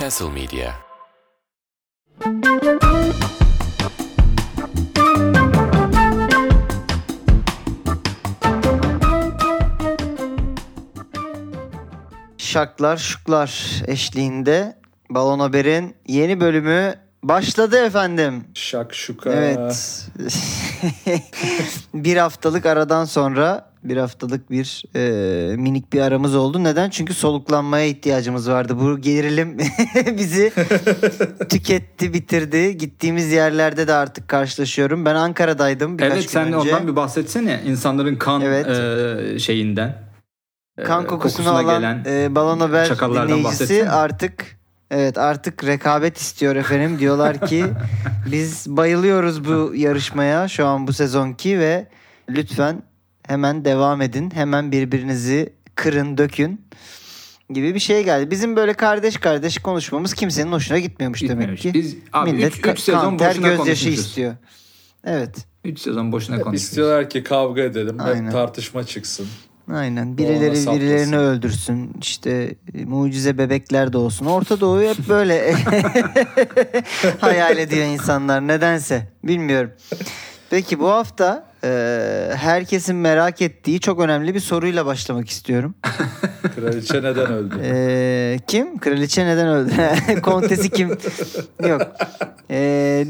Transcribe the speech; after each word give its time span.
Castle 0.00 0.30
Media. 0.30 0.72
Şaklar 12.38 12.96
şuklar 12.96 13.82
eşliğinde 13.86 14.78
Balon 15.10 15.38
Haber'in 15.40 15.96
yeni 16.06 16.40
bölümü 16.40 16.94
başladı 17.22 17.86
efendim. 17.86 18.44
Şakşuka. 18.54 19.30
Evet. 19.30 20.06
bir 21.94 22.16
haftalık 22.16 22.66
aradan 22.66 23.04
sonra 23.04 23.73
bir 23.84 23.96
haftalık 23.96 24.50
bir 24.50 24.82
e, 24.96 25.56
minik 25.56 25.92
bir 25.92 26.00
aramız 26.00 26.34
oldu. 26.34 26.64
Neden? 26.64 26.90
Çünkü 26.90 27.14
soluklanmaya 27.14 27.84
ihtiyacımız 27.86 28.50
vardı. 28.50 28.76
Bu 28.80 28.98
gerilim 29.00 29.58
bizi 30.18 30.52
tüketti, 31.48 32.12
bitirdi. 32.14 32.78
Gittiğimiz 32.78 33.32
yerlerde 33.32 33.88
de 33.88 33.92
artık 33.94 34.28
karşılaşıyorum. 34.28 35.04
Ben 35.04 35.14
Ankara'daydım 35.14 35.98
birkaç 35.98 36.12
Evet 36.12 36.22
gün 36.22 36.28
sen 36.28 36.52
de 36.52 36.56
önce. 36.56 36.74
ondan 36.74 36.88
bir 36.88 36.96
bahsetsene. 36.96 37.60
İnsanların 37.66 38.16
kan 38.16 38.40
Evet. 38.40 38.66
e, 38.68 39.38
şeyinden. 39.38 39.96
kan 40.84 41.06
kokusunu 41.06 41.48
alan 41.50 41.66
gelen 41.66 42.04
e, 42.06 42.34
Balon 42.34 42.60
Haber 42.60 42.88
dinleyicisi 42.88 43.44
bahsetsene. 43.44 43.90
artık 43.90 44.44
evet 44.90 45.18
artık 45.18 45.64
rekabet 45.64 46.18
istiyor 46.18 46.56
efendim. 46.56 46.98
Diyorlar 46.98 47.46
ki 47.46 47.64
biz 48.32 48.64
bayılıyoruz 48.68 49.44
bu 49.44 49.72
yarışmaya 49.74 50.48
şu 50.48 50.66
an 50.66 50.86
bu 50.86 50.92
sezonki 50.92 51.58
ve 51.58 51.86
lütfen 52.30 52.82
hemen 53.28 53.64
devam 53.64 54.02
edin. 54.02 54.30
Hemen 54.34 54.72
birbirinizi 54.72 55.52
kırın, 55.74 56.18
dökün 56.18 56.60
gibi 57.50 57.74
bir 57.74 57.80
şey 57.80 58.04
geldi. 58.04 58.30
Bizim 58.30 58.56
böyle 58.56 58.74
kardeş 58.74 59.16
kardeş 59.16 59.58
konuşmamız 59.58 60.14
kimsenin 60.14 60.52
hoşuna 60.52 60.78
gitmiyormuş 60.78 61.22
demek 61.22 61.30
Gitmemiş. 61.38 61.62
ki. 61.62 61.74
Biz 61.74 61.96
abi 62.12 62.32
Millet 62.32 62.58
3 62.58 62.64
ka- 62.64 62.80
sezon 62.80 63.00
kan, 63.00 63.16
ter, 63.18 63.30
boşuna 63.30 63.48
gözyaşı 63.48 63.88
istiyor. 63.88 64.34
Evet. 65.04 65.36
3 65.64 65.78
sezon 65.80 66.12
boşuna 66.12 66.36
Hep 66.36 66.42
konuşmuşuz. 66.44 66.68
istiyorlar 66.68 67.10
ki 67.10 67.22
kavga 67.24 67.62
edelim. 67.62 67.96
Aynen. 68.00 68.30
Tartışma 68.30 68.84
çıksın. 68.84 69.26
Aynen. 69.72 70.18
Birileri 70.18 70.56
saplasın. 70.56 70.80
birilerini 70.80 71.18
öldürsün. 71.18 71.92
İşte 72.00 72.54
e, 72.74 72.84
mucize 72.84 73.38
bebekler 73.38 73.92
de 73.92 73.98
olsun. 73.98 74.26
Orta 74.26 74.60
Doğu'yu 74.60 74.88
hep 74.88 75.08
böyle 75.08 75.52
hayal 77.20 77.58
ediyor 77.58 77.86
insanlar. 77.86 78.48
Nedense. 78.48 79.08
Bilmiyorum. 79.24 79.70
Peki 80.50 80.78
bu 80.80 80.88
hafta 80.90 81.46
herkesin 82.36 82.96
merak 82.96 83.42
ettiği 83.42 83.80
çok 83.80 84.00
önemli 84.00 84.34
bir 84.34 84.40
soruyla 84.40 84.86
başlamak 84.86 85.28
istiyorum. 85.28 85.74
Kraliçe 86.56 86.98
neden 86.98 87.32
öldü? 87.32 87.54
E, 87.64 88.38
kim? 88.46 88.78
Kraliçe 88.78 89.26
neden 89.26 89.48
öldü? 89.48 89.72
Kontesi 90.22 90.70
kim? 90.70 90.88
Yok. 91.68 91.82
E, 92.50 92.56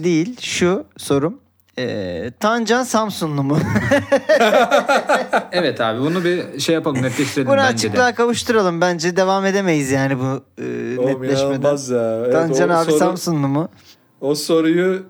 değil. 0.04 0.36
Şu 0.40 0.84
sorum. 0.96 1.40
E, 1.78 2.30
Tancan 2.40 2.82
Samsunlu 2.82 3.42
mu? 3.42 3.58
Evet 5.52 5.80
abi 5.80 6.00
bunu 6.00 6.24
bir 6.24 6.60
şey 6.60 6.74
yapalım 6.74 7.02
netleştirelim 7.02 7.48
Bunu 7.50 7.56
bence 7.56 7.68
açıklığa 7.68 8.08
de. 8.08 8.14
kavuşturalım. 8.14 8.80
Bence 8.80 9.16
devam 9.16 9.46
edemeyiz 9.46 9.90
yani 9.90 10.18
bu 10.18 10.44
e, 10.62 10.98
Oğlum 10.98 11.22
netleşmeden. 11.22 11.76
ya. 11.94 12.16
Evet, 12.18 12.32
Tancan 12.32 12.68
abi 12.68 12.90
soru- 12.90 12.98
Samsunlu 12.98 13.48
mu? 13.48 13.68
O 14.20 14.34
soruyu 14.34 15.02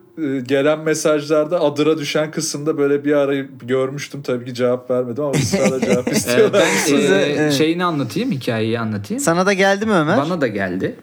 gelen 0.43 0.79
mesajlarda 0.81 1.61
adıra 1.61 1.99
düşen 1.99 2.31
kısımda 2.31 2.79
böyle 2.79 3.05
bir 3.05 3.13
ara 3.13 3.35
görmüştüm. 3.63 4.23
Tabii 4.23 4.45
ki 4.45 4.55
cevap 4.55 4.91
vermedim 4.91 5.25
ama 5.25 5.33
ısrarla 5.35 5.81
cevap 5.87 6.13
istiyorlar. 6.13 6.53
ben 6.53 6.77
Size- 6.97 7.47
e, 7.47 7.51
şeyini 7.51 7.85
anlatayım, 7.85 8.31
hikayeyi 8.31 8.79
anlatayım. 8.79 9.21
Sana 9.21 9.47
da 9.47 9.53
geldi 9.53 9.87
mi 9.87 9.93
Ömer? 9.93 10.17
Bana 10.19 10.41
da 10.41 10.47
geldi. 10.47 10.97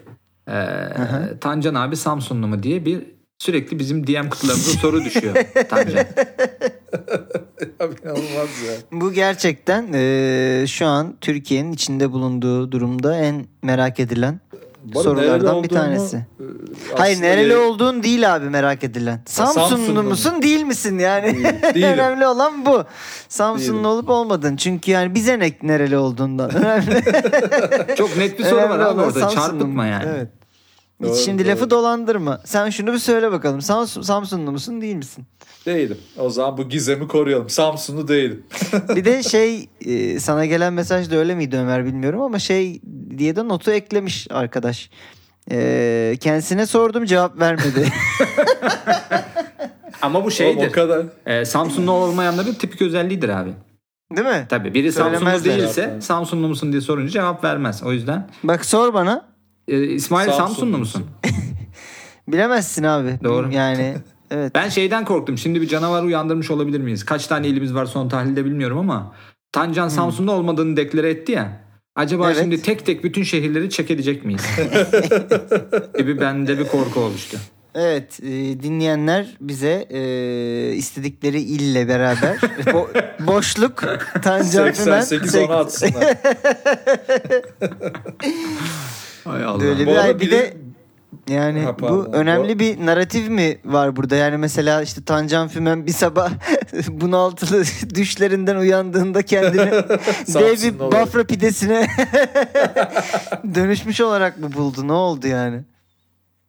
Ee, 0.48 0.52
Tancan 1.40 1.74
abi 1.74 1.96
Samsunlu 1.96 2.46
mu 2.46 2.62
diye 2.62 2.84
bir 2.84 3.02
sürekli 3.38 3.78
bizim 3.78 4.06
DM 4.06 4.28
kutularımıza 4.28 4.78
soru 4.78 5.04
düşüyor 5.04 5.34
Tancan. 5.70 6.04
İnanılmaz 7.80 8.62
ya. 8.66 8.72
Bu 8.92 9.12
gerçekten 9.12 9.88
e, 9.94 10.64
şu 10.68 10.86
an 10.86 11.16
Türkiye'nin 11.20 11.72
içinde 11.72 12.12
bulunduğu 12.12 12.72
durumda 12.72 13.16
en 13.16 13.46
merak 13.62 14.00
edilen 14.00 14.40
Arada 14.88 15.02
sorulardan 15.02 15.62
bir 15.62 15.68
tanesi. 15.68 16.16
e, 16.16 16.22
Hayır 16.96 17.12
aslında 17.16 17.28
nereli 17.28 17.48
ye- 17.50 17.56
olduğun 17.56 18.02
değil 18.02 18.34
abi 18.36 18.50
merak 18.50 18.84
edilen. 18.84 19.20
Samsunlu, 19.26 19.68
Samsunlu 19.68 20.02
mu? 20.02 20.08
musun 20.08 20.42
değil 20.42 20.62
misin 20.64 20.98
yani? 20.98 21.52
Önemli 21.74 22.26
olan 22.26 22.66
bu. 22.66 22.84
Samsunlu 23.28 23.72
Değilim. 23.74 23.84
olup 23.86 24.10
olmadın. 24.10 24.56
Çünkü 24.56 24.90
yani 24.90 25.14
bize 25.14 25.38
ne 25.38 25.52
nereli 25.62 25.96
olduğundan. 25.96 26.54
Önemli, 26.54 27.02
Çok 27.96 28.16
net 28.16 28.38
bir 28.38 28.44
soru 28.44 28.56
var 28.68 28.78
abi 28.78 29.00
orada. 29.00 29.20
Samsunlu 29.20 29.34
Çarpıtma 29.42 29.86
yani. 29.86 30.04
Evet. 30.16 30.28
Hiç 31.02 31.08
Doğru, 31.08 31.16
şimdi 31.16 31.44
doğru. 31.44 31.52
lafı 31.52 31.70
dolandırma. 31.70 32.40
Sen 32.44 32.70
şunu 32.70 32.92
bir 32.92 32.98
söyle 32.98 33.32
bakalım. 33.32 33.62
Samsun, 33.62 34.02
Samsunlu 34.02 34.52
musun 34.52 34.80
değil 34.80 34.96
misin? 34.96 35.24
Değilim. 35.66 35.98
O 36.18 36.30
zaman 36.30 36.58
bu 36.58 36.68
gizemi 36.68 37.08
koruyalım. 37.08 37.48
Samsunlu 37.48 38.08
değilim. 38.08 38.42
Bir 38.96 39.04
de 39.04 39.22
şey 39.30 39.68
e, 39.86 40.20
sana 40.20 40.46
gelen 40.46 40.72
mesaj 40.72 41.10
da 41.10 41.16
öyle 41.16 41.34
miydi 41.34 41.56
Ömer 41.56 41.84
bilmiyorum 41.84 42.20
ama 42.22 42.38
şey 42.38 42.80
diye 43.18 43.36
de 43.36 43.48
notu 43.48 43.70
eklemiş 43.70 44.26
arkadaş. 44.30 44.90
E, 45.50 46.16
kendisine 46.20 46.66
sordum 46.66 47.04
cevap 47.04 47.40
vermedi. 47.40 47.88
Ama 50.02 50.14
bu 50.14 50.18
Oğlum, 50.22 50.30
şeydir. 50.32 50.68
o 50.68 50.72
kadar. 50.72 51.02
Ee, 51.26 51.44
Samsunlu 51.44 51.90
olmayanların 51.92 52.54
tipik 52.54 52.82
özelliğidir 52.82 53.28
abi. 53.28 53.50
Değil 54.16 54.26
mi? 54.28 54.46
Tabii 54.48 54.74
biri 54.74 54.92
Samsunlu 54.92 55.18
Söylemezler. 55.18 55.58
değilse. 55.58 55.98
Samsunlu 56.00 56.48
musun 56.48 56.72
diye 56.72 56.80
sorunca 56.80 57.10
cevap 57.12 57.44
vermez. 57.44 57.82
O 57.82 57.92
yüzden 57.92 58.28
Bak 58.44 58.64
sor 58.64 58.94
bana. 58.94 59.31
E, 59.68 59.82
İsmail 59.82 60.26
Samsunlu 60.26 60.48
Samsunlu 60.48 60.78
musun? 60.78 61.04
Bilemezsin 62.28 62.84
abi. 62.84 63.18
Doğru. 63.24 63.52
Yani 63.52 63.94
evet. 64.30 64.54
Ben 64.54 64.68
şeyden 64.68 65.04
korktum. 65.04 65.38
Şimdi 65.38 65.60
bir 65.60 65.68
canavar 65.68 66.02
uyandırmış 66.02 66.50
olabilir 66.50 66.80
miyiz? 66.80 67.04
Kaç 67.04 67.26
tane 67.26 67.48
ilimiz 67.48 67.74
var 67.74 67.86
son 67.86 68.08
tahlilde 68.08 68.44
bilmiyorum 68.44 68.78
ama 68.78 69.14
Tancan 69.52 69.88
Samsun'da 69.88 70.32
olmadığını 70.32 70.76
deklare 70.76 71.10
etti 71.10 71.32
ya. 71.32 71.62
Acaba 71.96 72.22
Hmm. 72.24 72.30
Evet. 72.32 72.42
şimdi 72.42 72.62
tek 72.62 72.86
tek 72.86 73.04
bütün 73.04 73.22
şehirleri 73.22 73.70
çek 73.70 73.90
edecek 73.90 74.24
miyiz? 74.24 74.42
gibi 75.98 76.20
bende 76.20 76.58
bir 76.58 76.68
korku 76.68 77.00
oluştu. 77.00 77.38
Evet 77.74 78.20
e, 78.22 78.28
dinleyenler 78.62 79.36
bize 79.40 79.86
e, 79.90 80.00
istedikleri 80.74 81.40
ille 81.40 81.88
beraber 81.88 82.36
bo- 82.36 83.26
boşluk 83.26 83.84
Tancan 84.22 84.72
Fümen 84.72 85.00
88 85.00 85.30
sek- 85.32 85.50
ona 85.50 85.56
atsınlar. 85.56 86.16
Hay 89.24 89.44
Allah. 89.44 89.60
Böyle 89.60 89.86
bir, 89.86 90.20
bir 90.20 90.30
de 90.30 90.54
yani 91.28 91.60
Ha, 91.60 91.72
bu 91.72 91.76
pardon. 91.76 92.12
önemli 92.12 92.58
bir 92.58 92.86
narratif 92.86 93.28
mi 93.28 93.58
var 93.64 93.96
burada? 93.96 94.16
Yani 94.16 94.36
mesela 94.36 94.82
işte 94.82 95.04
Tancan 95.04 95.48
Fümen 95.48 95.86
bir 95.86 95.92
sabah 95.92 96.30
bunaltılı 96.88 97.64
düşlerinden 97.94 98.56
uyandığında 98.56 99.22
kendini 99.22 99.70
dev 100.34 100.62
bir. 100.62 100.78
Bafra 100.78 101.24
pidesine 101.24 101.86
dönüşmüş 103.54 104.00
olarak 104.00 104.38
mı 104.38 104.52
buldu? 104.52 104.88
Ne 104.88 104.92
oldu 104.92 105.26
yani? 105.26 105.60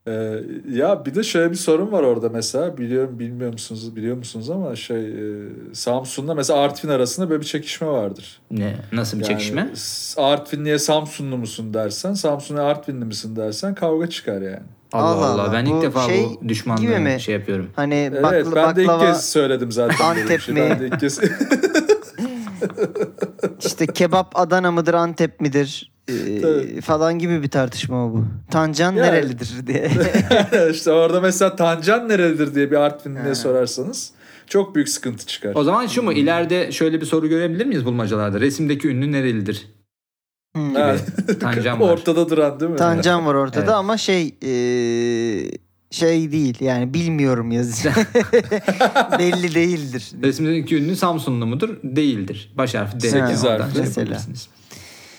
Ee, 0.08 0.40
ya 0.72 1.06
bir 1.06 1.16
de 1.16 1.24
şöyle 1.24 1.52
bir 1.52 1.56
sorun 1.56 1.92
var 1.92 2.04
orada 2.04 2.30
mesela 2.30 2.78
biliyorum 2.78 3.20
bilmiyor 3.20 3.52
musunuz 3.54 3.96
biliyor 3.96 4.18
musunuz 4.18 4.50
ama 4.50 4.76
şey 4.76 5.06
e, 5.08 5.14
Samsun'la 5.74 6.34
mesela 6.36 6.60
Artvin 6.60 6.90
arasında 6.90 7.30
böyle 7.30 7.42
bir 7.42 7.46
çekişme 7.46 7.88
vardır. 7.88 8.42
Ne? 8.52 8.76
Nasıl 8.92 9.20
bir 9.20 9.24
Yani 9.24 9.32
çekişme? 9.34 9.70
Artvinli'ye 10.18 10.80
Samsunlu 10.80 11.38
musun 11.38 11.74
dersen 11.74 12.14
Samsun'a 12.14 12.62
Artvinli 12.64 13.06
misin 13.06 13.36
dersen 13.36 13.76
kavga 13.76 14.08
çıkar 14.10 14.42
yani. 14.42 14.60
Allah 14.94 15.04
Allah 15.06 15.26
Allah. 15.26 15.42
Allah. 15.44 15.54
Ben 15.54 15.66
Bu 15.66 15.70
ilk 15.78 15.84
defa 15.84 16.00
şey 16.08 16.24
bu 16.26 16.40
gibi 16.40 16.50
düşmanlığı 16.50 17.00
mi? 17.00 17.18
şey 17.20 17.36
yapıyorum. 17.36 17.70
Hani 17.76 17.96
Evet 17.96 18.24
bakla- 18.46 18.56
ben 18.56 18.76
de 18.76 18.82
ilk 18.82 18.88
baklava 18.90 19.12
kez 19.14 19.30
söyledim 19.30 19.72
zaten. 19.72 20.06
Antep 20.06 20.42
şey. 20.42 20.54
mi? 20.56 20.62
Ben 20.70 20.80
de 20.80 20.88
ilk 20.88 21.00
kez. 21.00 21.20
işte 23.66 23.88
kebap 23.88 24.32
Adana 24.40 24.72
mıdır 24.72 24.94
Antep 24.94 25.42
midir 25.42 25.93
e, 26.08 26.82
falan 26.82 27.20
gibi 27.20 27.44
bir 27.44 27.50
tartışma 27.50 28.14
bu. 28.14 28.26
Tancan 28.52 28.94
Yani- 28.96 29.08
nerelidir 29.08 29.68
diye. 29.68 29.92
işte 30.72 30.92
orada 30.92 31.22
mesela 31.22 31.56
Tancan 31.56 32.10
nerelidir 32.10 32.56
diye 32.56 32.72
bir 32.72 32.76
Artvinli'ye 32.76 33.24
Ha. 33.28 33.36
sorarsanız 33.36 34.12
çok 34.48 34.76
büyük 34.76 34.90
sıkıntı 34.90 35.26
çıkar. 35.26 35.52
O 35.56 35.64
zaman 35.64 35.88
şu 35.88 36.04
mu? 36.04 36.14
İleride 36.14 36.72
şöyle 36.72 37.02
bir 37.02 37.06
soru 37.06 37.28
görebilir 37.28 37.66
miyiz 37.66 37.86
bulmacalarda? 37.86 38.40
Resimdeki 38.42 38.88
ünlü 38.88 39.12
nerelidir? 39.12 39.68
Hmm. 40.56 40.76
Ha. 40.76 40.96
Tancan 41.40 41.80
var. 41.82 41.90
Ortada 41.90 42.30
duran 42.30 42.60
değil 42.60 42.72
mi? 42.72 42.78
Tancan 42.78 43.26
var 43.26 43.34
ortada 43.36 43.60
Evet. 43.60 43.70
ama 43.74 43.98
şey 43.98 44.36
e, 44.44 44.52
şey 45.92 46.32
değil 46.32 46.58
yani 46.62 46.94
bilmiyorum 46.94 47.52
yazıyor. 47.52 47.94
Belli 49.20 49.56
değildir. 49.56 50.12
Resimdeki 50.24 50.76
ünlü 50.78 50.96
Samsunlu 50.96 51.46
mudur? 51.46 51.70
Değildir. 51.84 52.54
Baş 52.58 52.76
harfi 52.76 52.96
D. 53.02 53.10
Sekiz 53.10 53.46
Oradan 53.46 53.60
harfli. 53.60 53.74
şey 53.74 53.84
Mesela. 53.84 54.20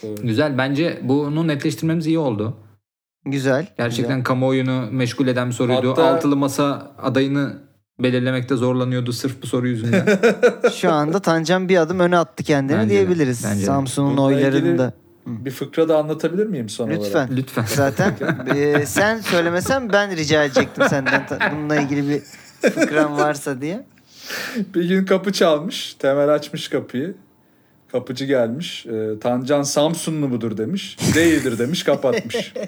Doğru. 0.05 0.27
Güzel. 0.27 0.59
Bence 0.59 1.01
bunu 1.03 1.49
netleştirmemiz 1.49 2.07
iyi 2.07 2.19
oldu. 2.19 2.57
Güzel. 3.27 3.67
Gerçekten 3.79 4.23
kamuoyunu 4.23 4.89
meşgul 4.91 5.27
eden 5.27 5.49
bir 5.49 5.53
soruydu. 5.55 5.91
Hatta- 5.91 6.05
Altılı 6.15 6.37
masa 6.37 6.93
adayını 7.03 7.57
belirlemekte 8.03 8.57
zorlanıyordu 8.57 9.13
sırf 9.13 9.43
bu 9.43 9.47
soru 9.47 9.69
yüzünden. 9.69 10.05
güzel. 10.07 10.71
Şu 10.73 10.93
anda 10.93 11.21
Tancan 11.21 11.69
bir 11.69 11.77
adım 11.77 12.01
öne 12.01 12.19
attı 12.19 12.45
kendini 12.45 12.77
Bence 12.79 12.91
diyebiliriz. 12.91 13.39
Samsun'un 13.39 14.11
Bununla 14.11 14.23
oylarını 14.23 14.59
ilgili- 14.59 14.79
da. 14.79 14.93
bir 15.27 15.51
fıkra 15.51 15.89
da 15.89 15.99
anlatabilir 15.99 16.47
miyim 16.47 16.69
son 16.69 16.87
olarak? 16.89 17.01
Lütfen. 17.05 17.29
Lütfen. 17.37 17.65
Zaten 17.69 18.15
e, 18.55 18.87
sen 18.87 19.21
söylemesen 19.21 19.93
ben 19.93 20.17
rica 20.17 20.45
edecektim 20.45 20.85
senden 20.89 21.27
bununla 21.53 21.77
ilgili 21.77 22.09
bir 22.09 22.21
fıkran 22.71 23.17
varsa 23.19 23.61
diye. 23.61 23.87
Bir 24.75 24.89
gün 24.89 25.05
kapı 25.07 25.33
çalmış. 25.33 25.95
Temel 25.95 26.29
açmış 26.35 26.69
kapıyı. 26.69 27.15
Kapıcı 27.95 28.25
gelmiş. 28.25 28.87
E, 28.87 29.19
Tancan 29.19 29.63
Samsunlu 29.63 30.29
mudur 30.29 30.57
demiş. 30.57 30.97
Değildir 31.15 31.59
demiş 31.59 31.83
kapatmış. 31.83 32.53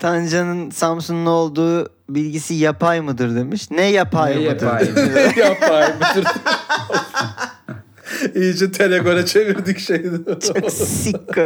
Tancan'ın 0.00 0.70
Samsunlu 0.70 1.30
olduğu 1.30 1.88
bilgisi 2.08 2.54
yapay 2.54 3.00
mıdır 3.00 3.34
demiş. 3.36 3.70
Ne 3.70 3.90
yapay 3.90 4.30
Ne 4.44 4.50
mıdır? 4.50 4.66
yapay? 4.66 4.88
Yapay 5.36 5.88
mıdır? 5.94 6.26
İyice 8.34 8.72
telegole 8.72 9.26
çevirdik 9.26 9.78
şeyi. 9.78 10.10
Çok 10.26 10.70
sikko. 10.72 11.40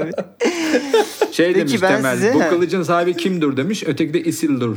Şey 1.33 1.47
Peki 1.53 1.59
demiş 1.59 1.83
ben 1.83 1.97
Temel. 1.97 2.17
size- 2.17 2.35
Bu 2.35 2.39
kılıcın 2.51 2.83
sahibi 2.83 3.17
kimdir 3.17 3.57
demiş. 3.57 3.83
Öteki 3.87 4.15
de 4.15 4.21
Isildur. 4.25 4.77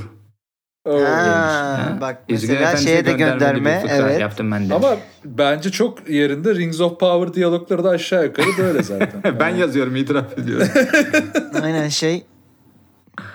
Oo. 0.85 1.03
Ha, 1.03 1.77
Ha? 1.77 1.97
bak 2.01 2.17
Yüzüğün 2.29 2.51
mesela 2.51 2.77
şeye 2.77 3.05
de 3.05 3.11
gönderme. 3.13 3.83
Evet. 3.89 4.19
Yaptım 4.19 4.51
ben 4.51 4.69
de. 4.69 4.73
Ama 4.73 4.97
bence 5.25 5.71
çok 5.71 6.09
yerinde 6.09 6.55
Rings 6.55 6.81
of 6.81 6.99
Power 6.99 7.33
diyalogları 7.33 7.83
da 7.83 7.89
aşağı 7.89 8.23
yukarı 8.25 8.47
böyle 8.57 8.83
zaten. 8.93 9.39
ben 9.39 9.49
yazıyorum 9.49 9.95
itiraf 9.95 10.37
ediyorum. 10.37 10.67
Aynen 11.63 11.89
şey 11.89 12.25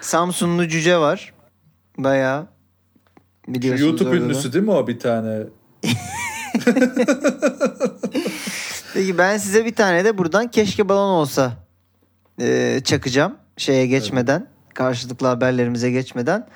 Samsunlu 0.01 0.69
cüce 0.69 0.99
var. 0.99 1.35
Bayağı 1.99 2.47
Şu 3.47 3.55
biliyorsunuz 3.55 3.91
YouTube 3.91 4.09
orada 4.09 4.21
da. 4.21 4.25
ünlüsü 4.25 4.53
değil 4.53 4.65
mi 4.65 4.71
o 4.71 4.87
bir 4.87 4.99
tane? 4.99 5.39
Peki 8.95 9.19
ben 9.19 9.37
size 9.39 9.65
bir 9.65 9.75
tane 9.75 10.05
de 10.05 10.19
buradan 10.19 10.51
keşke 10.51 10.89
balon 10.89 11.11
olsa 11.15 11.53
e, 12.41 12.81
çakacağım 12.85 13.37
şeye 13.57 13.87
geçmeden 13.87 14.47
karşılıklı 14.75 15.27
haberlerimize 15.27 15.91
geçmeden. 15.91 16.47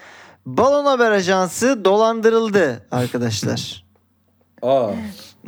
Balon 0.47 0.85
Haber 0.85 1.11
Ajansı 1.11 1.85
dolandırıldı 1.85 2.87
arkadaşlar. 2.91 3.85
Aa, 4.63 4.91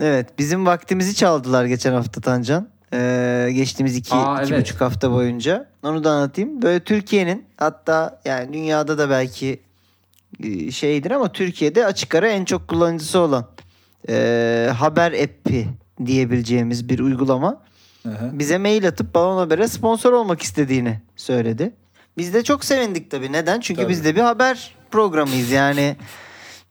evet 0.01 0.39
bizim 0.39 0.67
vaktimizi 0.67 1.15
çaldılar 1.15 1.65
geçen 1.65 1.93
hafta 1.93 2.21
Tancan. 2.21 2.69
Ee, 2.93 3.51
geçtiğimiz 3.53 3.97
iki, 3.97 4.15
Aa, 4.15 4.43
iki 4.43 4.55
evet. 4.55 4.63
buçuk 4.63 4.81
hafta 4.81 5.13
boyunca. 5.13 5.67
Onu 5.83 6.05
da 6.05 6.11
anlatayım. 6.11 6.63
Böyle 6.63 6.81
Türkiye'nin 6.81 7.45
hatta 7.57 8.21
yani 8.25 8.53
dünyada 8.53 8.99
da 8.99 9.11
belki 9.11 9.61
e, 10.45 10.71
şeydir 10.71 11.11
ama 11.11 11.33
Türkiye'de 11.33 11.87
açık 11.87 12.15
ara 12.15 12.29
en 12.29 12.45
çok 12.45 12.69
kullanıcısı 12.69 13.19
olan 13.19 13.47
e, 14.09 14.71
haber 14.79 15.13
app'i 15.13 15.69
diyebileceğimiz 16.07 16.89
bir 16.89 16.99
uygulama 16.99 17.63
hı. 18.03 18.31
bize 18.33 18.59
mail 18.59 18.89
atıp 18.89 19.15
Balon 19.15 19.39
Haber'e 19.39 19.69
sponsor 19.69 20.13
olmak 20.13 20.43
istediğini 20.43 21.01
söyledi. 21.17 21.73
Biz 22.19 22.35
de 22.35 22.45
çok 22.45 22.65
sevindik 22.65 23.11
tabii. 23.11 23.33
Neden? 23.33 23.61
Çünkü 23.61 23.83
Tabii. 23.83 23.91
biz 23.91 24.05
de 24.05 24.17
bir 24.17 24.21
haber 24.21 24.75
programıyız. 24.93 25.51
Yani 25.51 25.97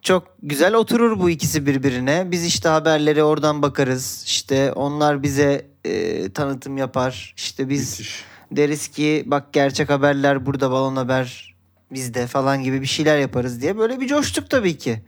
çok 0.02 0.28
güzel 0.44 0.74
oturur 0.74 1.20
bu 1.20 1.30
ikisi 1.30 1.66
birbirine. 1.66 2.32
Biz 2.32 2.46
işte 2.46 2.70
haberleri 2.70 3.24
oradan 3.24 3.62
bakarız. 3.62 4.24
İşte 4.26 4.74
onlar 4.74 5.24
bize 5.24 5.66
e, 5.86 6.30
tanıtım 6.34 6.78
yapar. 6.78 7.34
İşte 7.38 7.70
biz 7.70 8.00
müthiş. 8.00 8.24
deriz 8.52 8.88
ki 8.88 9.24
bak 9.26 9.54
gerçek 9.54 9.90
haberler 9.90 10.46
burada 10.46 10.72
balon 10.72 10.96
haber 10.96 11.56
bizde 11.92 12.28
falan 12.28 12.64
gibi 12.64 12.82
bir 12.82 12.88
şeyler 12.88 13.20
yaparız 13.20 13.62
diye 13.62 13.78
böyle 13.78 14.00
bir 14.00 14.08
coştuk 14.08 14.50
tabii 14.50 14.78
ki. 14.78 15.02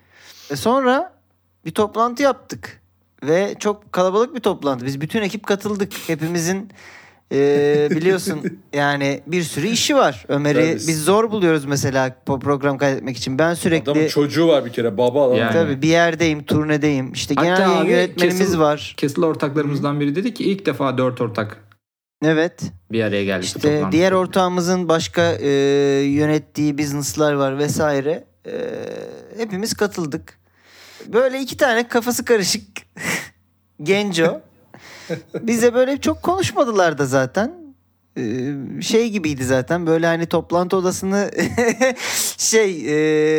Ve 0.52 0.56
sonra 0.56 1.14
bir 1.66 1.72
toplantı 1.72 2.24
yaptık. 2.24 2.82
Ve 3.24 3.56
çok 3.60 3.92
kalabalık 3.92 4.36
bir 4.36 4.40
toplantı. 4.40 4.86
Biz 4.86 5.02
bütün 5.02 5.22
ekip 5.22 5.48
katıldık. 5.48 5.94
Hepimizin 6.08 6.72
e, 7.32 7.88
biliyorsun 7.92 8.42
yani 8.74 9.22
bir 9.28 9.44
sürü 9.44 9.68
işi 9.68 9.96
var. 9.96 10.26
Ömer'i 10.28 10.60
Tabii. 10.60 10.88
biz 10.88 11.04
zor 11.04 11.32
buluyoruz 11.32 11.66
mesela 11.66 12.16
program 12.26 12.78
kaydetmek 12.78 13.18
için. 13.18 13.40
Ben 13.40 13.54
sürekli 13.54 13.92
Adamın 13.92 14.08
çocuğu 14.08 14.48
var 14.48 14.66
bir 14.66 14.72
kere 14.72 14.98
baba 14.98 15.28
adam. 15.28 15.38
Yani. 15.38 15.54
tabii 15.54 15.82
bir 15.82 15.88
yerdeyim, 15.88 16.44
turnedeyim. 16.44 17.14
İşte 17.14 17.36
Hatta 17.36 17.48
genel 17.48 17.60
yayın 17.70 17.82
abi 17.84 17.92
yönetmenimiz 17.92 18.60
var. 18.60 18.94
Kesil 18.98 19.24
ortaklarımızdan 19.24 20.00
biri 20.00 20.16
dedi 20.16 20.34
ki 20.34 20.44
ilk 20.44 20.66
defa 20.66 20.98
dört 20.98 21.22
ortak 21.22 21.58
Evet. 22.26 22.62
bir 22.92 23.04
araya 23.04 23.24
geldi. 23.26 23.46
İşte 23.46 23.60
toplantıda. 23.60 23.92
diğer 23.92 24.12
ortağımızın 24.12 24.90
başka 24.90 25.32
e, 25.32 25.50
yönettiği 26.06 26.78
business'lar 26.78 27.34
var 27.34 27.58
vesaire. 27.58 28.24
E, 28.48 28.52
hepimiz 29.38 29.74
katıldık. 29.74 30.40
Böyle 31.08 31.40
iki 31.40 31.58
tane 31.58 31.88
kafası 31.88 32.26
karışık 32.26 32.62
genco. 33.84 34.42
Bize 35.42 35.74
böyle 35.74 35.98
çok 35.98 36.24
konuşmadılar 36.24 36.98
da 36.98 37.06
zaten. 37.06 37.62
E, 38.18 38.22
şey 38.82 39.10
gibiydi 39.10 39.44
zaten 39.46 39.88
böyle 39.88 40.06
hani 40.06 40.26
toplantı 40.26 40.78
odasını 40.78 41.32
şey 42.38 42.86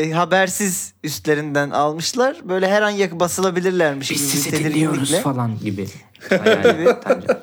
e, 0.08 0.12
habersiz 0.12 0.94
üstlerinden 1.04 1.70
almışlar. 1.70 2.36
Böyle 2.48 2.69
her 2.69 2.82
an 2.82 2.90
yak 2.90 3.20
basılabilirlermiş 3.20 4.10
biz 4.10 4.19
gibi 4.19 4.26
bir 4.26 4.50
sizi 4.50 4.64
dinliyoruz 4.64 5.14
falan 5.14 5.58
gibi. 5.58 5.88
Tancan. 6.28 7.36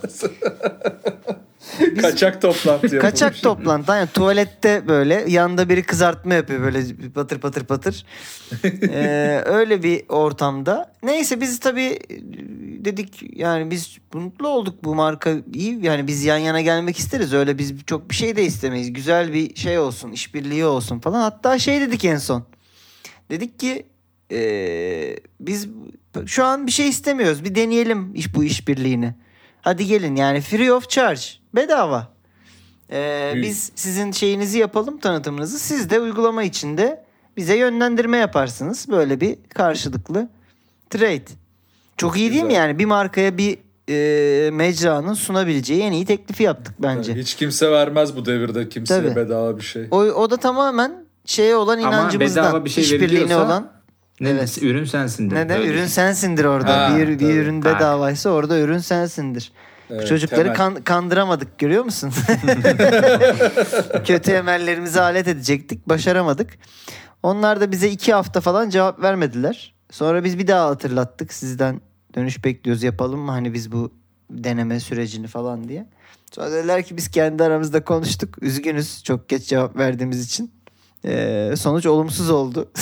Kaçak 2.02 2.42
toplantı 2.42 3.00
Kaçak 3.00 3.22
yapılmış. 3.22 3.42
toplantı. 3.42 3.92
Yani 3.92 4.10
tuvalette 4.14 4.88
böyle 4.88 5.26
yanda 5.28 5.70
biri 5.70 5.84
kızartma 5.84 6.34
yapıyor 6.34 6.62
böyle 6.62 6.84
patır 7.16 7.40
patır 7.40 7.64
patır. 7.64 8.06
Ee, 8.64 9.44
öyle 9.46 9.84
bir 9.84 10.04
ortamda. 10.10 10.94
Neyse 11.04 11.42
biz 11.42 11.60
tabii 11.60 12.00
dedik 12.86 13.38
yani 13.40 13.72
biz 13.72 13.98
mutlu 14.14 14.48
olduk 14.48 14.84
bu 14.84 14.96
marka 14.96 15.36
iyi 15.54 15.86
yani 15.86 16.08
biz 16.08 16.24
yan 16.24 16.38
yana 16.38 16.62
gelmek 16.62 16.98
isteriz. 16.98 17.34
Öyle 17.34 17.58
biz 17.58 17.74
çok 17.86 18.10
bir 18.10 18.16
şey 18.16 18.36
de 18.36 18.46
istemeyiz. 18.46 18.94
Güzel 18.94 19.34
bir 19.34 19.56
şey 19.56 19.80
olsun, 19.80 20.12
işbirliği 20.12 20.66
olsun 20.66 21.00
falan. 21.00 21.22
Hatta 21.22 21.60
şey 21.60 21.82
dedik 21.82 22.06
en 22.06 22.18
son. 22.18 22.46
Dedik 23.30 23.60
ki 23.60 23.86
ee, 24.32 25.16
biz 25.40 25.68
şu 26.26 26.46
an 26.46 26.68
bir 26.68 26.72
şey 26.72 26.90
istemiyoruz. 26.90 27.44
Bir 27.44 27.56
deneyelim 27.56 28.16
iş 28.16 28.36
bu 28.36 28.44
işbirliğini. 28.44 29.14
Hadi 29.62 29.86
gelin 29.86 30.16
yani 30.16 30.42
free 30.42 30.74
of 30.74 30.90
charge. 30.90 31.22
Bedava. 31.56 32.14
Ee, 32.92 33.34
biz 33.36 33.72
sizin 33.76 34.12
şeyinizi 34.12 34.60
yapalım 34.60 34.98
tanıtımınızı. 34.98 35.60
Siz 35.60 35.90
de 35.90 36.00
uygulama 36.00 36.44
içinde 36.44 37.04
bize 37.38 37.58
yönlendirme 37.58 38.18
yaparsınız. 38.18 38.90
Böyle 38.90 39.22
bir 39.22 39.38
karşılıklı 39.50 40.30
trade. 40.90 41.39
Çok 42.00 42.18
iyi 42.18 42.32
değil 42.32 42.44
mi 42.44 42.48
Güzel. 42.50 42.62
yani? 42.62 42.80
Bir 42.80 42.86
markaya 42.86 43.38
bir 43.38 43.58
e, 43.90 44.50
mecranın 44.52 45.14
sunabileceği 45.14 45.82
en 45.82 45.92
iyi 45.92 46.06
teklifi 46.06 46.44
yaptık 46.44 46.76
bence. 46.80 47.16
Hiç 47.16 47.36
kimse 47.36 47.72
vermez 47.72 48.16
bu 48.16 48.26
devirde 48.26 48.70
kimseye 48.70 49.02
Tabii. 49.04 49.16
bedava 49.16 49.58
bir 49.58 49.62
şey. 49.64 49.88
O, 49.92 49.98
o 49.98 50.30
da 50.32 50.38
tamamen 50.38 51.06
şeye 51.26 51.56
olan 51.56 51.78
Ama 51.78 51.88
inancımızdan. 51.88 52.46
bedava 52.46 52.66
bir 52.66 52.70
şey 52.70 52.84
işbirliğine 52.84 53.24
veriliyorsa- 53.34 53.46
olan. 53.46 53.72
Ne, 54.22 54.30
Evet. 54.30 54.58
Ürün 54.64 54.86
sensindir. 54.86 55.36
Neden? 55.36 55.60
Öyle 55.60 55.72
Ürün 55.74 55.86
sensindir 55.86 56.46
orada. 56.46 56.78
Ha, 56.92 56.98
bir, 56.98 57.08
bir 57.08 57.20
tabii. 57.20 57.32
ürün 57.32 57.66
bedavaysa 57.66 58.30
orada 58.30 58.60
ürün 58.60 58.78
sensindir. 58.78 59.52
Evet, 59.90 60.08
Çocukları 60.08 60.42
temel. 60.44 60.56
kan- 60.56 60.82
kandıramadık 60.84 61.60
görüyor 61.60 61.84
musun? 61.84 62.12
Kötü 64.06 64.32
emellerimizi 64.32 65.02
alet 65.02 65.28
edecektik. 65.28 65.90
Başaramadık. 65.90 66.50
Onlar 67.24 67.62
da 67.62 67.72
bize 67.72 67.90
iki 67.90 68.14
hafta 68.14 68.42
falan 68.42 68.70
cevap 68.70 69.02
vermediler. 69.02 69.74
Sonra 69.92 70.24
biz 70.24 70.38
bir 70.40 70.48
daha 70.48 70.68
hatırlattık. 70.70 71.34
Sizden 71.34 71.82
dönüş 72.16 72.46
bekliyoruz 72.46 72.84
yapalım 72.84 73.20
mı? 73.20 73.32
Hani 73.32 73.54
biz 73.54 73.72
bu 73.72 73.92
deneme 74.30 74.80
sürecini 74.80 75.28
falan 75.28 75.70
diye. 75.70 75.86
Sonra 76.32 76.52
dediler 76.52 76.84
ki 76.84 76.98
biz 76.98 77.12
kendi 77.12 77.44
aramızda 77.44 77.84
konuştuk. 77.84 78.44
Üzgünüz 78.44 79.04
çok 79.04 79.30
geç 79.30 79.48
cevap 79.48 79.78
verdiğimiz 79.78 80.26
için. 80.26 80.52
Ee, 81.06 81.54
sonuç 81.58 81.86
olumsuz 81.86 82.30
oldu. 82.30 82.72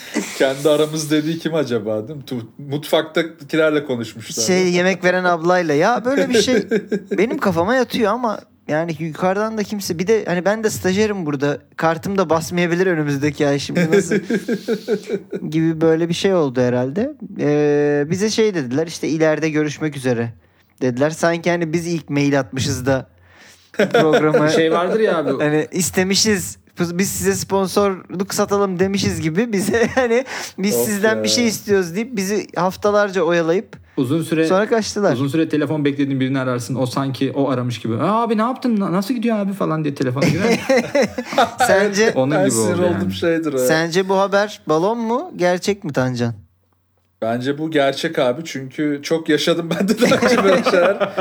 Kendi 0.38 0.68
aramız 0.70 1.10
dediği 1.10 1.38
kim 1.38 1.54
acaba 1.54 2.08
değil 2.08 2.18
mi? 2.18 2.42
Mutfaktakilerle 2.58 3.84
konuşmuşlar. 3.84 4.44
şey 4.44 4.72
yemek 4.72 5.04
veren 5.04 5.24
ablayla 5.24 5.74
ya 5.74 6.04
böyle 6.04 6.28
bir 6.28 6.42
şey 6.42 6.54
benim 7.18 7.38
kafama 7.38 7.74
yatıyor 7.74 8.12
ama 8.12 8.40
yani 8.68 8.96
yukarıdan 8.98 9.58
da 9.58 9.62
kimse 9.62 9.98
bir 9.98 10.06
de 10.06 10.24
hani 10.24 10.44
ben 10.44 10.64
de 10.64 10.70
stajyerim 10.70 11.26
burada 11.26 11.58
kartım 11.76 12.18
da 12.18 12.30
basmayabilir 12.30 12.86
önümüzdeki 12.86 13.46
ay 13.46 13.58
şimdi 13.58 13.90
nasıl 13.90 14.14
gibi 15.50 15.80
böyle 15.80 16.08
bir 16.08 16.14
şey 16.14 16.34
oldu 16.34 16.60
herhalde. 16.60 17.14
Ee, 17.40 18.04
bize 18.10 18.30
şey 18.30 18.54
dediler 18.54 18.86
işte 18.86 19.08
ileride 19.08 19.50
görüşmek 19.50 19.96
üzere 19.96 20.32
dediler 20.82 21.10
sanki 21.10 21.50
hani 21.50 21.72
biz 21.72 21.86
ilk 21.86 22.10
mail 22.10 22.40
atmışız 22.40 22.86
da 22.86 23.06
programa 23.72 24.48
Şey 24.48 24.72
vardır 24.72 25.00
ya 25.00 25.18
abi. 25.18 25.44
hani 25.44 25.68
istemişiz 25.72 26.58
biz 26.80 27.10
size 27.10 27.34
sponsorluk 27.34 28.34
satalım 28.34 28.78
demişiz 28.78 29.20
gibi 29.20 29.52
bize 29.52 29.86
hani 29.94 30.24
biz 30.58 30.76
Of 30.76 30.86
sizden 30.86 31.16
ya. 31.16 31.22
bir 31.22 31.28
şey 31.28 31.46
istiyoruz 31.46 31.94
deyip 31.94 32.16
bizi 32.16 32.46
haftalarca 32.56 33.22
oyalayıp 33.22 33.76
Uzun 33.96 34.22
süre 34.22 34.46
sonra 34.46 34.68
kaçtılar. 34.68 35.12
uzun 35.12 35.28
süre 35.28 35.48
telefon 35.48 35.84
beklediğin 35.84 36.20
birini 36.20 36.38
ararsın. 36.38 36.74
O 36.74 36.86
sanki 36.86 37.32
o 37.34 37.48
aramış 37.50 37.78
gibi. 37.80 37.96
Aa, 37.96 38.22
abi 38.22 38.38
ne 38.38 38.42
yaptın? 38.42 38.80
Na- 38.80 38.92
Nasıl 38.92 39.14
gidiyor 39.14 39.38
abi 39.38 39.52
falan 39.52 39.84
diye 39.84 39.94
telefona 39.94 40.24
girer. 40.28 40.60
Sence 41.66 42.10
Onun 42.14 42.30
Ben 42.36 42.48
gibi 42.48 42.58
oldu 42.58 42.82
yani. 42.82 43.12
şeydir 43.14 43.52
o. 43.52 43.58
sence 43.58 44.08
bu 44.08 44.18
haber 44.18 44.60
balon 44.66 44.98
mu 44.98 45.32
gerçek 45.36 45.84
mi 45.84 45.92
Tancan? 45.92 46.34
Bence 47.22 47.58
bu 47.58 47.70
gerçek 47.70 48.18
abi 48.18 48.42
çünkü 48.44 49.00
çok 49.02 49.28
yaşadım 49.28 49.70
ben 49.78 49.88
de 49.88 50.00
daha 50.00 50.16
önce 50.26 50.44
böyle 50.44 50.64
şeyler. 50.64 51.12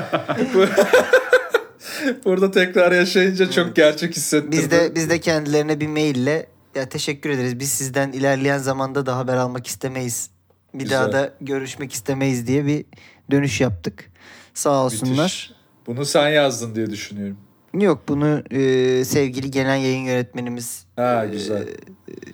Bu- 0.54 0.66
Burada 2.26 2.52
tekrar 2.52 2.92
yaşayınca 2.92 3.52
çok 3.52 3.76
gerçek 3.76 4.16
hissettirdi. 4.16 4.52
Biz 4.52 4.72
de 4.72 4.92
biz 4.96 5.10
de 5.10 5.20
kendilerine 5.20 5.80
bir 5.80 5.88
maille 5.88 6.46
ya 6.76 6.90
teşekkür 6.90 7.30
ederiz. 7.30 7.60
Biz 7.60 7.70
sizden 7.70 8.12
ilerleyen 8.12 8.58
zamanda 8.58 9.06
da 9.06 9.18
haber 9.18 9.36
almak 9.38 9.68
istemeyiz. 9.68 10.30
Bir 10.74 10.80
Güzel. 10.84 11.00
daha 11.00 11.12
da 11.12 11.34
görüşmek 11.42 11.94
istemeyiz 11.94 12.48
diye 12.48 12.66
bir 12.66 12.86
dönüş 13.32 13.62
yaptık. 13.62 14.12
Sağ 14.54 14.86
olsunlar. 14.86 15.24
Müthiş. 15.24 15.52
Bunu 15.88 16.06
sen 16.06 16.30
yazdın 16.30 16.76
diye 16.76 16.90
düşünüyorum. 16.90 17.38
Yok 17.74 18.04
bunu 18.08 18.44
e, 18.52 19.04
sevgili 19.06 19.52
genel 19.52 19.82
yayın 19.84 20.04
yönetmenimiz 20.06 20.86
Ha 20.96 21.26
e, 21.26 21.30
güzel. 21.30 21.68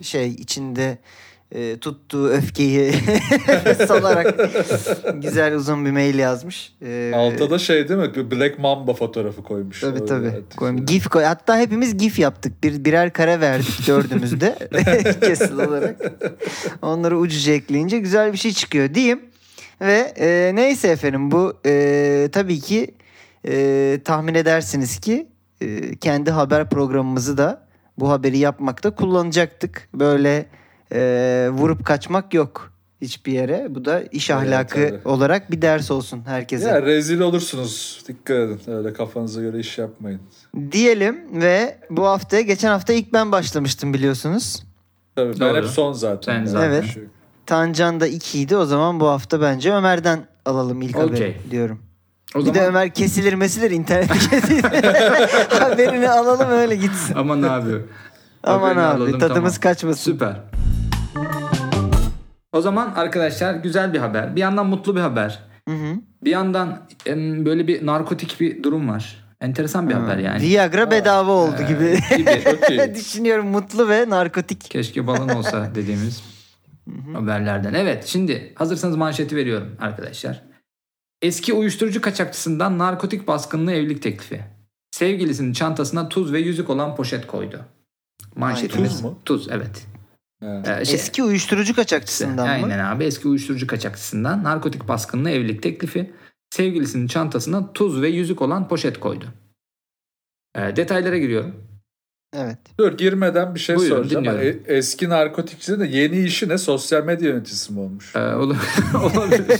şey 0.01 0.29
içinde 0.31 0.97
e, 1.51 1.77
tuttuğu 1.77 2.29
öfkeyi 2.29 2.93
salarak 3.87 4.35
güzel 5.13 5.55
uzun 5.55 5.85
bir 5.85 5.91
mail 5.91 6.19
yazmış. 6.19 6.73
E, 6.81 7.11
Altta 7.15 7.49
da 7.49 7.59
şey 7.59 7.89
değil 7.89 7.99
mi? 7.99 8.31
Black 8.31 8.59
Mamba 8.59 8.93
fotoğrafı 8.93 9.43
koymuş. 9.43 9.81
Tabii 9.81 10.05
tabii. 10.05 10.33
Koyayım. 10.57 10.85
GIF 10.85 11.07
koy. 11.07 11.23
Hatta 11.23 11.57
hepimiz 11.57 11.97
GIF 11.97 12.19
yaptık. 12.19 12.63
Bir 12.63 12.85
birer 12.85 13.13
kare 13.13 13.41
verdik 13.41 13.87
dördümüzde 13.87 14.55
kesin 15.21 15.59
olarak. 15.59 15.95
Onları 16.81 17.17
ucuca 17.17 17.53
ekleyince 17.53 17.99
güzel 17.99 18.33
bir 18.33 18.37
şey 18.37 18.51
çıkıyor 18.51 18.93
diyeyim. 18.93 19.21
Ve 19.81 20.13
e, 20.19 20.51
neyse 20.55 20.87
efendim 20.87 21.31
bu 21.31 21.53
e, 21.65 22.29
tabii 22.31 22.59
ki 22.59 22.95
e, 23.47 23.99
tahmin 24.05 24.35
edersiniz 24.35 24.99
ki 24.99 25.27
e, 25.61 25.95
kendi 25.95 26.31
haber 26.31 26.69
programımızı 26.69 27.37
da 27.37 27.67
bu 27.97 28.09
haberi 28.09 28.37
yapmakta 28.37 28.95
kullanacaktık. 28.95 29.89
Böyle 29.93 30.45
e, 30.91 31.49
vurup 31.51 31.85
kaçmak 31.85 32.33
yok 32.33 32.71
hiçbir 33.01 33.31
yere. 33.31 33.67
Bu 33.69 33.85
da 33.85 34.01
iş 34.01 34.29
Evet, 34.29 34.41
ahlakı 34.41 34.79
evet. 34.79 35.05
olarak 35.05 35.51
bir 35.51 35.61
ders 35.61 35.91
olsun 35.91 36.21
herkese. 36.25 36.67
Ya 36.69 36.81
rezil 36.81 37.19
olursunuz. 37.19 38.03
Dikkat 38.07 38.35
edin. 38.37 38.59
Öyle 38.71 38.93
kafanıza 38.93 39.41
göre 39.41 39.59
iş 39.59 39.77
yapmayın. 39.77 40.21
Diyelim 40.71 41.41
ve 41.41 41.77
bu 41.89 42.05
haftaya 42.05 42.41
geçen 42.41 42.69
hafta 42.69 42.93
ilk 42.93 43.13
ben 43.13 43.31
başlamıştım 43.31 43.93
biliyorsunuz. 43.93 44.63
Tabii 45.15 45.33
ben 45.33 45.39
Doğru. 45.39 45.57
hep 45.57 45.65
son 45.65 45.93
zaten. 45.93 46.33
Yani 46.33 46.47
zaten. 46.47 46.67
Evet. 46.69 46.85
şey 46.93 47.03
yok. 47.03 47.11
Tancan 47.45 47.99
da 47.99 48.07
2 48.07 48.39
idi. 48.39 48.57
O 48.57 48.65
zaman 48.65 48.99
bu 48.99 49.07
hafta 49.07 49.41
bence 49.41 49.73
Ömer'den 49.73 50.27
alalım 50.45 50.81
ilk 50.81 50.95
haberi 50.95 51.11
Okey. 51.13 51.37
diyorum. 51.51 51.79
O 52.35 52.39
bir 52.39 52.43
zaman 52.45 52.55
de 52.61 52.67
Ömer 52.67 52.93
kesilir 52.93 53.33
mesilir 53.33 53.71
internet 53.71 54.29
kesilir. 54.29 54.63
Haberini 55.59 56.09
alalım 56.09 56.49
öyle 56.49 56.75
gitsin. 56.75 57.15
aman 57.17 57.43
abi. 57.43 57.71
Aman 58.43 58.59
Haberini 58.67 58.81
abi 58.81 59.03
alalım, 59.03 59.19
tadımız 59.19 59.59
tamam. 59.59 59.73
kaçmasın. 59.73 60.11
Süper. 60.11 60.35
O 62.57 62.61
zaman 62.61 62.93
arkadaşlar 62.95 63.53
güzel 63.53 63.93
bir 63.93 63.99
haber. 63.99 64.35
Bir 64.35 64.41
yandan 64.41 64.65
mutlu 64.67 64.95
bir 64.95 65.01
haber. 65.01 65.39
Hı 65.69 65.75
hı. 65.75 65.95
Bir 66.23 66.31
yandan 66.31 66.87
böyle 67.45 67.67
bir 67.67 67.85
narkotik 67.85 68.39
bir 68.39 68.63
durum 68.63 68.89
var. 68.89 69.27
Enteresan 69.41 69.89
bir 69.89 69.93
haber 69.93 70.17
yani. 70.17 70.41
Viagra 70.41 70.91
bedava 70.91 71.31
oldu 71.31 71.55
Ee, 71.59 71.67
gibi. 71.67 71.97
gibi. 72.17 72.95
Düşünüyorum 72.95 73.47
mutlu 73.47 73.89
ve 73.89 74.09
narkotik. 74.09 74.61
Keşke 74.61 75.07
balon 75.07 75.29
olsa 75.29 75.71
dediğimiz 75.75 76.23
haberlerden. 77.13 77.73
Evet 77.73 78.05
şimdi 78.05 78.53
hazırsanız 78.55 78.95
manşeti 78.95 79.35
veriyorum 79.35 79.75
arkadaşlar. 79.79 80.43
Eski 81.21 81.53
uyuşturucu 81.53 82.01
kaçakçısından 82.01 82.77
narkotik 82.77 83.27
baskınlı 83.27 83.71
evlilik 83.71 84.01
teklifi. 84.01 84.41
Sevgilisinin 84.91 85.53
çantasına 85.53 86.09
tuz 86.09 86.33
ve 86.33 86.39
yüzük 86.39 86.69
olan 86.69 86.95
poşet 86.95 87.27
koydu. 87.27 87.59
Manşetimiz 88.35 88.91
Tuz 88.91 89.01
mu? 89.01 89.19
Tuz 89.25 89.47
evet. 89.51 89.87
Ha. 90.39 90.61
Ee, 90.79 90.85
şey- 90.85 90.95
Eski 90.95 91.23
uyuşturucu 91.23 91.75
kaçakçısından 91.75 92.47
mı? 92.47 92.53
Aynen 92.53 92.79
abi 92.79 93.03
eski 93.03 93.27
uyuşturucu 93.27 93.67
kaçakçısından 93.67 94.43
narkotik 94.43 94.87
baskınlı 94.87 95.29
evlilik 95.29 95.63
teklifi 95.63 96.13
sevgilisinin 96.49 97.07
çantasına 97.07 97.73
tuz 97.73 98.01
ve 98.01 98.07
yüzük 98.09 98.41
olan 98.41 98.67
poşet 98.67 98.99
koydu. 98.99 99.25
Ee, 100.55 100.75
detaylara 100.75 101.17
giriyorum. 101.17 101.55
Evet. 102.35 102.57
Dur 102.79 102.97
girmeden 102.97 103.55
bir 103.55 103.59
şey 103.59 103.75
Buyurun, 103.75 103.95
soracağım. 103.95 104.25
dinliyorum. 104.25 104.63
E- 104.67 104.75
eski 104.77 105.09
narkotikçi 105.09 105.79
de 105.79 105.85
yeni 105.87 106.19
işi 106.19 106.49
ne? 106.49 106.57
Sosyal 106.57 107.03
medya 107.03 107.29
yöneticisi 107.29 107.73
mi 107.73 107.79
olmuş? 107.79 108.15
Ee, 108.15 108.19
olabilir. 108.33 109.59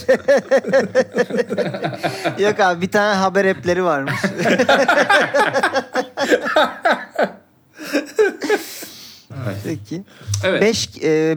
Yok 2.43 2.59
abi 2.59 2.81
bir 2.81 2.91
tane 2.91 3.15
haber 3.15 3.45
app'leri 3.45 3.83
varmış. 3.83 4.13
Evet. 9.45 9.57
Peki. 9.63 10.03
Evet. 10.43 10.61
5 10.61 10.89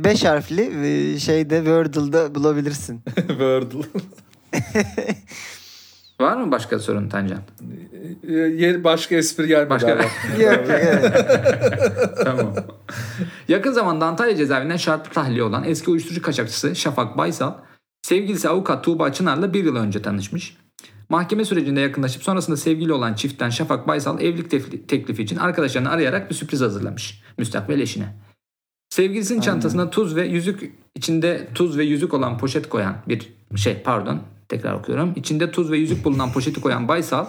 beş 0.05 0.25
harfli 0.25 0.63
e, 1.15 1.19
şeyde 1.19 1.57
Wordle'da 1.57 2.35
bulabilirsin. 2.35 3.01
Wordle. 3.17 3.87
Var 6.21 6.37
mı 6.37 6.51
başka 6.51 6.79
sorun 6.79 7.09
Tancan? 7.09 7.41
E, 8.29 8.33
Yeni 8.33 8.85
başka 8.85 9.15
espri 9.15 9.49
gelmedi. 9.49 9.71
Başka- 9.71 9.93
abi. 9.93 10.03
Yok 10.43 10.53
yok 10.57 10.67
evet. 10.69 11.15
tamam. 12.25 12.55
Yakın 13.49 13.73
zamanda 13.73 14.07
Antalya 14.07 14.37
cezaevinden 14.37 14.77
şartlı 14.77 15.13
tahliye 15.13 15.43
olan 15.43 15.65
eski 15.65 15.91
uyuşturucu 15.91 16.23
kaçakçısı 16.23 16.77
Şafak 16.77 17.17
Baysal, 17.19 17.53
sevgilisi 18.03 18.49
avukat 18.49 18.85
Tuğba 18.85 19.13
Çınar'la 19.13 19.55
bir 19.55 19.65
yıl 19.65 19.77
önce 19.77 20.03
tanışmış. 20.03 20.57
Mahkeme 21.11 21.45
sürecinde 21.45 21.81
yakınlaşıp 21.81 22.23
sonrasında 22.23 22.57
sevgili 22.57 22.93
olan 22.93 23.15
çiftten 23.15 23.51
Şafak 23.51 23.89
Baysal 23.89 24.21
evlilik 24.21 24.53
tef- 24.53 24.87
teklifi 24.87 25.23
için 25.23 25.37
arkadaşlarını 25.37 25.91
arayarak 25.91 26.31
bir 26.31 26.35
sürpriz 26.35 26.61
hazırlamış 26.61 27.23
müstakbel 27.39 27.81
eşine. 27.81 28.17
Sevgilisinin 28.91 29.41
çantasına 29.41 29.91
tuz 29.91 30.17
ve 30.17 30.27
yüzük 30.27 30.73
içinde 30.95 31.49
tuz 31.55 31.79
ve 31.79 31.85
yüzük 31.85 32.15
olan 32.15 32.39
poşet 32.39 32.69
koyan 32.69 32.97
bir 33.09 33.33
şey 33.57 33.83
pardon 33.83 34.21
tekrar 34.49 34.75
okuyorum. 34.75 35.13
İçinde 35.17 35.51
tuz 35.51 35.71
ve 35.71 35.79
yüzük 35.79 36.05
bulunan 36.05 36.33
poşeti 36.33 36.61
koyan 36.61 36.89
Baysal 36.89 37.27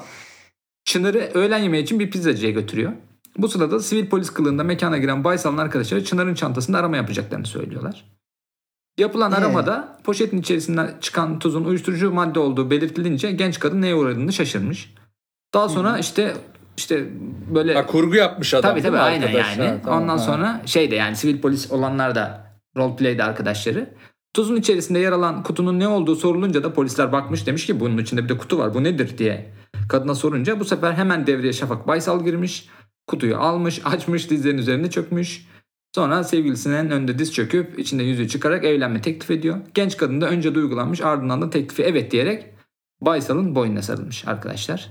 Çınar'ı 0.85 1.31
öğlen 1.33 1.59
yemeği 1.59 1.83
için 1.83 1.99
bir 1.99 2.11
pizzacıya 2.11 2.51
götürüyor. 2.51 2.91
Bu 3.37 3.47
sırada 3.47 3.79
sivil 3.79 4.09
polis 4.09 4.29
kılığında 4.29 4.63
mekana 4.63 4.97
giren 4.97 5.23
Baysal'ın 5.23 5.57
arkadaşları 5.57 6.03
Çınar'ın 6.03 6.33
çantasında 6.33 6.77
arama 6.77 6.97
yapacaklarını 6.97 7.45
söylüyorlar. 7.45 8.05
Yapılan 8.97 9.31
Ee? 9.31 9.35
aramada 9.35 9.97
poşetin 10.03 10.37
içerisinden 10.37 10.93
çıkan 11.01 11.39
tuzun 11.39 11.63
uyuşturucu 11.63 12.11
madde 12.11 12.39
olduğu 12.39 12.69
belirtilince 12.69 13.31
genç 13.31 13.59
kadın 13.59 13.81
neye 13.81 13.95
uğradığını 13.95 14.33
şaşırmış. 14.33 14.93
Daha 15.53 15.69
sonra 15.69 15.97
işte 15.97 16.33
işte 16.77 17.09
böyle 17.55 17.73
Ha, 17.73 17.85
kurgu 17.85 18.15
yapmış 18.15 18.53
adam. 18.53 18.71
tabii 18.71 18.81
tabii 18.81 18.97
aynen 18.97 19.27
arkadaş? 19.27 19.57
yani. 19.57 19.69
Ha, 19.69 19.77
tamam, 19.83 20.01
Ondan 20.03 20.17
ha. 20.17 20.23
sonra 20.23 20.61
şey 20.65 20.91
de 20.91 20.95
yani 20.95 21.15
sivil 21.15 21.41
polis 21.41 21.71
olanlar 21.71 22.15
da 22.15 22.51
roleplay'de 22.77 23.23
arkadaşları. 23.23 23.89
Tuzun 24.33 24.55
içerisinde 24.55 24.99
yer 24.99 25.11
alan 25.11 25.43
kutunun 25.43 25.79
ne 25.79 25.87
olduğu 25.87 26.15
sorulunca 26.15 26.63
da 26.63 26.73
polisler 26.73 27.11
bakmış 27.11 27.47
demiş 27.47 27.65
ki 27.65 27.79
bunun 27.79 27.97
içinde 27.97 28.23
bir 28.23 28.29
de 28.29 28.37
kutu 28.37 28.57
var 28.57 28.73
bu 28.73 28.83
nedir 28.83 29.17
diye. 29.17 29.53
Kadına 29.89 30.15
sorunca 30.15 30.59
bu 30.59 30.65
sefer 30.65 30.93
hemen 30.93 31.27
devreye 31.27 31.53
Şafak 31.53 31.87
Baysal 31.87 32.23
girmiş. 32.25 32.69
Kutuyu 33.07 33.37
almış 33.37 33.81
açmış 33.85 34.29
dizlerinin 34.29 34.61
üzerine 34.61 34.89
çökmüş. 34.89 35.47
Sonra 35.95 36.23
sevgilisinin 36.23 36.89
önünde 36.89 37.19
diz 37.19 37.33
çöküp 37.33 37.79
içinde 37.79 38.03
yüzüğü 38.03 38.27
çıkarak 38.27 38.65
evlenme 38.65 39.01
teklif 39.01 39.31
ediyor. 39.31 39.57
Genç 39.73 39.97
kadın 39.97 40.21
da 40.21 40.29
önce 40.29 40.55
duygulanmış 40.55 41.01
ardından 41.01 41.41
da 41.41 41.49
teklifi 41.49 41.83
evet 41.83 42.11
diyerek 42.11 42.45
Baysal'ın 43.01 43.55
boynuna 43.55 43.81
sarılmış 43.81 44.27
arkadaşlar. 44.27 44.89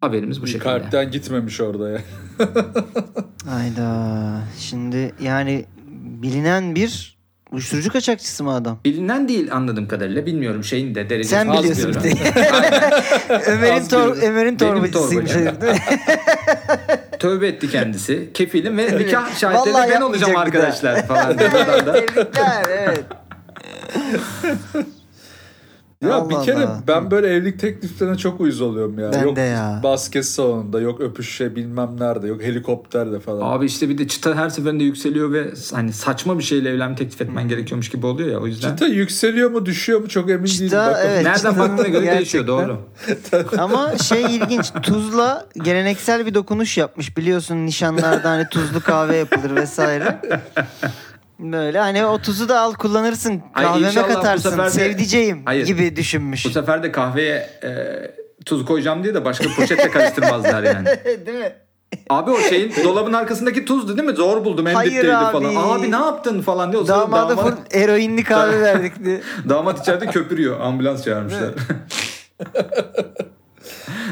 Haberimiz 0.00 0.42
bu 0.42 0.46
şekilde. 0.46 0.64
Kalpten 0.64 1.10
gitmemiş 1.10 1.60
orada 1.60 1.90
ya. 1.90 2.00
Hayda. 3.46 4.42
Şimdi 4.58 5.14
yani 5.20 5.64
bilinen 6.22 6.74
bir 6.74 7.16
uyuşturucu 7.52 7.92
kaçakçısı 7.92 8.44
mı 8.44 8.54
adam? 8.54 8.78
Bilinen 8.84 9.28
değil 9.28 9.52
anladığım 9.52 9.88
kadarıyla. 9.88 10.26
Bilmiyorum 10.26 10.64
şeyin 10.64 10.94
de 10.94 11.10
derecesi. 11.10 11.34
Sen 11.34 11.48
az 11.48 11.64
biliyorsun. 11.64 11.90
Ömer'in, 13.46 13.88
tor. 13.88 14.16
Ömer'in 14.22 14.56
torbacısıymış. 14.56 15.32
Tövbe 17.18 17.46
etti 17.46 17.70
kendisi. 17.70 18.30
Kefilim 18.34 18.78
ve 18.78 18.98
nikah 18.98 19.38
şahitleri 19.38 19.74
Vallahi 19.74 19.90
ben 19.90 20.00
olacağım 20.00 20.36
arkadaşlar 20.36 21.06
falan. 21.06 21.36
Tebrikler 21.36 22.64
evet. 22.68 23.04
Ya 26.08 26.14
Allah 26.14 26.30
bir 26.30 26.44
kere 26.44 26.56
Allah. 26.56 26.82
ben 26.88 27.10
böyle 27.10 27.28
evlilik 27.28 27.60
tekliflerine 27.60 28.16
çok 28.16 28.40
uyuz 28.40 28.60
oluyorum 28.60 28.98
ya. 28.98 29.12
Ben 29.12 29.22
yok 29.22 29.36
de 29.36 29.40
ya. 29.40 29.80
basket 29.82 30.24
salonunda, 30.26 30.80
yok 30.80 31.00
öpüşe 31.00 31.56
bilmem 31.56 31.90
nerede, 31.98 32.26
yok 32.26 32.42
helikopterde 32.42 33.20
falan. 33.20 33.56
Abi 33.56 33.66
işte 33.66 33.88
bir 33.88 33.98
de 33.98 34.08
çıta 34.08 34.34
her 34.34 34.48
seferinde 34.48 34.84
yükseliyor 34.84 35.32
ve 35.32 35.50
hani 35.74 35.92
saçma 35.92 36.38
bir 36.38 36.42
şeyle 36.44 36.70
evlenme 36.70 36.96
teklif 36.96 37.20
etmen 37.20 37.48
gerekiyormuş 37.48 37.88
gibi 37.88 38.06
oluyor 38.06 38.28
ya 38.28 38.38
o 38.40 38.46
yüzden. 38.46 38.68
Çıta 38.70 38.86
yükseliyor 38.86 39.50
mu 39.50 39.66
düşüyor 39.66 40.00
mu 40.00 40.08
çok 40.08 40.30
emin 40.30 40.46
değilim. 40.46 40.66
Çıta, 40.66 40.86
Bakalım. 40.86 41.08
evet. 41.10 41.24
Nereden 41.24 41.58
baktığına 41.58 41.88
göre 41.88 42.16
değişiyor 42.16 42.46
doğru. 42.46 42.78
Ama 43.58 43.98
şey 43.98 44.36
ilginç 44.36 44.72
tuzla 44.82 45.46
geleneksel 45.62 46.26
bir 46.26 46.34
dokunuş 46.34 46.78
yapmış 46.78 47.16
biliyorsun 47.16 47.66
nişanlarda 47.66 48.30
hani 48.30 48.48
tuzlu 48.48 48.80
kahve 48.80 49.16
yapılır 49.16 49.54
vesaire. 49.56 50.20
Böyle 51.38 51.78
hani 51.78 52.06
o 52.06 52.18
tuzu 52.18 52.48
da 52.48 52.60
al 52.60 52.74
kullanırsın 52.74 53.42
kahveme 53.54 54.02
bu 54.08 54.14
katarsın 54.14 54.50
sefer 54.50 54.66
de- 54.66 54.70
sevdiceğim 54.70 55.42
Hayır. 55.44 55.66
gibi 55.66 55.96
düşünmüş. 55.96 56.44
Bu 56.44 56.50
sefer 56.50 56.82
de 56.82 56.92
kahveye 56.92 57.50
e, 57.62 57.70
tuz 58.44 58.64
koyacağım 58.64 59.04
diye 59.04 59.14
de 59.14 59.24
başka 59.24 59.48
poşetle 59.56 59.90
karıştırmazlar 59.90 60.62
yani. 60.62 60.86
Değil 61.26 61.38
mi? 61.38 61.52
Abi 62.10 62.30
o 62.30 62.38
şeyin 62.38 62.72
dolabın 62.84 63.12
arkasındaki 63.12 63.64
tuzdu 63.64 63.96
değil 63.98 64.08
mi? 64.08 64.14
Zor 64.16 64.44
buldum 64.44 64.66
abi. 65.16 65.32
falan. 65.32 65.78
Abi 65.78 65.90
ne 65.90 65.96
yaptın 65.96 66.42
falan 66.42 66.72
sırada 66.86 67.00
Damada 67.02 67.36
damat, 67.36 67.44
full 67.44 67.80
eroinli 67.80 68.24
kahve 68.24 68.60
verdik 68.62 69.04
diye. 69.04 69.20
damat 69.48 69.80
içeride 69.80 70.06
köpürüyor. 70.06 70.60
Ambulans 70.60 71.04
çağırmışlar. 71.04 71.50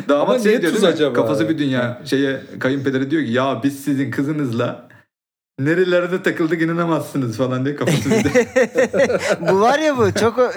damat 0.09 0.29
Ama 0.29 0.39
şey 0.39 0.47
niye 0.53 0.63
diyor 0.63 0.73
tuz 0.73 0.85
acaba? 0.85 1.13
Kafası 1.15 1.49
bir 1.49 1.59
dünya. 1.59 2.01
Şeye 2.05 2.41
kayınpederi 2.61 3.11
diyor 3.11 3.25
ki 3.25 3.33
ya 3.33 3.61
biz 3.63 3.85
sizin 3.85 4.11
kızınızla 4.11 4.89
nerelerde 5.59 6.23
takıldık 6.23 6.63
inanamazsınız 6.63 7.37
falan 7.37 7.65
diye 7.65 7.77
kafası 7.77 8.11
bir 8.11 8.25
de. 8.25 8.47
bu 9.41 9.61
var 9.61 9.79
ya 9.79 9.97
bu 9.99 10.13
çok 10.21 10.39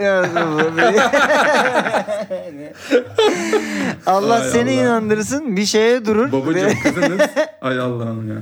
Allah 4.06 4.36
Ay 4.36 4.50
seni 4.50 4.72
Allah. 4.72 4.82
inandırsın 4.82 5.58
bir 5.58 5.66
şeye 5.66 6.06
durur. 6.06 6.32
Babacım 6.32 6.72
kızınız. 6.84 7.22
Ay 7.62 7.80
Allah'ım 7.80 8.30
ya. 8.30 8.36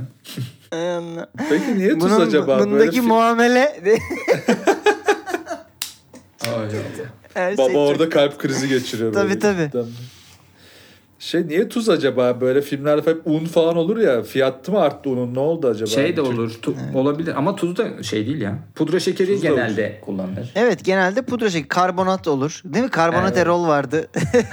Ay 0.72 0.90
Allah. 0.96 1.28
Peki 1.50 1.78
niye 1.78 1.90
tuz 1.90 2.02
Bunun, 2.02 2.22
acaba? 2.28 2.60
Böyle 2.60 2.72
bundaki 2.72 2.98
fi- 2.98 3.02
muamele 3.02 3.82
Ay 3.84 4.00
Allah. 6.54 6.68
her 7.34 7.58
Baba 7.58 7.66
şey 7.68 7.76
çok- 7.76 7.90
orada 7.90 8.10
kalp 8.10 8.40
krizi 8.40 8.68
geçiriyor. 8.70 9.14
Tabii, 9.14 9.30
böyle. 9.30 9.40
tabii. 9.40 9.70
Şey 11.26 11.48
niye 11.48 11.70
tuz 11.70 11.90
acaba? 11.90 12.42
Böyle 12.42 12.62
filmlerde 12.62 13.10
hep 13.12 13.28
un 13.28 13.46
falan 13.46 13.78
olur 13.78 13.98
ya. 13.98 14.24
Fiyatı 14.24 14.72
mı 14.72 14.80
arttı 14.80 15.10
unun? 15.10 15.36
Ne 15.36 15.40
oldu 15.40 15.68
acaba? 15.68 15.90
Şey 15.90 16.16
de 16.16 16.22
olur. 16.22 16.52
tu- 16.62 16.94
olabilir 16.98 17.34
ama 17.38 17.56
tuz 17.56 17.78
da 17.78 18.04
şey 18.04 18.28
değil 18.28 18.42
ya. 18.42 18.60
Pudra 18.76 19.00
şekeri 19.00 19.34
Tuz 19.34 19.44
da 19.44 19.48
olur. 19.48 19.56
genelde 19.58 20.02
kullanılır. 20.02 20.52
Evet 20.56 20.86
genelde 20.86 21.22
pudra 21.22 21.50
şekeri 21.50 21.68
karbonat 21.68 22.28
olur. 22.28 22.62
Değil 22.66 22.84
mi? 22.86 22.92
Karbonat 22.92 23.28
Evet. 23.28 23.38
erol 23.38 23.68
vardı. 23.68 24.08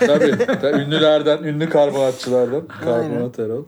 Tabii. 0.06 0.38
tabii. 0.60 0.82
Ünlülerden, 0.82 1.42
ünlü 1.42 1.68
karbonatçılardan. 1.68 2.66
Karbonat 2.66 3.38
erol. 3.38 3.64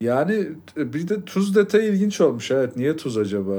Yani 0.00 0.48
bir 0.76 1.08
de 1.08 1.24
tuz 1.24 1.54
detayı 1.56 1.84
ilginç 1.92 2.20
olmuş. 2.20 2.50
Evet. 2.50 2.76
Niye 2.76 2.96
tuz 2.96 3.18
acaba? 3.18 3.54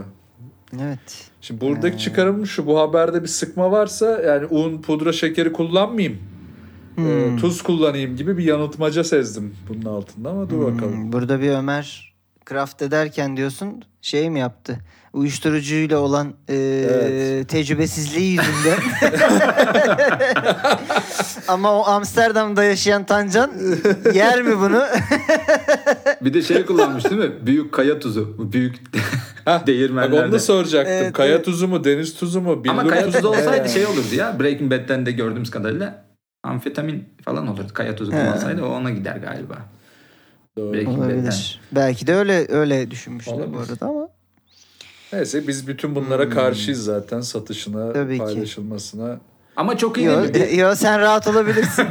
evet. 0.82 1.30
Şimdi 1.42 1.62
buradaki 1.62 1.98
çıkarım 1.98 2.46
şu. 2.48 2.68
Bu 2.68 2.80
haberde 2.80 3.24
bir 3.24 3.28
sıkma 3.28 3.72
varsa 3.72 4.22
yani 4.22 4.46
un, 4.46 4.82
pudra 4.82 5.12
şekeri 5.14 5.54
kullanmayayım. 5.54 6.18
Hmm. 6.96 7.08
Ee, 7.38 7.38
tuz 7.38 7.62
kullanayım 7.62 8.16
gibi 8.16 8.38
bir 8.38 8.44
yanıltmaca 8.44 9.04
sezdim 9.04 9.56
bunun 9.70 9.86
altında 9.96 10.30
ama 10.30 10.50
dur 10.50 10.60
bakalım. 10.74 10.94
Hmm, 11.04 11.12
Burada 11.14 11.42
bir 11.42 11.50
Ömer 11.50 12.14
craft 12.50 12.82
ederken 12.82 13.38
diyorsun 13.38 13.84
şey 14.02 14.30
mi 14.30 14.40
yaptı? 14.40 14.78
Uyuşturucuyla 15.14 16.00
olan 16.00 16.34
e, 16.50 16.56
Evet. 16.56 17.50
tecrübesizliği 17.50 18.30
yüzünden. 18.40 18.78
Ama 21.48 21.74
o 21.80 21.86
Amsterdam'da 21.86 22.64
yaşayan 22.64 23.06
Tancan 23.06 23.52
yer 24.14 24.42
mi 24.42 24.60
bunu? 24.60 24.84
Bir 26.22 26.34
de 26.34 26.42
şey 26.42 26.66
kullanmış 26.66 27.04
değil 27.06 27.18
mi? 27.22 27.32
Büyük 27.46 27.72
kaya 27.74 28.00
tuzu. 28.00 28.52
Büyük 28.54 28.76
Heh, 28.96 29.46
Bak 29.46 29.68
değirmenlerde. 29.68 30.24
onu 30.26 30.32
da 30.32 30.40
soracaktım. 30.40 30.94
Evet, 30.94 31.14
kaya 31.14 31.36
evet. 31.36 31.46
tuzu 31.46 31.68
mu, 31.68 31.84
deniz 31.84 32.16
tuzu 32.16 32.42
mu, 32.42 32.64
billur 32.64 32.74
Ama 32.74 32.88
kaya 32.88 33.12
tuzu 33.12 33.28
olsaydı 33.28 33.66
Ee, 33.66 33.70
şey 33.70 33.86
olurdu 33.86 34.16
ya. 34.18 34.40
Breaking 34.40 34.72
Bad'den 34.72 35.06
de 35.06 35.12
gördüğümüz 35.12 35.52
kadarıyla 35.52 36.06
amfetamin 36.44 37.06
falan 37.26 37.48
olurdu. 37.48 37.68
Kaya 37.74 37.96
tuzu 37.96 38.12
kullansaydı 38.12 38.64
o 38.64 38.68
ona 38.68 38.90
gider 38.90 39.16
galiba. 39.16 39.58
doğru. 40.58 40.74
Breaking 40.74 41.00
Bad'den. 41.00 41.14
Olabilir. 41.16 41.60
Belki 41.72 42.08
de 42.08 42.16
öyle 42.16 42.46
öyle 42.50 42.92
düşünmüşler 42.92 43.36
bu 43.38 43.42
Olabilir. 43.58 43.72
arada 43.74 43.86
ama. 43.86 44.08
Neyse 45.14 45.48
biz 45.48 45.68
bütün 45.68 45.96
bunlara 45.96 46.30
karşıyız 46.30 46.84
zaten 46.84 47.22
satışına, 47.22 47.86
Hmm. 47.86 47.94
Tabii 47.94 48.18
ki. 48.18 48.24
paylaşılmasına. 48.24 49.20
Ama 49.56 49.78
çok 49.78 49.98
iyi 49.98 50.06
Yo, 50.06 50.34
değil 50.34 50.52
mi? 50.52 50.58
yo, 50.60 50.76
sen 50.76 51.00
rahat 51.00 51.28
olabilirsin. 51.28 51.88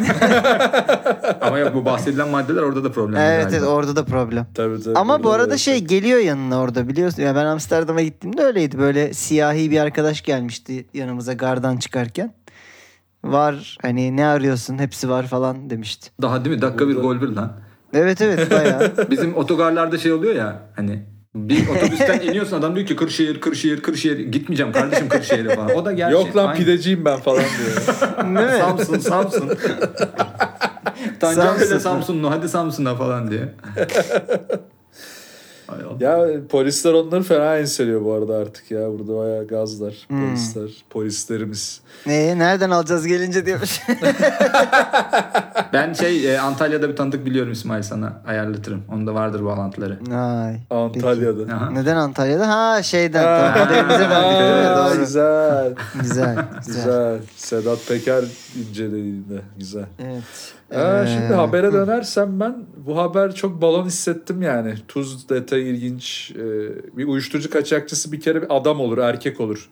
Ama 1.40 1.58
yok 1.58 1.74
bu 1.74 1.84
bahsedilen 1.84 2.28
maddeler 2.28 2.62
orada 2.62 2.84
da 2.84 2.92
problem 2.92 3.16
evet, 3.20 3.42
galiba. 3.44 3.56
evet 3.56 3.66
orada 3.68 3.96
da 3.96 4.04
problem. 4.04 4.46
Tabii 4.54 4.82
tabii. 4.82 4.94
Ama 4.98 5.22
bu 5.22 5.30
arada 5.30 5.50
da- 5.50 5.58
şey 5.58 5.78
geliyor 5.84 6.18
yanına 6.18 6.60
orada 6.60 6.88
biliyorsun. 6.88 7.22
Ya 7.22 7.34
ben 7.34 7.44
Amsterdam'a 7.46 8.02
gittiğimde 8.02 8.42
öyleydi. 8.42 8.78
Böyle 8.78 9.12
siyahi 9.14 9.70
bir 9.70 9.80
arkadaş 9.80 10.22
gelmişti 10.22 10.86
yanımıza 10.94 11.32
gardan 11.32 11.76
çıkarken. 11.76 12.32
Var 13.24 13.78
hani 13.82 14.16
ne 14.16 14.26
arıyorsun 14.26 14.78
hepsi 14.78 15.08
var 15.10 15.26
falan 15.26 15.70
demişti. 15.70 16.10
Daha 16.22 16.44
değil 16.44 16.56
mi? 16.56 16.62
Dakika 16.62 16.88
bir 16.88 16.96
gol 16.96 17.20
bir 17.20 17.28
lan. 17.28 17.52
Evet 17.94 18.20
evet 18.20 18.50
bayağı. 18.50 18.92
Bizim 19.10 19.36
otogarlarda 19.36 19.98
şey 19.98 20.12
oluyor 20.12 20.34
ya 20.34 20.62
hani 20.76 21.02
bir 21.34 21.68
otobüsten 21.68 22.20
iniyorsun 22.28 22.58
adam 22.58 22.76
diyor 22.76 22.86
ki 22.86 22.96
Kırşehir, 22.96 23.40
Kırşehir, 23.40 23.82
Kırşehir. 23.82 24.18
Gitmeyeceğim 24.18 24.72
kardeşim 24.72 25.08
Kırşehir'e 25.08 25.54
falan. 25.54 25.74
O 25.74 25.84
da 25.84 25.92
gerçek. 25.92 26.12
Yok 26.12 26.36
lan 26.36 26.46
Aynı. 26.46 26.58
pideciyim 26.58 27.04
ben 27.04 27.20
falan 27.20 27.42
diyor. 27.58 28.26
Mi? 28.46 28.58
Samsun, 28.58 28.98
Samsun. 28.98 29.50
Tancan 31.20 31.46
Samsun. 31.46 31.68
bile 31.70 31.80
Samsunlu 31.80 32.30
hadi 32.30 32.48
Samsun'a 32.48 32.94
falan 32.94 33.30
diye. 33.30 33.54
Ya 36.00 36.26
polisler 36.48 36.92
onları 36.92 37.22
fena 37.22 37.56
enseliyor 37.58 38.04
bu 38.04 38.12
arada 38.12 38.36
artık 38.36 38.70
ya. 38.70 38.90
Burada 38.98 39.16
bayağı 39.16 39.46
gazlar. 39.46 39.94
Hmm. 40.08 40.26
Polisler, 40.28 40.84
polislerimiz. 40.90 41.80
Ne, 42.06 42.38
nereden 42.38 42.70
alacağız 42.70 43.06
gelince 43.06 43.46
diyormuş. 43.46 43.80
Ben 45.72 45.92
şey 45.92 46.34
e, 46.34 46.40
Antalya'da 46.40 46.88
bir 46.88 46.96
tanıdık 46.96 47.26
biliyorum 47.26 47.52
İsmail 47.52 47.82
sana 47.82 48.22
ayarlatırım. 48.26 48.82
Onda 48.92 49.14
vardır 49.14 49.44
bağlantıları. 49.44 49.98
Ay. 50.16 50.56
Antalya'da. 50.70 51.54
Aha. 51.54 51.70
Neden 51.70 51.96
Antalya'da? 51.96 52.48
Ha 52.48 52.82
şeyden. 52.82 53.24
Aa, 53.26 53.68
Doğru. 54.90 54.98
Güzel. 55.00 55.00
Güzel. 55.00 55.74
Güzel. 56.00 56.36
Güzel. 56.66 57.18
Sedat 57.36 57.78
Peker 57.88 58.24
incelediğinde. 58.70 59.40
Güzel. 59.58 59.84
Evet. 59.98 60.54
Ee, 60.70 61.06
şimdi 61.06 61.34
habere 61.34 61.72
dönersem 61.72 62.40
ben 62.40 62.56
bu 62.86 62.98
haber 62.98 63.34
çok 63.34 63.62
balon 63.62 63.86
hissettim 63.86 64.42
yani. 64.42 64.74
Tuz 64.88 65.28
detayı 65.28 65.66
ilginç. 65.66 66.32
Ee, 66.36 66.40
bir 66.96 67.06
uyuşturucu 67.06 67.50
kaçakçısı 67.50 68.12
bir 68.12 68.20
kere 68.20 68.42
bir 68.42 68.56
adam 68.56 68.80
olur, 68.80 68.98
erkek 68.98 69.40
olur. 69.40 69.68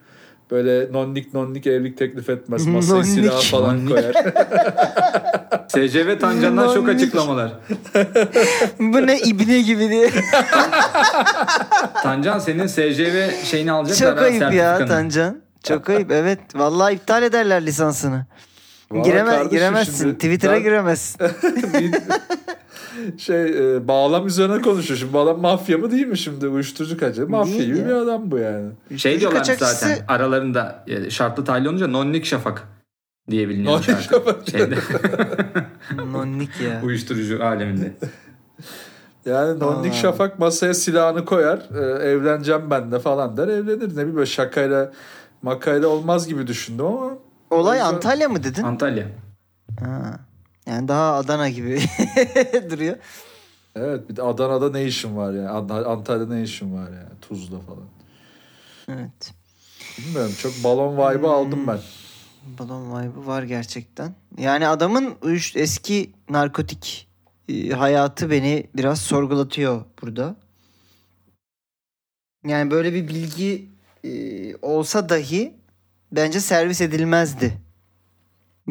Böyle 0.50 0.92
nonnik 0.92 1.34
nonnik 1.34 1.66
evlilik 1.66 1.98
teklif 1.98 2.30
etmez. 2.30 2.66
Masaya 2.66 3.04
silah 3.04 3.42
falan 3.42 3.88
koyar. 3.88 4.12
SCV 5.68 6.18
Tancan'dan 6.18 6.66
Nonnik. 6.66 6.88
açıklamalar. 6.88 7.52
Bu 8.78 9.06
ne 9.06 9.18
ibne 9.18 9.60
gibi 9.60 9.88
diye. 9.88 10.10
Tancan 12.02 12.38
senin 12.38 12.66
SCV 12.66 13.44
şeyini 13.44 13.72
alacaklar. 13.72 14.10
Çok 14.10 14.22
ayıp 14.22 14.54
ya. 14.54 14.86
Tancan. 14.86 15.42
Çok 15.64 15.90
ayıp 15.90 16.10
evet. 16.10 16.40
Vallahi 16.54 16.94
iptal 16.94 17.22
ederler 17.22 17.66
lisansını. 17.66 18.26
Vallahi 18.90 19.04
Gireme, 19.04 19.30
kardeşim 19.30 19.50
giremezsin. 19.50 19.96
şimdi 20.04 20.14
Twitter'a 20.14 20.52
ben- 20.52 20.62
giremezsin. 20.62 21.18
şey 23.18 23.74
e, 23.76 23.88
bağlam 23.88 24.26
üzerine 24.26 24.62
konuşuyor. 24.62 24.98
Şimdi 24.98 25.12
bu 25.12 25.20
adam 25.20 25.40
mafya 25.40 25.78
mı 25.78 25.90
değil 25.90 26.06
mi 26.06 26.18
şimdi? 26.18 26.48
Uyuşturucu 26.48 26.98
kaçakçı. 26.98 27.30
Mafya 27.30 27.64
gibi 27.64 27.86
bir 27.86 27.92
adam 27.92 28.30
bu 28.30 28.38
yani. 28.38 28.70
Şey 28.96 29.18
Kaçakçısı- 29.20 29.74
zaten 29.74 30.04
aralarında 30.08 30.84
e, 30.86 31.10
şartlı 31.10 31.44
tahliye 31.44 31.68
olunca 31.68 31.86
nonnik 31.88 32.24
şafak 32.24 32.62
diye 33.30 33.48
biliniyor 33.48 33.72
Nonnik 33.72 33.84
şarkı. 33.86 34.02
Şafak. 34.02 34.48
Şeyde, 34.50 34.74
Nonnik 36.12 36.60
ya. 36.60 36.80
uyuşturucu 36.84 37.44
aleminde. 37.44 37.92
Yani 39.26 39.58
Nonnik 39.60 39.92
Aa. 39.92 39.96
Şafak 39.96 40.38
masaya 40.38 40.74
silahını 40.74 41.24
koyar. 41.24 41.58
e, 41.58 42.08
evleneceğim 42.10 42.70
ben 42.70 42.92
de 42.92 42.98
falan 42.98 43.36
der. 43.36 43.48
Evlenir. 43.48 43.82
Ne 43.82 43.90
bileyim 43.90 44.16
böyle 44.16 44.26
şakayla 44.26 44.92
makayla 45.42 45.88
olmaz 45.88 46.28
gibi 46.28 46.46
düşündüm 46.46 46.86
ama. 46.86 47.12
Olay 47.50 47.78
yüzden- 47.78 47.94
Antalya 47.94 48.28
mı 48.28 48.44
dedin? 48.44 48.62
Antalya. 48.62 49.06
Ha. 49.80 50.20
Yani 50.66 50.88
daha 50.88 51.14
Adana 51.14 51.48
gibi 51.48 51.80
duruyor. 52.70 52.96
Evet 53.76 54.08
bir 54.08 54.16
de 54.16 54.22
Adana'da 54.22 54.70
ne 54.70 54.84
işin 54.84 55.16
var 55.16 55.32
yani? 55.32 55.48
Ant- 55.48 55.86
Antalya'da 55.86 56.34
ne 56.34 56.42
işin 56.42 56.74
var 56.74 56.86
yani? 56.90 57.20
Tuzla 57.20 57.58
falan. 57.60 57.84
Evet. 58.88 59.32
Bilmiyorum 59.98 60.32
çok 60.38 60.52
balon 60.64 60.94
vibe'ı 60.96 61.30
aldım 61.30 61.66
ben. 61.66 61.78
Balon 62.58 62.90
vibe'ı 63.02 63.26
var 63.26 63.42
gerçekten. 63.42 64.14
Yani 64.38 64.66
adamın 64.68 65.14
eski 65.54 66.12
narkotik 66.30 67.08
e, 67.48 67.68
hayatı 67.70 68.30
beni 68.30 68.66
biraz 68.76 69.00
sorgulatıyor 69.00 69.84
burada. 70.02 70.36
Yani 72.46 72.70
böyle 72.70 72.92
bir 72.94 73.08
bilgi 73.08 73.68
e, 74.04 74.10
olsa 74.56 75.08
dahi 75.08 75.57
bence 76.12 76.40
servis 76.40 76.80
edilmezdi 76.80 77.52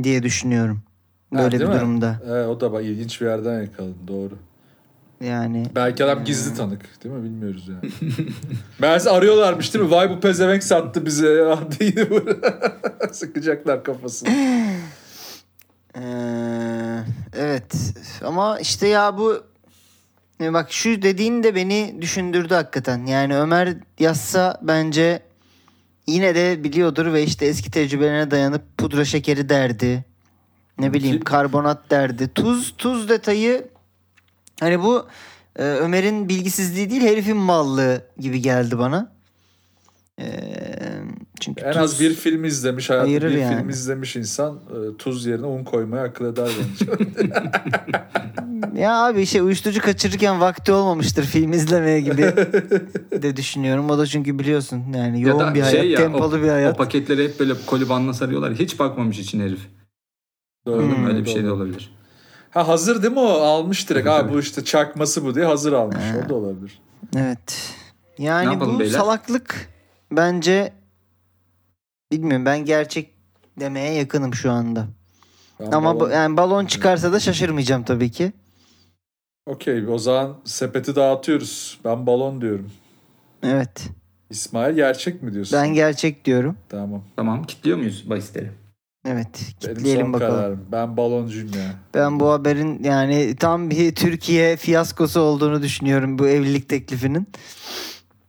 diye 0.03 0.23
düşünüyorum. 0.23 0.81
Ha, 1.33 1.39
Böyle 1.39 1.51
değil 1.51 1.61
bir 1.61 1.75
mi? 1.75 1.79
durumda. 1.79 2.19
Evet, 2.29 2.47
o 2.47 2.59
da 2.61 2.71
bak 2.73 2.83
ilginç 2.83 3.21
bir 3.21 3.25
yerden 3.25 3.61
yakaladın 3.61 4.07
doğru. 4.07 4.37
Yani 5.23 5.65
Belki 5.75 6.03
adam 6.05 6.23
gizli 6.23 6.57
tanık 6.57 7.03
değil 7.03 7.15
mi 7.15 7.23
bilmiyoruz 7.23 7.67
yani. 7.67 7.91
Meğerse 8.79 9.09
arıyorlarmış 9.09 9.73
değil 9.73 9.85
mi? 9.85 9.91
Vay 9.91 10.09
bu 10.09 10.19
pezevenk 10.19 10.63
sattı 10.63 11.05
bize 11.05 11.27
ya 11.29 11.59
diye 11.79 12.09
böyle 12.09 12.31
sıkacaklar 13.11 13.83
kafasını. 13.83 14.29
Ee, 15.95 16.99
evet 17.33 17.75
ama 18.23 18.59
işte 18.59 18.87
ya 18.87 19.17
bu 19.17 19.43
e, 20.41 20.53
bak 20.53 20.71
şu 20.71 21.01
dediğin 21.01 21.43
de 21.43 21.55
beni 21.55 21.95
düşündürdü 22.01 22.53
hakikaten. 22.53 23.05
Yani 23.05 23.37
Ömer 23.37 23.73
yazsa 23.99 24.59
bence 24.61 25.19
yine 26.07 26.35
de 26.35 26.63
biliyordur 26.63 27.13
ve 27.13 27.23
işte 27.23 27.45
eski 27.45 27.71
tecrübelerine 27.71 28.31
dayanıp 28.31 28.77
pudra 28.77 29.05
şekeri 29.05 29.49
derdi. 29.49 30.05
Ne 30.79 30.93
bileyim 30.93 31.23
karbonat 31.23 31.91
derdi. 31.91 32.33
Tuz 32.33 32.73
tuz 32.77 33.09
detayı 33.09 33.67
hani 34.59 34.83
bu 34.83 35.07
e, 35.55 35.63
Ömer'in 35.63 36.29
bilgisizliği 36.29 36.89
değil 36.89 37.01
herifin 37.01 37.37
mallığı 37.37 38.01
gibi 38.19 38.41
geldi 38.41 38.79
bana. 38.79 39.16
E, 40.21 40.25
çünkü 41.39 41.63
En 41.63 41.71
tuz- 41.73 41.81
az 41.81 41.99
bir 41.99 42.13
film 42.13 42.43
izlemiş, 42.45 42.91
Ayırır 42.91 43.31
bir 43.31 43.37
yani. 43.37 43.57
film 43.57 43.69
izlemiş 43.69 44.15
insan 44.15 44.55
e, 44.55 44.97
tuz 44.97 45.25
yerine 45.25 45.45
un 45.45 45.63
koymaya 45.63 46.03
akıl 46.03 46.25
eder 46.25 46.49
bence. 46.59 46.91
Ya 48.75 49.05
abi 49.05 49.25
şey 49.25 49.41
uyuşturucu 49.41 49.81
kaçırırken 49.81 50.41
vakti 50.41 50.71
olmamıştır 50.71 51.23
film 51.23 51.53
izlemeye 51.53 52.01
gibi 52.01 52.21
de 53.21 53.35
düşünüyorum. 53.37 53.89
O 53.89 53.97
da 53.97 54.05
çünkü 54.05 54.39
biliyorsun 54.39 54.83
yani 54.95 55.21
Ya 55.21 55.27
yoğun 55.27 55.39
da 55.39 55.53
bir 55.55 55.61
hayat, 55.61 55.75
şey 55.81 55.89
ya 55.91 55.97
tempolu 55.97 56.35
o, 56.35 56.41
bir 56.41 56.47
hayat. 56.49 56.73
o 56.73 56.77
paketleri 56.77 57.23
hep 57.23 57.39
böyle 57.39 57.53
kolibanla 57.65 58.13
sarıyorlar. 58.13 58.53
Hiç 58.53 58.79
bakmamış 58.79 59.19
için 59.19 59.39
herif. 59.39 59.59
Doğru, 60.65 60.81
Hmm. 60.83 60.91
doğru, 61.03 61.07
Öyle 61.07 61.25
bir 61.25 61.29
şey 61.29 61.43
de 61.43 61.51
olabilir. 61.51 61.95
Ha 62.51 62.67
hazır 62.67 63.01
değil 63.03 63.13
mi 63.13 63.19
o? 63.19 63.27
Almış 63.29 63.89
direkt. 63.89 64.05
Tabii, 64.05 64.15
Ha 64.15 64.21
tabii. 64.21 64.33
bu 64.33 64.39
işte 64.39 64.63
çakması 64.65 65.25
bu 65.25 65.35
diye 65.35 65.45
hazır 65.45 65.73
almış. 65.73 66.03
O 66.25 66.29
da 66.29 66.35
olabilir. 66.35 66.79
Evet. 67.17 67.73
Yani 68.17 68.59
bu 68.59 68.79
beyler? 68.79 68.99
salaklık 68.99 69.69
bence 70.11 70.73
bilmiyorum 72.11 72.45
ben 72.45 72.65
gerçek 72.65 73.09
demeye 73.59 73.93
yakınım 73.93 74.33
şu 74.33 74.51
anda. 74.51 74.87
Ben 75.59 75.71
Ama 75.71 75.95
bu- 75.95 75.99
balon- 75.99 76.13
yani 76.13 76.37
balon 76.37 76.65
çıkarsa 76.65 77.13
da 77.13 77.19
şaşırmayacağım 77.19 77.83
tabii 77.83 78.11
ki. 78.11 78.31
Okey 79.45 79.87
o 79.87 79.97
zaman 79.97 80.37
sepeti 80.45 80.95
dağıtıyoruz. 80.95 81.79
Ben 81.85 82.05
balon 82.07 82.41
diyorum. 82.41 82.71
Evet. 83.43 83.87
İsmail 84.29 84.75
gerçek 84.75 85.23
mi 85.23 85.33
diyorsun? 85.33 85.59
Ben 85.59 85.73
gerçek 85.73 86.25
diyorum. 86.25 86.57
Tamam. 86.69 87.03
Tamam 87.15 87.43
kilitliyor 87.43 87.77
muyuz 87.77 88.09
bahisleri? 88.09 88.51
Evet. 89.07 89.27
Benim 89.63 89.75
Kitleyelim 89.75 90.01
son 90.05 90.13
bakalım. 90.13 90.35
kararım. 90.35 90.65
Ben 90.71 90.97
baloncuyum 90.97 91.47
ya. 91.55 91.73
Ben 91.93 92.19
bu 92.19 92.31
haberin 92.31 92.83
yani 92.83 93.35
tam 93.35 93.69
bir 93.69 93.95
Türkiye 93.95 94.55
fiyaskosu 94.57 95.19
olduğunu 95.19 95.61
düşünüyorum 95.61 96.19
bu 96.19 96.27
evlilik 96.27 96.69
teklifinin. 96.69 97.27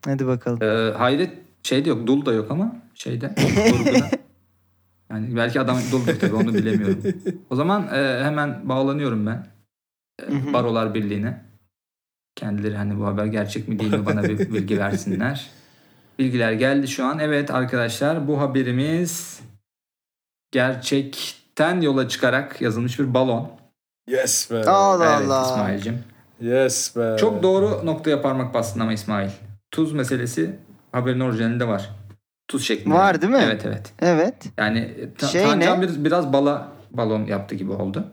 Hadi 0.04 0.26
bakalım. 0.26 0.62
Ee, 0.62 0.92
hayret 0.98 1.32
şey 1.62 1.84
de 1.84 1.88
yok. 1.88 2.06
Dul 2.06 2.26
da 2.26 2.32
yok 2.32 2.50
ama 2.50 2.76
şeyde. 2.94 3.34
yani 5.10 5.36
belki 5.36 5.60
adam 5.60 5.78
duldur 5.92 6.18
tabii 6.20 6.34
onu 6.34 6.54
bilemiyorum. 6.54 7.02
O 7.50 7.56
zaman 7.56 7.88
e, 7.94 8.24
hemen 8.24 8.68
bağlanıyorum 8.68 9.26
ben. 9.26 9.46
E. 10.22 10.52
Barolar 10.52 10.94
Birliği'ne. 10.94 11.44
Kendileri 12.36 12.76
hani 12.76 12.98
bu 12.98 13.06
haber 13.06 13.26
gerçek 13.26 13.68
mi 13.68 13.78
değil 13.78 13.92
mi 13.92 14.06
bana 14.06 14.22
bir 14.22 14.38
bilgi 14.38 14.78
versinler. 14.78 15.50
Bilgiler 16.18 16.52
geldi 16.52 16.88
şu 16.88 17.04
an. 17.04 17.18
Evet 17.18 17.50
arkadaşlar 17.50 18.28
bu 18.28 18.40
haberimiz 18.40 19.40
gerçekten 20.50 21.80
yola 21.80 22.08
çıkarak 22.08 22.60
yazılmış 22.60 22.98
bir 22.98 23.14
balon. 23.14 23.50
Yes 24.08 24.50
be. 24.50 24.64
Allah 24.64 25.16
evet 25.18 25.28
Allah. 25.28 25.42
İsmail'cim. 25.42 25.98
Yes 26.40 26.96
be. 26.96 27.16
Çok 27.20 27.42
doğru 27.42 27.86
noktaya 27.86 28.22
parmak 28.22 28.54
bastın 28.54 28.80
ama 28.80 28.92
İsmail. 28.92 29.30
Tuz 29.70 29.92
meselesi 29.92 30.58
haberin 30.92 31.20
orijinalinde 31.20 31.68
var. 31.68 31.90
Tuz 32.48 32.64
şeklinde. 32.66 32.94
Var 32.94 33.22
değil 33.22 33.32
mi? 33.32 33.40
Evet 33.44 33.62
evet. 33.66 33.92
Evet. 33.98 34.34
Yani 34.58 34.94
ta- 35.18 35.26
Şey 35.26 35.42
Tancan 35.44 35.80
ne? 35.80 35.88
bir, 35.88 36.04
biraz 36.04 36.32
bala 36.32 36.68
balon 36.90 37.24
yaptı 37.26 37.54
gibi 37.54 37.72
oldu. 37.72 38.04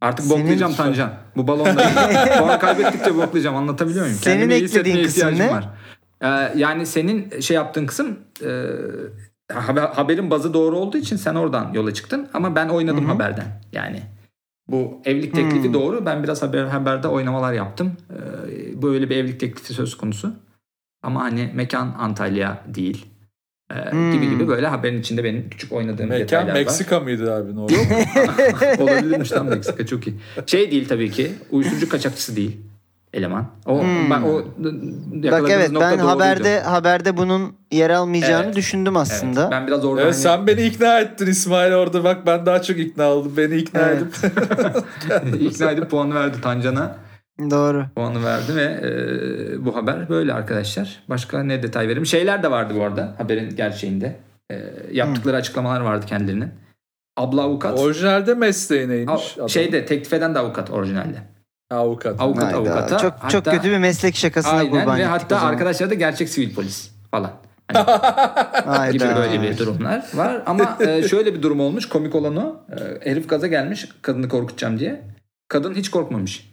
Artık 0.00 0.26
Senin- 0.26 0.40
boklayacağım 0.42 0.74
Tancan. 0.74 1.10
Bu 1.36 1.46
balonla 1.46 1.74
puan 2.38 2.58
kaybettikçe 2.58 3.16
boklayacağım. 3.16 3.56
Anlatabiliyor 3.56 4.04
muyum? 4.04 4.18
Senin 4.22 4.36
Kendimi 4.40 4.54
eklediğin 4.54 5.04
kısım 5.04 5.38
ne? 5.38 5.50
var. 5.50 5.68
Ee, 6.22 6.52
yani 6.58 6.86
senin 6.86 7.40
şey 7.40 7.54
yaptığın 7.54 7.86
kısım 7.86 8.18
e, 8.44 8.48
haber, 9.52 9.82
haberin 9.82 10.30
bazı 10.30 10.54
doğru 10.54 10.76
olduğu 10.76 10.96
için 10.98 11.16
sen 11.16 11.34
oradan 11.34 11.70
yola 11.74 11.94
çıktın. 11.94 12.28
Ama 12.34 12.54
ben 12.56 12.68
oynadım 12.68 13.04
Hı 13.04 13.08
hı. 13.08 13.12
haberden. 13.12 13.46
Yani 13.72 14.02
bu 14.68 15.00
evlilik 15.04 15.34
teklifi 15.34 15.64
Hmm. 15.66 15.74
doğru. 15.74 16.06
Ben 16.06 16.22
biraz 16.22 16.42
haber 16.42 16.64
haberde 16.64 17.08
oynamalar 17.08 17.52
yaptım. 17.52 17.92
Ee, 18.10 18.82
böyle 18.82 19.10
bir 19.10 19.16
evlilik 19.16 19.40
teklifi 19.40 19.74
söz 19.74 19.96
konusu. 19.96 20.32
Ama 21.02 21.22
hani 21.22 21.50
mekan 21.54 21.94
Antalya 21.98 22.62
değil. 22.66 23.06
Ee, 23.70 23.90
Hmm. 23.90 24.12
Gibi 24.12 24.30
gibi 24.30 24.48
böyle 24.48 24.66
haberin 24.66 25.00
içinde 25.00 25.24
benim 25.24 25.50
küçük 25.50 25.72
oynadığım 25.72 26.06
Mekan 26.08 26.20
detaylar 26.20 26.48
var. 26.48 26.54
Meksika 26.54 27.00
mıydı 27.00 27.34
abi? 27.34 27.56
Ne 27.56 27.60
oldu? 27.60 27.72
Olabilirmiş 28.78 29.28
tam 29.28 29.46
Meksika 29.48 29.86
çok 29.86 30.06
iyi. 30.06 30.16
Şey 30.46 30.70
değil 30.70 30.88
tabii 30.88 31.10
ki. 31.10 31.32
Uyuşturucu 31.50 31.88
kaçakçısı 31.88 32.36
değil 32.36 32.56
eleman. 33.14 33.46
O 33.66 33.80
Hmm. 33.82 34.10
ben 34.10 34.22
o 34.22 34.42
Bak 35.32 35.50
evet 35.50 35.70
nokta 35.70 35.90
ben 35.90 35.98
doğruydu. 35.98 36.08
haberde 36.08 36.60
haberde 36.60 37.16
bunun 37.16 37.52
yer 37.72 37.90
almayacağını 37.90 38.44
Evet. 38.44 38.56
düşündüm 38.56 38.96
Evet, 38.96 39.02
aslında. 39.10 39.50
ben 39.50 39.66
biraz 39.66 39.84
orada 39.84 40.02
Evet 40.02 40.14
hani 40.14 40.22
sen 40.22 40.46
beni 40.46 40.62
ikna 40.62 41.00
ettin 41.00 41.26
İsmail 41.26 41.72
orada. 41.72 42.04
Bak 42.04 42.26
ben 42.26 42.46
daha 42.46 42.62
çok 42.62 42.78
ikna 42.78 43.04
oldum. 43.08 43.32
Beni 43.36 43.54
ikna 43.56 43.80
Evet. 43.80 44.02
edip. 44.02 45.42
ikna 45.52 45.70
edip 45.70 45.90
puanı 45.90 46.14
verdi 46.14 46.36
Tancan'a. 46.42 46.96
Doğru. 47.40 47.86
Puanı 47.96 48.24
verdi 48.24 48.56
ve 48.56 48.62
e, 48.62 49.64
bu 49.64 49.76
haber 49.76 50.08
böyle 50.08 50.32
arkadaşlar. 50.32 51.02
Başka 51.08 51.42
ne 51.42 51.62
detay 51.62 51.88
vereyim? 51.88 52.06
Şeyler 52.06 52.42
de 52.42 52.50
vardı 52.50 52.74
bu 52.76 52.82
arada 52.84 53.14
haberin 53.18 53.56
gerçeğinde. 53.56 54.16
E, 54.52 54.62
yaptıkları 54.92 55.36
açıklamalar 55.36 55.80
vardı 55.80 56.06
kendilerinin. 56.06 56.50
Abla 57.16 57.42
avukat. 57.42 57.78
Orijinalde 57.78 58.34
mesleği 58.34 58.84
A- 58.84 58.88
neymiş? 58.88 59.34
adam? 59.36 59.48
şeyde 59.48 59.84
teklif 59.86 60.12
eden 60.12 60.34
de 60.34 60.38
avukat 60.38 60.70
orijinalde. 60.70 61.16
Avukat. 61.70 62.20
Avukat 62.20 62.44
Hayda, 62.44 62.56
avukata. 62.56 62.98
Çok 62.98 63.12
çok 63.30 63.46
Hatta- 63.46 63.50
kötü 63.50 63.70
bir 63.70 63.78
meslek 63.78 64.16
şakasına 64.16 64.52
Aynen 64.52 64.70
kurban 64.70 64.98
ve 64.98 65.04
hatta 65.04 65.40
arkadaşlar 65.40 65.90
da 65.90 65.94
gerçek 65.94 66.28
sivil 66.28 66.54
polis 66.54 66.90
falan. 67.10 67.30
Hani 68.66 68.92
gibi 68.92 69.04
böyle 69.16 69.42
bir 69.42 69.58
durumlar 69.58 70.06
var. 70.14 70.42
Ama 70.46 70.78
e, 70.80 71.02
şöyle 71.08 71.34
bir 71.34 71.42
durum 71.42 71.60
olmuş. 71.60 71.88
Komik 71.88 72.14
olan 72.14 72.36
o. 72.36 72.56
E, 73.04 73.10
herif 73.10 73.28
gaza 73.28 73.46
gelmiş 73.46 73.88
kadını 74.02 74.28
korkutacağım 74.28 74.78
diye. 74.78 75.02
Kadın 75.48 75.74
hiç 75.74 75.90
korkmamış. 75.90 76.52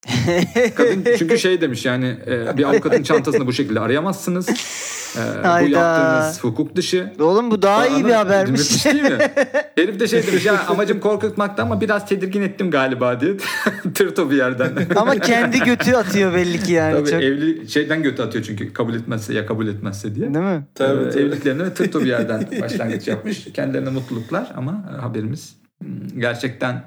Kadın 0.74 1.04
çünkü 1.18 1.38
şey 1.38 1.60
demiş 1.60 1.84
yani 1.84 2.16
e, 2.26 2.56
bir 2.56 2.64
avukatın 2.64 3.02
çantasını 3.02 3.46
bu 3.46 3.52
şekilde 3.52 3.80
arayamazsınız. 3.80 4.48
E, 4.48 5.20
bu 5.44 5.48
Hayda. 5.48 5.78
yaptığınız 5.78 6.44
hukuk 6.44 6.76
dışı. 6.76 7.12
Oğlum 7.20 7.50
bu 7.50 7.62
daha 7.62 7.86
iyi 7.86 8.06
bir 8.06 8.12
habermiş. 8.12 8.60
Müthiş 8.60 8.84
değil 8.84 9.02
mi? 9.02 9.18
Herif 9.76 10.00
de 10.00 10.08
şey 10.08 10.26
demiş 10.26 10.44
ya 10.44 10.66
amacım 10.66 11.00
korkutmakta 11.00 11.62
ama 11.62 11.80
biraz 11.80 12.08
tedirgin 12.08 12.42
ettim 12.42 12.70
galiba 12.70 13.20
diye. 13.20 13.36
Tırto 13.94 14.30
bir 14.30 14.36
yerden. 14.36 14.72
Ama 14.96 15.18
kendi 15.18 15.60
götü 15.60 15.94
atıyor 15.94 16.34
belli 16.34 16.62
ki 16.62 16.72
yani. 16.72 16.96
Tabii 16.96 17.10
çok. 17.10 17.22
evli 17.22 17.70
şeyden 17.70 18.02
götü 18.02 18.22
atıyor 18.22 18.44
çünkü 18.44 18.72
kabul 18.72 18.94
etmezse 18.94 19.34
ya 19.34 19.46
kabul 19.46 19.68
etmezse 19.68 20.14
diye. 20.14 20.34
Değil 20.34 20.44
mi? 20.44 20.66
Tabii, 20.74 21.06
Ee, 21.06 21.10
tabii. 21.10 21.22
Evliliklerine 21.22 21.64
ve 21.64 21.74
tırto 21.74 22.00
bir 22.00 22.06
yerden 22.06 22.48
başlangıç 22.62 23.08
yapmış. 23.08 23.44
Kendilerine 23.54 23.90
mutluluklar 23.90 24.52
ama 24.56 24.84
e, 24.96 25.00
haberimiz 25.00 25.56
hmm, 25.82 26.20
gerçekten 26.20 26.84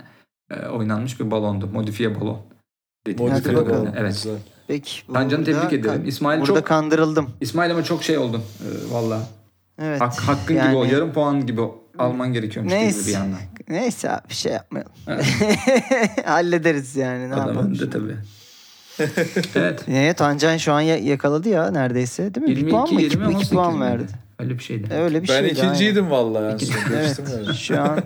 e, 0.51 0.67
oynanmış 0.67 1.19
bir 1.19 1.31
balondu. 1.31 1.67
Modifiye 1.67 2.19
balon. 2.21 2.52
Dediğimiz 3.07 3.45
Hadi 3.45 3.55
bakalım. 3.55 3.89
Evet. 3.97 4.13
Güzel. 4.13 4.35
Peki. 4.67 4.91
Tancan'ı 5.13 5.45
tebrik 5.45 5.73
ederim. 5.73 5.83
kan- 6.01 6.05
İsmail 6.05 6.41
burada 6.41 6.53
çok 6.59 6.65
kandırıldım. 6.67 7.29
İsmail 7.41 7.71
ama 7.71 7.83
çok 7.83 8.03
şey 8.03 8.17
oldun. 8.17 8.41
Ee, 8.61 8.93
Valla. 8.93 9.19
Evet. 9.81 10.01
Hak, 10.01 10.19
hakkın 10.19 10.53
yani- 10.55 10.67
gibi 10.69 10.77
o. 10.77 10.83
Yarım 10.83 11.13
puan 11.13 11.45
gibi 11.45 11.61
alman 11.97 12.33
gerekiyormuş 12.33 12.73
Neyse. 12.73 12.99
gibi 12.99 13.07
bir 13.07 13.13
yandan. 13.13 13.39
Neyse 13.69 14.11
abi 14.11 14.29
bir 14.29 14.33
şey 14.33 14.51
yapmayalım. 14.51 14.91
Evet. 15.07 15.25
Hallederiz 16.25 16.95
yani. 16.95 17.29
Ne 17.29 17.35
Adam 17.35 17.47
yapalım? 17.47 17.77
tabii. 17.91 18.15
evet. 19.55 19.83
Evet 19.87 20.17
Tancan 20.17 20.57
şu 20.57 20.73
an 20.73 20.81
ya- 20.81 20.97
yakaladı 20.97 21.49
ya 21.49 21.71
neredeyse 21.71 22.35
değil 22.35 22.47
mi? 22.47 22.55
bir 22.55 22.69
puan 22.69 22.85
22 22.87 22.95
mı? 22.95 23.01
2, 23.01 23.17
20 23.17 23.35
18 23.35 23.49
puan 23.49 23.81
verdi. 23.81 24.03
Öyle 24.39 24.53
bir 24.53 24.63
şeydi. 24.63 24.93
Öyle 24.93 25.23
bir 25.23 25.27
Ben 25.27 25.39
şeydi. 25.39 25.53
ikinciydim 25.53 26.09
vallahi. 26.11 26.43
Yani. 26.43 26.61
Evet. 26.93 27.53
Şu 27.55 27.81
an 27.81 27.99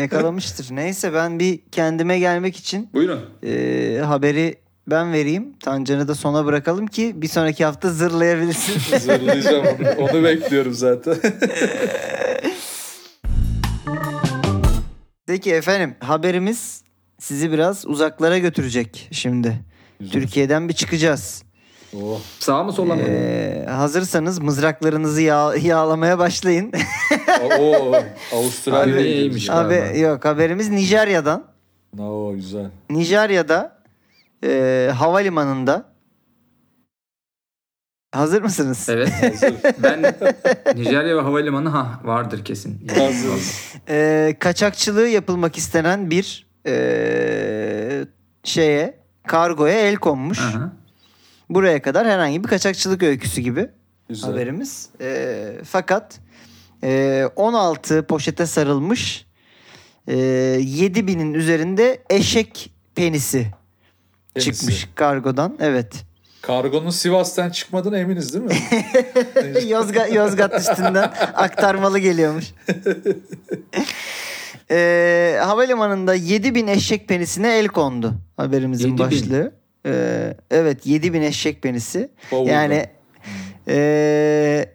yakalamıştır. 0.00 0.66
Neyse 0.76 1.12
ben 1.14 1.38
bir 1.38 1.60
kendime 1.72 2.18
gelmek 2.18 2.56
için 2.56 2.90
Buyurun. 2.94 3.20
e, 3.42 4.00
haberi 4.04 4.54
ben 4.86 5.12
vereyim. 5.12 5.52
Tancan'ı 5.60 6.08
da 6.08 6.14
sona 6.14 6.44
bırakalım 6.44 6.86
ki 6.86 7.12
bir 7.22 7.28
sonraki 7.28 7.64
hafta 7.64 7.90
zırlayabilirsin. 7.90 8.98
Zırlayacağım 8.98 9.66
onu. 9.66 9.88
Onu 10.10 10.24
bekliyorum 10.24 10.74
zaten. 10.74 11.16
Peki 15.26 15.54
efendim 15.54 15.94
haberimiz 16.00 16.82
sizi 17.18 17.52
biraz 17.52 17.86
uzaklara 17.86 18.38
götürecek 18.38 19.08
şimdi. 19.12 19.60
Türkiye'den 20.12 20.68
bir 20.68 20.74
çıkacağız. 20.74 21.42
Oh. 21.96 22.20
Sağ 22.38 22.62
mı 22.64 22.72
sola 22.72 22.94
mı? 22.94 23.02
Ee, 23.02 23.66
hazırsanız 23.68 24.38
mızraklarınızı 24.38 25.22
yağ- 25.22 25.56
yağlamaya 25.56 26.18
başlayın. 26.18 26.72
Oo, 27.60 27.94
Avustralya 28.32 28.94
Abi, 28.94 29.02
iyiymiş. 29.02 29.48
ya. 29.48 29.54
Abi 29.54 30.00
yok 30.00 30.24
haberimiz 30.24 30.68
Nijerya'dan. 30.70 31.44
Oo, 31.98 32.34
güzel. 32.34 32.70
Nijerya'da 32.90 33.78
e, 34.44 34.90
havalimanında 34.96 35.88
Hazır 38.14 38.42
mısınız? 38.42 38.86
Evet. 38.88 39.12
Hazır. 39.22 39.54
Ben 39.82 40.14
Nijerya 40.74 41.16
ve 41.16 41.20
havalimanı 41.20 41.68
ha 41.68 42.00
vardır 42.04 42.44
kesin. 42.44 42.88
Hazırız. 42.88 43.74
Ee, 43.88 44.36
kaçakçılığı 44.40 45.08
yapılmak 45.08 45.58
istenen 45.58 46.10
bir 46.10 46.46
ee, 46.66 48.04
şeye 48.44 48.98
kargoya 49.26 49.78
el 49.78 49.96
konmuş. 49.96 50.40
Aha. 50.40 50.72
Buraya 51.50 51.82
kadar 51.82 52.06
herhangi 52.06 52.44
bir 52.44 52.48
kaçakçılık 52.48 53.02
öyküsü 53.02 53.40
gibi 53.40 53.68
Güzel. 54.08 54.30
haberimiz. 54.30 54.88
Ee, 55.00 55.52
fakat 55.64 56.20
ee, 56.82 57.24
16 57.36 58.06
poşete 58.06 58.46
sarılmış 58.46 59.26
ee, 60.08 60.14
7000'in 60.60 61.34
üzerinde 61.34 62.02
eşek 62.10 62.72
penisi 62.94 63.46
Penisi. 64.34 64.52
çıkmış 64.52 64.88
kargodan. 64.94 65.56
Evet. 65.60 66.04
Kargonun 66.42 66.90
Sivas'tan 66.90 67.50
çıkmadığına 67.50 67.98
eminiz 67.98 68.34
değil 68.34 68.44
mi? 68.44 68.52
Yozgat, 69.68 70.12
Yozgat 70.14 70.60
üstünden 70.60 71.12
aktarmalı 71.34 71.98
geliyormuş. 71.98 72.44
Ee, 74.70 75.38
havalimanında 75.44 76.14
7000 76.14 76.66
eşek 76.66 77.08
penisine 77.08 77.58
el 77.58 77.68
kondu. 77.68 78.14
Haberimizin 78.36 78.88
7000. 78.96 78.98
başlığı. 79.06 79.52
Ee, 79.86 80.36
evet 80.50 80.86
7000 80.86 81.22
eşek 81.22 81.62
penisi. 81.62 82.10
Bavulda. 82.32 82.50
Yani 82.50 82.86
ee, 83.68 84.72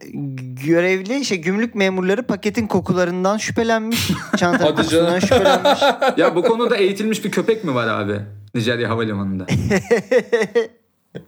görevli 0.65 1.19
işte 1.19 1.35
gümrük 1.35 1.75
memurları 1.75 2.23
paketin 2.23 2.67
kokularından 2.67 3.37
şüphelenmiş. 3.37 4.11
Çanta 4.37 4.65
Hadi 4.65 4.75
kokusundan 4.75 5.19
şüphelenmiş. 5.19 5.79
ya 6.17 6.35
bu 6.35 6.43
konuda 6.43 6.75
eğitilmiş 6.77 7.25
bir 7.25 7.31
köpek 7.31 7.63
mi 7.63 7.75
var 7.75 7.87
abi? 7.87 8.19
Nijerya 8.55 8.89
Havalimanı'nda. 8.89 9.45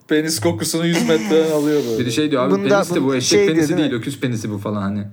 Penis 0.08 0.40
kokusunu 0.40 0.86
100 0.86 1.08
metreden 1.08 1.50
alıyor 1.50 1.82
böyle. 1.84 1.98
Biri 1.98 2.12
şey 2.12 2.30
diyor 2.30 2.42
abi 2.42 2.54
Bunda- 2.54 2.68
penis 2.68 2.94
de 2.94 3.02
bu 3.02 3.14
eşek 3.14 3.28
şey 3.28 3.38
diyor, 3.38 3.54
penisi 3.54 3.68
değil 3.68 3.80
değil, 3.80 3.92
mi? 3.92 3.98
öküz 3.98 4.20
penisi 4.20 4.50
bu 4.50 4.58
falan 4.58 4.82
hani. 4.82 5.04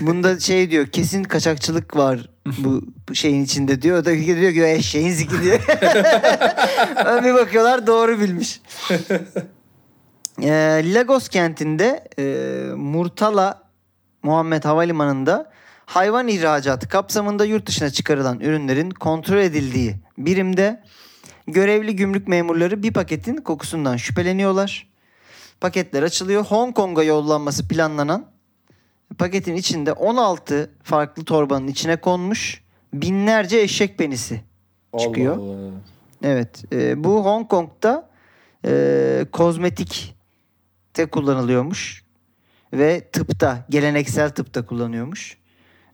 Bunda 0.00 0.40
şey 0.40 0.70
diyor 0.70 0.86
kesin 0.86 1.24
kaçakçılık 1.24 1.96
var 1.96 2.30
bu 2.46 2.82
bu 3.08 3.14
şeyin 3.14 3.44
içinde 3.44 3.82
diyor. 3.82 3.98
O 3.98 4.04
da 4.04 4.14
diyor 4.14 4.52
ki 4.52 4.64
eşeğin 4.64 5.12
ziki 5.12 5.42
diyor. 5.42 5.58
bir 7.24 7.34
bakıyorlar 7.34 7.86
doğru 7.86 8.20
bilmiş. 8.20 8.60
Ee, 10.42 10.82
Lagos 10.84 11.28
kentinde 11.28 12.04
e, 12.18 12.24
Murtala 12.74 13.62
Muhammed 14.22 14.64
Havalimanı'nda 14.64 15.50
hayvan 15.86 16.28
ihracatı 16.28 16.88
kapsamında 16.88 17.44
yurt 17.44 17.66
dışına 17.66 17.90
çıkarılan 17.90 18.40
ürünlerin 18.40 18.90
kontrol 18.90 19.38
edildiği 19.38 19.96
birimde 20.18 20.82
görevli 21.46 21.96
gümrük 21.96 22.28
memurları 22.28 22.82
bir 22.82 22.92
paketin 22.92 23.36
kokusundan 23.36 23.96
şüpheleniyorlar. 23.96 24.88
Paketler 25.60 26.02
açılıyor. 26.02 26.44
Hong 26.44 26.74
Kong'a 26.74 27.02
yollanması 27.02 27.68
planlanan 27.68 28.31
paketin 29.18 29.54
içinde 29.54 29.92
16 29.92 30.70
farklı 30.82 31.24
torbanın 31.24 31.68
içine 31.68 31.96
konmuş 31.96 32.62
binlerce 32.94 33.60
eşek 33.60 33.98
penisi 33.98 34.40
Allah 34.92 35.02
çıkıyor. 35.02 35.36
Allah. 35.36 35.70
Evet. 36.22 36.64
e, 36.72 37.04
bu 37.04 37.24
Hong 37.24 37.48
Kong'da 37.48 38.08
e, 38.66 39.26
kozmetikte 39.32 41.06
kullanılıyormuş. 41.06 42.02
Ve 42.72 43.00
tıpta, 43.12 43.66
geleneksel 43.70 44.30
tıpta 44.30 44.66
kullanıyormuş. 44.66 45.38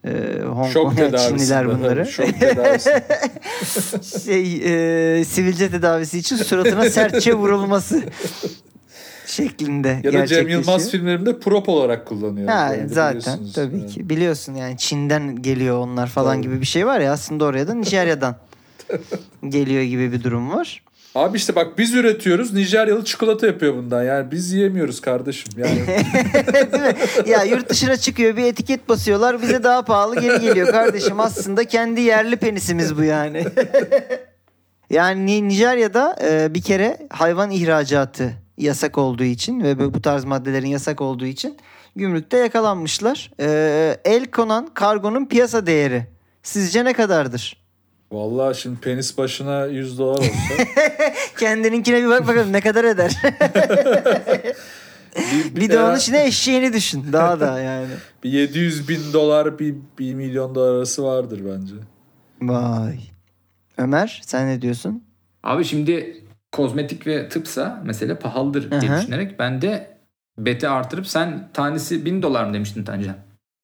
E, 0.05 0.11
Hong 0.43 0.73
Şok 0.73 0.85
Kong'a 0.85 0.97
tedavisi. 0.97 1.29
Çinliler 1.29 1.69
bunları. 1.69 2.07
Şok 2.07 2.41
tedavisi. 2.41 3.03
şey, 4.25 4.57
e, 5.21 5.25
sivilce 5.25 5.71
tedavisi 5.71 6.19
için 6.19 6.37
suratına 6.37 6.91
sertçe 6.91 7.35
vurulması 7.35 8.03
şeklinde 9.31 10.01
ya 10.05 10.13
da 10.13 10.27
Cem 10.27 10.49
Yılmaz 10.49 10.91
filmlerinde 10.91 11.39
prop 11.39 11.69
olarak 11.69 12.07
kullanıyor. 12.07 12.49
Ha, 12.49 12.75
zaten 12.87 13.39
tabii 13.55 13.77
Evet. 13.81 13.91
ki. 13.91 14.09
Biliyorsun 14.11 14.55
yani 14.55 14.77
Çin'den 14.79 15.43
geliyor 15.43 15.79
onlar 15.79 16.07
falan 16.07 16.35
Tabii. 16.35 16.43
gibi 16.43 16.61
bir 16.61 16.67
şey 16.67 16.87
var 16.87 17.01
ya 17.01 17.13
aslında 17.13 17.45
oraya 17.45 17.69
da 17.69 17.75
Nijerya'dan 17.75 18.37
geliyor 19.49 19.83
gibi 19.83 20.13
bir 20.13 20.23
durum 20.25 20.51
var. 20.51 20.83
Abi 21.15 21.37
işte 21.37 21.55
bak 21.55 21.79
biz 21.79 21.95
üretiyoruz. 21.95 22.53
Nijeryalı 22.55 23.05
çikolata 23.05 23.47
yapıyor 23.47 23.75
bundan. 23.77 24.03
Yani 24.03 24.31
biz 24.31 24.53
yiyemiyoruz 24.53 25.01
kardeşim. 25.01 25.53
Yani 25.57 25.87
Değil 26.73 26.83
mi? 26.83 26.95
Ya 27.31 27.43
yurt 27.43 27.69
dışına 27.71 27.97
çıkıyor 27.97 28.37
bir 28.37 28.45
etiket 28.45 28.89
basıyorlar 28.89 29.43
bize 29.43 29.63
daha 29.63 29.85
pahalı 29.85 30.21
geri 30.21 30.41
geliyor 30.41 30.71
kardeşim. 30.71 31.21
Aslında 31.21 31.65
kendi 31.65 32.01
yerli 32.01 32.37
penisimiz 32.37 32.97
bu 32.99 33.03
yani. 33.05 33.45
yani 34.91 35.27
Ni- 35.27 35.49
Nijerya'da 35.49 36.17
e, 36.23 36.55
bir 36.55 36.63
kere 36.63 36.99
hayvan 37.11 37.51
ihracatı 37.51 38.33
yasak 38.59 38.99
olduğu 38.99 39.25
için 39.25 39.61
ve 39.61 39.95
bu- 39.95 40.03
tarz 40.03 40.25
maddelerin 40.25 40.67
yasak 40.67 41.01
olduğu 41.01 41.27
için 41.27 41.57
gümrükte 41.97 42.37
yakalanmışlar. 42.37 43.31
E, 43.41 44.01
el 44.05 44.27
konan 44.27 44.69
kargonun 44.75 45.27
piyasa 45.27 45.67
değeri 45.67 46.07
sizce 46.43 46.85
ne 46.85 46.93
kadardır? 46.93 47.69
vallahi 48.13 48.61
şimdi 48.61 48.81
penis 48.81 49.19
başına 49.19 49.67
100 49.67 49.99
dolar 49.99 50.19
olsa 50.19 50.31
Kendininkine 51.39 52.03
bir 52.03 52.09
bak 52.09 52.29
bakalım 52.29 52.53
ne 52.53 52.61
kadar 52.61 52.85
eder. 52.85 53.17
bir, 55.17 55.61
bir 55.61 55.71
de 55.71 55.81
onun 55.83 55.97
içine 55.97 56.27
eşeğini 56.27 56.73
düşün. 56.73 57.05
Daha 57.13 57.41
da 57.41 57.61
yani. 57.61 57.87
bir 58.25 58.31
700 58.31 58.89
bin 58.89 59.13
dolar 59.13 59.59
bir, 59.59 59.75
bir 59.99 60.15
milyon 60.15 60.55
dolar 60.55 60.75
arası 60.75 61.05
vardır 61.05 61.41
bence. 61.45 61.75
Vay. 62.43 62.99
Ömer 63.79 64.21
sen 64.27 64.49
ne 64.49 64.63
diyorsun? 64.63 65.05
Abi 65.43 65.65
şimdi 65.65 66.23
kozmetik 66.53 67.07
ve 67.07 67.29
tıpsa 67.29 67.83
mesele 67.87 68.15
pahalıdır 68.19 68.71
diye 68.81 68.91
Hı 68.91 68.95
hı. 68.97 69.01
düşünerek 69.01 69.39
ben 69.39 69.63
de 69.63 69.99
beti 70.39 70.69
artırıp 70.69 71.07
sen 71.07 71.49
tanesi 71.55 72.05
1000 72.05 72.23
dolar 72.23 72.45
mı 72.45 72.55
demiştin 72.55 72.85
Tancan? 72.85 73.17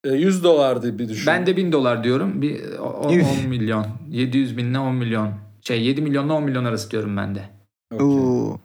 E, 0.05 0.09
100 0.13 0.45
dolardı 0.45 0.99
bir 0.99 1.09
düşün. 1.09 1.27
Ben 1.27 1.47
de 1.47 1.57
1000 1.57 1.73
dolar 1.73 2.05
diyorum. 2.05 2.43
Bir 2.43 2.79
o- 2.79 2.83
o- 3.09 3.15
Üf. 3.15 3.27
10 3.45 3.49
milyon. 3.49 3.87
700 4.11 4.57
binle 4.57 4.79
10 4.79 4.95
milyon. 4.95 5.31
Şey 5.61 5.83
7 5.85 6.03
milyonla 6.03 6.33
10 6.35 6.43
milyon 6.45 6.65
arası 6.65 6.91
diyorum 6.91 7.17
ben 7.17 7.35
de. 7.35 7.43
Okey. 7.95 8.07
Oo. 8.07 8.59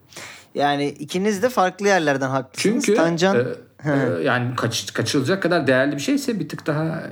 Yani 0.55 0.87
ikiniz 0.89 1.43
de 1.43 1.49
farklı 1.49 1.87
yerlerden 1.87 2.29
haklısınız. 2.29 2.85
Çünkü 2.85 2.97
Tancan 2.97 3.39
e, 3.39 3.43
e, 3.85 4.23
yani 4.23 4.55
kaç, 4.55 4.93
kaçırılacak 4.93 5.43
kadar 5.43 5.67
değerli 5.67 5.95
bir 5.95 6.01
şeyse 6.01 6.39
bir 6.39 6.49
tık 6.49 6.67
daha 6.67 7.03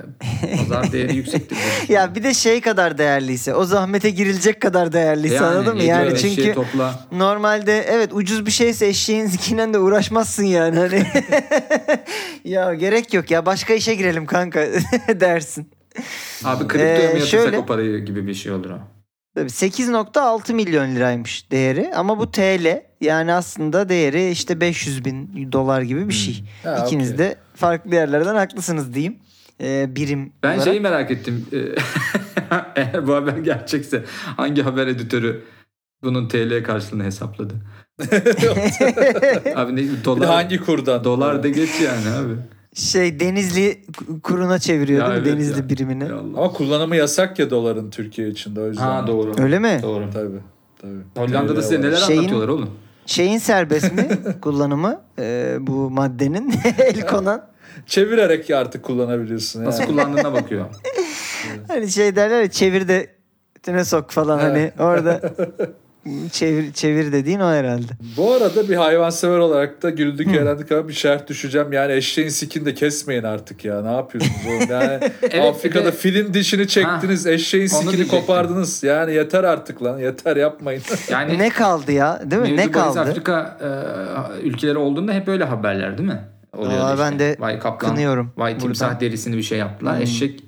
pazar 0.58 0.92
değeri 0.92 1.16
yüksektir. 1.16 1.58
ya 1.88 2.14
bir 2.14 2.22
de 2.22 2.34
şey 2.34 2.60
kadar 2.60 2.98
değerliyse, 2.98 3.54
o 3.54 3.64
zahmete 3.64 4.10
girilecek 4.10 4.60
kadar 4.62 4.92
değerliyse 4.92 5.40
anladın 5.44 5.76
mı? 5.76 5.82
Yani 5.82 6.18
çünkü 6.18 6.52
topla. 6.54 6.94
normalde 7.12 7.78
evet 7.90 8.10
ucuz 8.12 8.46
bir 8.46 8.50
şeyse 8.50 8.86
eşeğin 8.86 9.26
zikinden 9.26 9.74
de 9.74 9.78
uğraşmazsın 9.78 10.44
yani 10.44 10.78
hani. 10.78 11.06
ya 12.44 12.74
gerek 12.74 13.14
yok 13.14 13.30
ya 13.30 13.46
başka 13.46 13.74
işe 13.74 13.94
girelim 13.94 14.26
kanka 14.26 14.60
dersin. 15.20 15.70
Abi 16.44 16.68
kriptoya 16.68 16.88
Ee, 16.94 16.98
mı 16.98 17.04
yatırsak 17.18 17.28
şöyle- 17.40 17.58
o 17.58 17.66
parayı 17.66 18.04
gibi 18.04 18.26
bir 18.26 18.34
şey 18.34 18.52
olur 18.52 18.70
o. 18.70 18.78
Tabii 19.38 19.50
8.6 19.50 20.52
milyon 20.52 20.94
liraymış 20.94 21.50
değeri 21.50 21.90
ama 21.94 22.18
bu 22.18 22.30
TL 22.30 22.82
yani 23.00 23.32
aslında 23.32 23.88
değeri 23.88 24.30
işte 24.30 24.60
500 24.60 25.04
bin 25.04 25.48
dolar 25.52 25.82
gibi 25.82 26.08
bir 26.08 26.14
şey. 26.14 26.44
Ha, 26.64 26.84
İkiniz 26.86 27.12
okey. 27.12 27.18
de 27.26 27.36
farklı 27.54 27.94
yerlerden 27.94 28.34
haklısınız 28.34 28.94
diyeyim. 28.94 29.16
Ee, 29.60 29.96
birim 29.96 30.32
Ben 30.42 30.48
olarak. 30.48 30.64
şeyi 30.64 30.80
merak 30.80 31.10
ettim. 31.10 31.46
Ee, 31.52 31.56
Eğer 32.76 33.06
bu 33.06 33.14
haber 33.14 33.36
gerçekse 33.36 34.04
hangi 34.36 34.62
haber 34.62 34.86
editörü 34.86 35.44
bunun 36.02 36.28
TL 36.28 36.64
karşılığını 36.64 37.04
hesapladı? 37.04 37.54
abi 39.56 39.76
ne 39.76 40.04
dolar 40.04 40.28
hangi 40.28 40.60
kurdan? 40.60 41.04
dolar 41.04 41.42
da 41.42 41.48
geç 41.48 41.70
yani 41.80 42.16
abi. 42.16 42.34
Şey 42.74 43.20
Denizli 43.20 43.80
kuruna 44.22 44.58
çeviriyor 44.58 45.00
Ya 45.04 45.10
değil 45.10 45.20
mi? 45.22 45.28
evet 45.28 45.36
Denizli 45.38 45.58
ya. 45.60 45.68
birimini. 45.68 46.04
Ya 46.08 46.14
Allah. 46.14 46.38
Ama 46.38 46.52
kullanımı 46.52 46.96
yasak 46.96 47.38
ya 47.38 47.50
doların 47.50 47.90
Türkiye 47.90 48.28
içinde 48.28 48.60
o 48.60 48.66
yüzden. 48.66 48.82
Ha 48.82 49.06
doğru. 49.06 49.34
Öyle 49.42 49.58
mi? 49.58 49.80
Doğru. 49.82 50.04
Tabii. 50.12 50.38
tabii. 50.82 51.26
Hollanda'da 51.28 51.62
size 51.62 51.80
neler 51.80 51.96
Şeyin- 51.96 52.18
anlatıyorlar 52.18 52.48
oğlum? 52.48 52.70
Şeyin 53.06 53.38
serbest 53.38 53.92
mi 53.94 54.08
kullanımı 54.42 55.00
Ee, 55.18 55.56
bu 55.60 55.90
maddenin 55.90 56.54
el 56.78 57.06
konan? 57.06 57.44
Çevirerek 57.86 58.50
artık 58.50 58.82
kullanabiliyorsun. 58.82 59.64
Nasıl 59.64 59.80
yani. 59.80 59.90
kullandığına 59.90 60.32
bakıyor. 60.42 60.66
Hani 61.68 61.88
şey 61.90 62.16
derler 62.16 62.40
ya 62.42 62.50
çevir 62.50 62.88
de 62.88 63.06
tüne 63.62 63.84
sok 63.84 64.10
falan 64.10 64.38
hani 64.38 64.58
Evet. 64.58 64.80
orada 64.80 65.20
çevir 66.32 66.72
çevir 66.72 67.12
dediğin 67.12 67.40
o 67.40 67.50
herhalde. 67.52 67.92
Bu 68.16 68.32
arada 68.32 68.68
bir 68.68 68.76
hayvansever 68.76 69.38
olarak 69.38 69.82
da 69.82 69.90
güldük 69.90 70.28
eğlendik 70.34 70.72
ama 70.72 70.88
bir 70.88 70.92
şart 70.92 71.28
düşeceğim. 71.28 71.72
Yani 71.72 71.92
eşeğin 71.92 72.28
sikini 72.28 72.66
de 72.66 72.74
kesmeyin 72.74 73.22
artık 73.22 73.64
ya. 73.64 73.82
Ne 73.82 73.92
yapıyorsunuz 73.92 74.40
oğlum? 74.48 74.58
Yani 75.32 75.48
Afrika'da 75.48 75.84
bir 75.86 75.92
de- 75.92 75.96
filin 75.96 76.34
dişini 76.34 76.68
çektiniz. 76.68 77.26
eşeğin 77.26 77.68
onu 77.74 77.90
sikini 77.90 78.08
kopardınız. 78.08 78.82
Yani 78.82 79.14
yeter 79.14 79.44
artık 79.44 79.82
lan. 79.82 79.98
Yeter 79.98 80.36
yapmayın. 80.36 80.82
Yani 81.10 81.38
Ne 81.38 81.48
kaldı 81.50 81.92
ya 81.92 82.20
değil 82.30 82.42
mi? 82.42 82.48
mevzu 82.48 82.62
ne 82.68 82.70
kaldı? 82.70 83.00
Afrika 83.00 83.58
e, 83.62 84.40
ülkeleri 84.42 84.78
olduğunda 84.78 85.12
hep 85.12 85.28
öyle 85.28 85.44
haberler 85.44 85.98
değil 85.98 86.08
mi? 86.08 86.20
Oluyordu 86.56 86.84
Aa, 86.84 86.98
ben 86.98 87.18
de 87.18 87.36
Vay 87.38 87.58
kaplan, 87.58 87.90
kınıyorum 87.94 88.32
vay 88.36 88.58
timsah 88.58 88.86
buradan. 88.86 89.00
derisini 89.00 89.36
bir 89.36 89.42
şey 89.42 89.58
yaptılar. 89.58 89.94
Hmm. 89.96 90.02
Eşek 90.02 90.44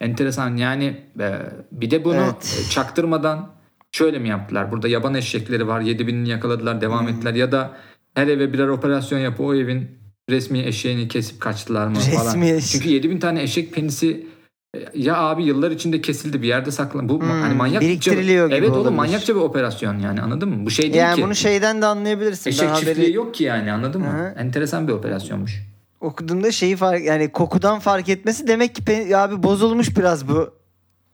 enteresan 0.00 0.56
yani 0.56 0.96
e, 1.20 1.32
bir 1.72 1.90
de 1.90 2.04
bunu 2.04 2.14
Evet. 2.14 2.66
çaktırmadan 2.70 3.48
şöyle 3.92 4.18
mi 4.18 4.28
yaptılar? 4.28 4.72
Burada 4.72 4.88
yaban 4.88 5.14
eşekleri 5.14 5.66
var 5.68 5.80
7000'ini 5.80 6.28
yakaladılar 6.28 6.80
devam 6.80 7.00
Hmm. 7.06 7.14
ettiler 7.14 7.34
ya 7.34 7.52
da 7.52 7.70
her 8.14 8.26
eve 8.28 8.52
birer 8.52 8.68
operasyon 8.68 9.18
yapıp 9.18 9.40
o 9.40 9.54
evin 9.54 9.90
resmi 10.30 10.58
eşeğini 10.60 11.08
kesip 11.08 11.40
kaçtılar 11.40 11.86
mı 11.86 11.94
falan. 11.98 12.26
Resmi 12.26 12.50
eşek. 12.50 12.70
Çünkü 12.70 12.88
7000 12.88 13.18
tane 13.18 13.42
eşek 13.42 13.72
penisi 13.72 14.26
e, 14.76 14.78
ya 14.94 15.16
abi 15.16 15.44
yıllar 15.44 15.70
içinde 15.70 16.00
kesildi 16.00 16.42
bir 16.42 16.48
yerde 16.48 16.70
saklan. 16.70 17.08
Bu 17.08 17.20
Hmm, 17.20 17.28
hani 17.30 17.54
manyakça 17.54 17.88
biriktiriliyor 17.88 18.46
gibi 18.46 18.56
Evet 18.56 18.68
oğlum 18.70 18.80
olabilir. 18.80 18.96
manyakça 18.96 19.34
bir 19.34 19.40
operasyon 19.40 19.98
yani 19.98 20.20
anladın 20.20 20.48
mı? 20.48 20.66
Bu 20.66 20.70
şey 20.70 20.82
değil 20.84 20.94
Yani 20.94 21.16
ki. 21.16 21.22
bunu 21.22 21.34
şeyden 21.34 21.82
de 21.82 21.86
anlayabilirsin. 21.86 22.50
Eşek 22.50 22.68
ben 22.68 22.74
çiftliği 22.74 22.94
haberi 22.96 23.12
yok 23.16 23.34
ki 23.34 23.44
yani 23.44 23.72
anladın 23.72 24.00
mı? 24.00 24.06
Hı 24.08 24.28
hı. 24.28 24.34
Enteresan 24.38 24.88
bir 24.88 24.92
operasyonmuş. 24.92 25.62
okuduğumda 26.00 26.52
şeyi 26.52 26.76
fark 26.76 27.04
yani 27.04 27.32
kokudan 27.32 27.78
fark 27.78 28.08
etmesi 28.08 28.46
demek 28.46 28.74
ki 28.74 28.82
pe- 28.82 29.16
abi 29.16 29.42
bozulmuş 29.42 29.96
biraz 29.96 30.28
bu 30.28 30.50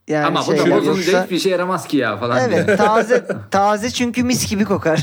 Yani 0.08 0.26
Ama 0.26 0.40
bu 0.46 0.56
şeyler 0.56 0.82
da 0.82 0.84
yoksa- 0.86 1.24
hiçbir 1.24 1.38
şey 1.38 1.52
yaramaz 1.52 1.86
ki 1.86 1.96
ya 1.96 2.16
falan 2.16 2.50
diye. 2.50 2.64
Evet 2.66 2.78
taze 2.78 3.26
taze 3.50 3.90
çünkü 3.90 4.22
mis 4.22 4.50
gibi 4.50 4.64
kokar. 4.64 4.98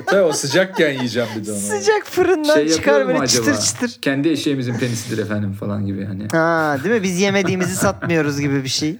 E 0.00 0.04
Tabii 0.06 0.22
o 0.22 0.32
sıcakken 0.32 0.90
yiyeceğim 0.92 1.28
bir 1.36 1.46
de 1.46 1.52
onu. 1.52 1.58
Sıcak 1.58 2.06
fırından 2.06 2.54
Şey 2.54 2.68
çıkar 2.68 3.06
böyle 3.06 3.18
acaba? 3.18 3.26
çıtır 3.26 3.60
çıtır. 3.60 3.98
Kendi 4.02 4.28
eşeğimizin 4.28 4.74
penisidir 4.74 5.22
efendim 5.22 5.52
falan 5.52 5.86
gibi 5.86 6.04
hani. 6.04 6.28
Ha, 6.32 6.76
değil 6.84 6.94
mi? 6.94 7.02
Biz 7.02 7.20
yemediğimizi 7.20 7.76
satmıyoruz 7.76 8.40
gibi 8.40 8.64
bir 8.64 8.68
şey. 8.68 8.98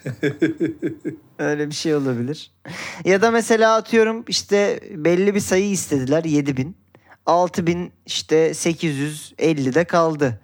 Öyle 1.39 1.69
bir 1.69 1.75
şey 1.75 1.95
olabilir. 1.95 2.51
Ya 3.05 3.23
da 3.23 3.31
mesela 3.31 3.75
atıyorum 3.75 4.25
işte 4.29 4.81
belli 4.91 5.35
bir 5.35 5.41
sayı 5.41 5.71
istediler 5.71 6.25
7000. 6.25 6.77
6000 7.27 7.93
işte 8.07 8.55
850 8.55 9.75
de 9.75 9.85
kaldı. 9.85 10.41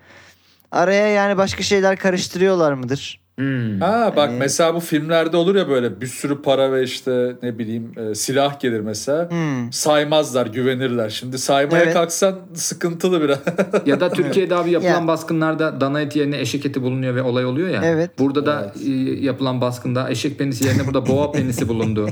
Araya 0.72 1.06
yani 1.08 1.36
başka 1.36 1.62
şeyler 1.62 1.96
karıştırıyorlar 1.96 2.72
mıdır? 2.72 3.20
Hmm. 3.40 3.80
Ha 3.80 4.12
bak 4.16 4.28
Hani- 4.28 4.38
mesela 4.38 4.74
bu 4.74 4.80
filmlerde 4.80 5.36
olur 5.36 5.54
ya 5.54 5.68
böyle 5.68 6.00
bir 6.00 6.06
sürü 6.06 6.42
para 6.42 6.72
ve 6.72 6.82
işte 6.82 7.32
ne 7.42 7.58
bileyim 7.58 7.92
e, 7.96 8.14
silah 8.14 8.60
gelir 8.60 8.80
mesela. 8.80 9.30
Hmm. 9.30 9.72
Saymazlar, 9.72 10.46
güvenirler. 10.46 11.10
Şimdi 11.10 11.38
saymaya 11.38 11.82
Evet. 11.82 11.94
kalksan 11.94 12.38
sıkıntılı 12.54 13.22
biraz. 13.22 13.38
Ya 13.86 14.00
da 14.00 14.10
Türkiye'de 14.10 14.54
abi 14.56 14.70
yapılan 14.70 15.00
Ya. 15.00 15.06
baskınlarda 15.06 15.80
dana 15.80 16.00
eti 16.00 16.18
yerine 16.18 16.40
eşek 16.40 16.66
eti 16.66 16.82
bulunuyor 16.82 17.14
ve 17.14 17.22
olay 17.22 17.44
oluyor 17.46 17.68
ya. 17.68 17.80
Evet. 17.84 18.18
Burada 18.18 18.46
da 18.46 18.72
e, 18.86 18.90
yapılan 19.20 19.60
baskında 19.60 20.10
eşek 20.10 20.38
penisi 20.38 20.66
yerine 20.66 20.86
burada 20.86 21.06
boğa 21.06 21.32
penisi 21.32 21.68
bulundu. 21.68 22.10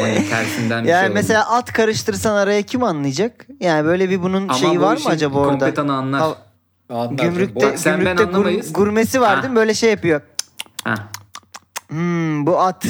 Hani 0.00 0.28
tersinden 0.30 0.84
bir 0.84 0.88
Yani 0.88 1.00
şey 1.00 1.06
oldu. 1.08 1.14
mesela 1.14 1.50
at 1.50 1.72
karıştırsan 1.72 2.34
araya 2.36 2.62
kim 2.62 2.82
anlayacak? 2.84 3.46
Yani 3.60 3.84
böyle 3.86 4.10
bir 4.10 4.22
bunun 4.22 4.42
Ama 4.42 4.54
şeyi 4.54 4.78
bu 4.78 4.82
var 4.82 4.96
mı 4.96 5.02
acaba 5.06 5.38
orada? 5.38 5.50
kompetanı 5.50 5.92
anlar. 5.92 6.20
Ha- 6.20 6.36
Anlar. 6.90 7.24
Gümrükte, 7.24 7.66
Bak 7.66 7.78
sen 7.78 7.92
ben 7.98 8.00
gümrükte 8.04 8.22
gur- 8.24 8.26
anlamayız. 8.28 8.72
gurmesi 8.72 9.20
var 9.20 9.36
Ha. 9.36 9.42
değil 9.42 9.52
mi? 9.52 9.56
Böyle 9.56 9.74
şey 9.74 9.90
yapıyor. 9.90 10.20
Ha. 10.84 10.94
Hmm, 11.88 12.46
bu 12.46 12.58
at. 12.60 12.86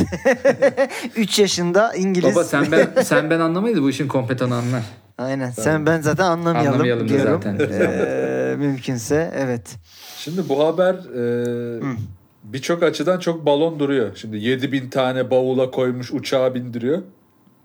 3 1.17 1.39
yaşında 1.39 1.95
İngiliz. 1.95 2.35
Baba 2.35 2.45
sen 2.45 2.73
ben 2.73 2.89
sen 3.05 3.31
ben 3.31 3.41
anlamayız 3.41 3.83
bu 3.83 3.91
işin 3.91 4.09
kompetanı 4.09 4.55
anlar. 4.55 4.83
Aynen. 5.19 5.51
Sen 5.51 5.87
ben 5.87 6.01
zaten 6.01 6.25
anlamayalım, 6.25 6.73
Anlamayalım 6.73 7.05
da 7.05 7.09
diyorum. 7.09 7.41
zaten. 7.43 7.59
Ee, 7.73 8.55
mümkünse 8.59 9.33
evet. 9.37 9.77
Şimdi 10.19 10.49
bu 10.49 10.67
haber 10.67 10.95
e, 10.95 11.97
birçok 12.45 12.83
açıdan 12.83 13.19
çok 13.19 13.47
balon 13.47 13.79
duruyor. 13.81 14.17
Şimdi 14.17 14.37
7000 14.39 14.91
tane 14.91 15.31
bavula 15.31 15.71
koymuş 15.71 16.13
uçağa 16.13 16.55
bindiriyor. 16.55 17.03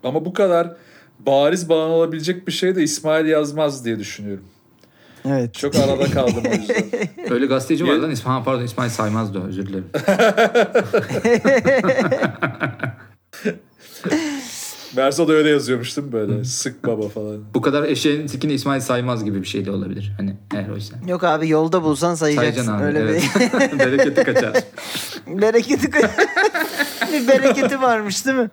Ama 0.04 0.24
bu 0.24 0.32
kadar 0.32 0.72
bariz 1.18 1.68
balon 1.68 1.90
olabilecek 1.90 2.46
bir 2.46 2.52
şey 2.52 2.76
de 2.76 2.82
İsmail 2.82 3.26
yazmaz 3.26 3.84
diye 3.84 3.98
düşünüyorum. 3.98 4.44
Evet. 5.28 5.54
Çok 5.54 5.76
arada 5.76 6.10
kaldım 6.10 6.42
o 6.50 6.54
yüzden. 6.54 6.84
Öyle 7.30 7.46
gazeteci 7.46 7.86
var 7.86 7.92
lan 7.92 8.10
İsmail 8.10 8.44
pardon 8.44 8.62
İsmail 8.62 8.90
Saymaz 8.90 9.34
da 9.34 9.42
özür 9.42 9.66
dilerim. 9.66 9.86
Merso 14.96 15.28
da 15.28 15.32
öyle 15.32 15.48
yazıyormuş 15.50 15.96
değil 15.96 16.06
mi 16.06 16.12
böyle? 16.12 16.44
Sık 16.44 16.86
baba 16.86 17.08
falan. 17.08 17.38
Bu 17.54 17.60
kadar 17.60 17.82
eşeğin 17.82 18.26
sikini 18.26 18.52
İsmail 18.52 18.80
Saymaz 18.80 19.24
gibi 19.24 19.42
bir 19.42 19.46
şey 19.46 19.64
de 19.64 19.70
olabilir. 19.70 20.12
Hani 20.16 20.36
eğer 20.54 20.68
oysa. 20.68 20.96
Yok 21.08 21.24
abi 21.24 21.48
yolda 21.48 21.82
bulsan 21.82 22.14
sayacaksın. 22.14 22.52
Sayacaksın 22.52 22.72
abi. 22.72 22.84
Öyle 22.84 22.98
evet. 22.98 23.22
Bereketi 23.78 24.24
kaçar. 24.24 24.52
bir 25.26 25.42
bereketi 25.42 25.92
bir 27.12 27.28
bereketi 27.28 27.80
varmış 27.80 28.26
değil 28.26 28.36
mi? 28.36 28.50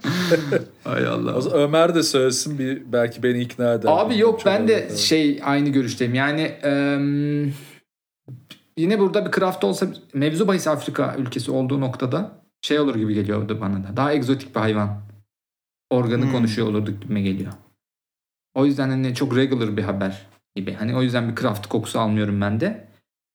Hay 0.83 1.07
Allah. 1.07 1.35
O 1.35 1.49
Ömer 1.51 1.95
de 1.95 2.03
söylesin 2.03 2.59
bir 2.59 2.83
belki 2.93 3.23
beni 3.23 3.39
ikna 3.41 3.73
eder. 3.73 3.89
Abi 3.91 4.17
yok 4.17 4.39
Çok 4.39 4.45
ben 4.45 4.67
de 4.67 4.81
kaldım. 4.81 4.97
şey 4.97 5.41
aynı 5.43 5.69
görüşteyim. 5.69 6.13
Yani 6.13 6.41
em, 6.41 7.53
yine 8.77 8.99
burada 8.99 9.25
bir 9.25 9.31
craft 9.31 9.63
olsa 9.63 9.87
mevzu 10.13 10.47
bahis 10.47 10.67
Afrika 10.67 11.15
ülkesi 11.17 11.51
olduğu 11.51 11.81
noktada 11.81 12.31
şey 12.61 12.79
olur 12.79 12.95
gibi 12.95 13.13
geliyordu 13.13 13.57
bana 13.61 13.83
da. 13.83 13.97
Daha 13.97 14.13
egzotik 14.13 14.55
bir 14.55 14.59
hayvan. 14.59 14.89
Organı 15.93 16.25
Hmm. 16.25 16.31
konuşuyor 16.31 16.67
olurduk 16.67 17.01
gibime 17.01 17.21
geliyor. 17.21 17.53
O 18.55 18.65
yüzden 18.65 18.89
hani 18.89 19.15
çok 19.15 19.35
regular 19.35 19.77
bir 19.77 19.83
haber 19.83 20.27
gibi. 20.55 20.73
Hani 20.73 20.95
o 20.95 21.01
yüzden 21.01 21.29
bir 21.29 21.35
craft 21.41 21.67
kokusu 21.67 21.99
almıyorum 21.99 22.41
ben 22.41 22.59
de. 22.59 22.87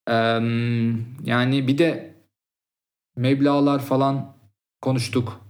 Em, 0.08 1.06
yani 1.24 1.68
bir 1.68 1.78
de 1.78 2.14
meblağlar 3.16 3.78
falan 3.78 4.36
konuştuk. 4.82 5.40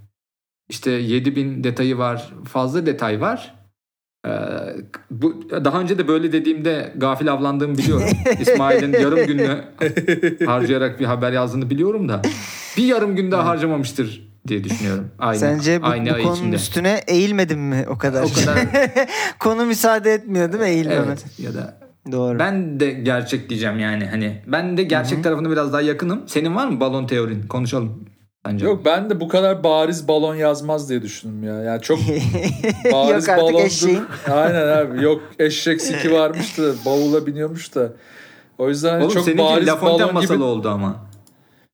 İşte 0.69 0.91
7000 0.91 1.65
detayı 1.65 1.99
var. 1.99 2.35
Fazla 2.45 2.87
detay 2.87 3.21
var. 3.21 3.55
Ee, 4.27 4.31
bu 5.11 5.51
daha 5.51 5.81
önce 5.81 5.99
de 5.99 6.09
böyle 6.09 6.33
dediğimde 6.33 6.93
gafil 6.97 7.33
avlandığımı 7.33 7.79
biliyorum. 7.79 8.09
İsmail'in 8.41 8.93
yarım 8.93 9.27
gününü 9.27 9.65
harcayarak 10.47 11.01
bir 11.01 11.05
haber 11.05 11.33
yazdığını 11.33 11.71
biliyorum 11.71 12.09
da 12.09 12.23
bir 12.77 12.87
yarım 12.87 13.17
gün 13.17 13.31
daha 13.31 13.47
harcamamıştır 13.47 14.28
diye 14.49 14.65
düşünüyorum. 14.65 15.09
Aynı, 15.19 15.39
Sence 15.39 15.83
bu, 15.83 15.87
aynı 15.87 16.11
bu 16.11 16.15
konunun 16.23 16.35
içinde. 16.35 16.57
üstüne 16.57 17.01
eğilmedin 17.07 17.59
mi 17.59 17.87
o 17.91 17.99
kadar? 17.99 18.23
O 18.23 18.27
kadar 18.33 18.59
Konu 19.39 19.65
müsaade 19.65 20.13
etmiyor 20.13 20.53
değil 20.53 20.63
mi 20.63 20.69
eğilmeme? 20.69 21.05
evet 21.07 21.25
ya 21.39 21.55
da 21.55 21.79
Doğru. 22.13 22.39
ben 22.39 22.81
de 22.81 22.91
gerçek 22.91 23.51
diyeceğim 23.51 23.79
yani 23.79 24.07
hani 24.07 24.43
ben 24.47 24.77
de 24.77 24.83
gerçek 24.83 25.25
tarafına 25.25 25.51
biraz 25.51 25.73
daha 25.73 25.81
yakınım. 25.83 26.23
Senin 26.27 26.57
var 26.57 26.67
mı 26.67 26.81
balon 26.81 27.07
teorin? 27.07 27.43
Konuşalım. 27.43 28.05
Bence. 28.47 28.65
Yok 28.65 28.85
ben 28.85 29.11
de 29.11 29.21
bu 29.21 29.29
kadar 29.29 29.65
bariz 29.65 30.09
balon 30.09 30.35
yazmaz 30.35 30.89
diye 30.91 31.03
düşündüm 31.03 31.43
ya. 31.45 31.55
Yani 31.63 31.83
çok 31.83 31.99
bariz 32.93 33.29
Yok 33.29 33.29
artık 33.29 33.37
balondu. 33.37 33.59
eşeğin. 33.59 34.03
Aynen 34.31 34.67
abi. 34.69 35.03
Yok 35.05 35.23
eşek 35.39 35.81
siki 35.83 36.13
varmış 36.13 36.59
da 36.59 36.63
bavula 36.87 37.27
biniyormuş 37.27 37.75
da. 37.75 37.93
O 38.59 38.69
yüzden 38.69 39.01
Oğlum 39.01 39.15
çok 39.15 39.27
bariz 39.39 39.69
balon 39.83 40.15
masalı 40.15 40.35
gibi. 40.37 40.45
oldu 40.45 40.69
ama. 40.69 41.08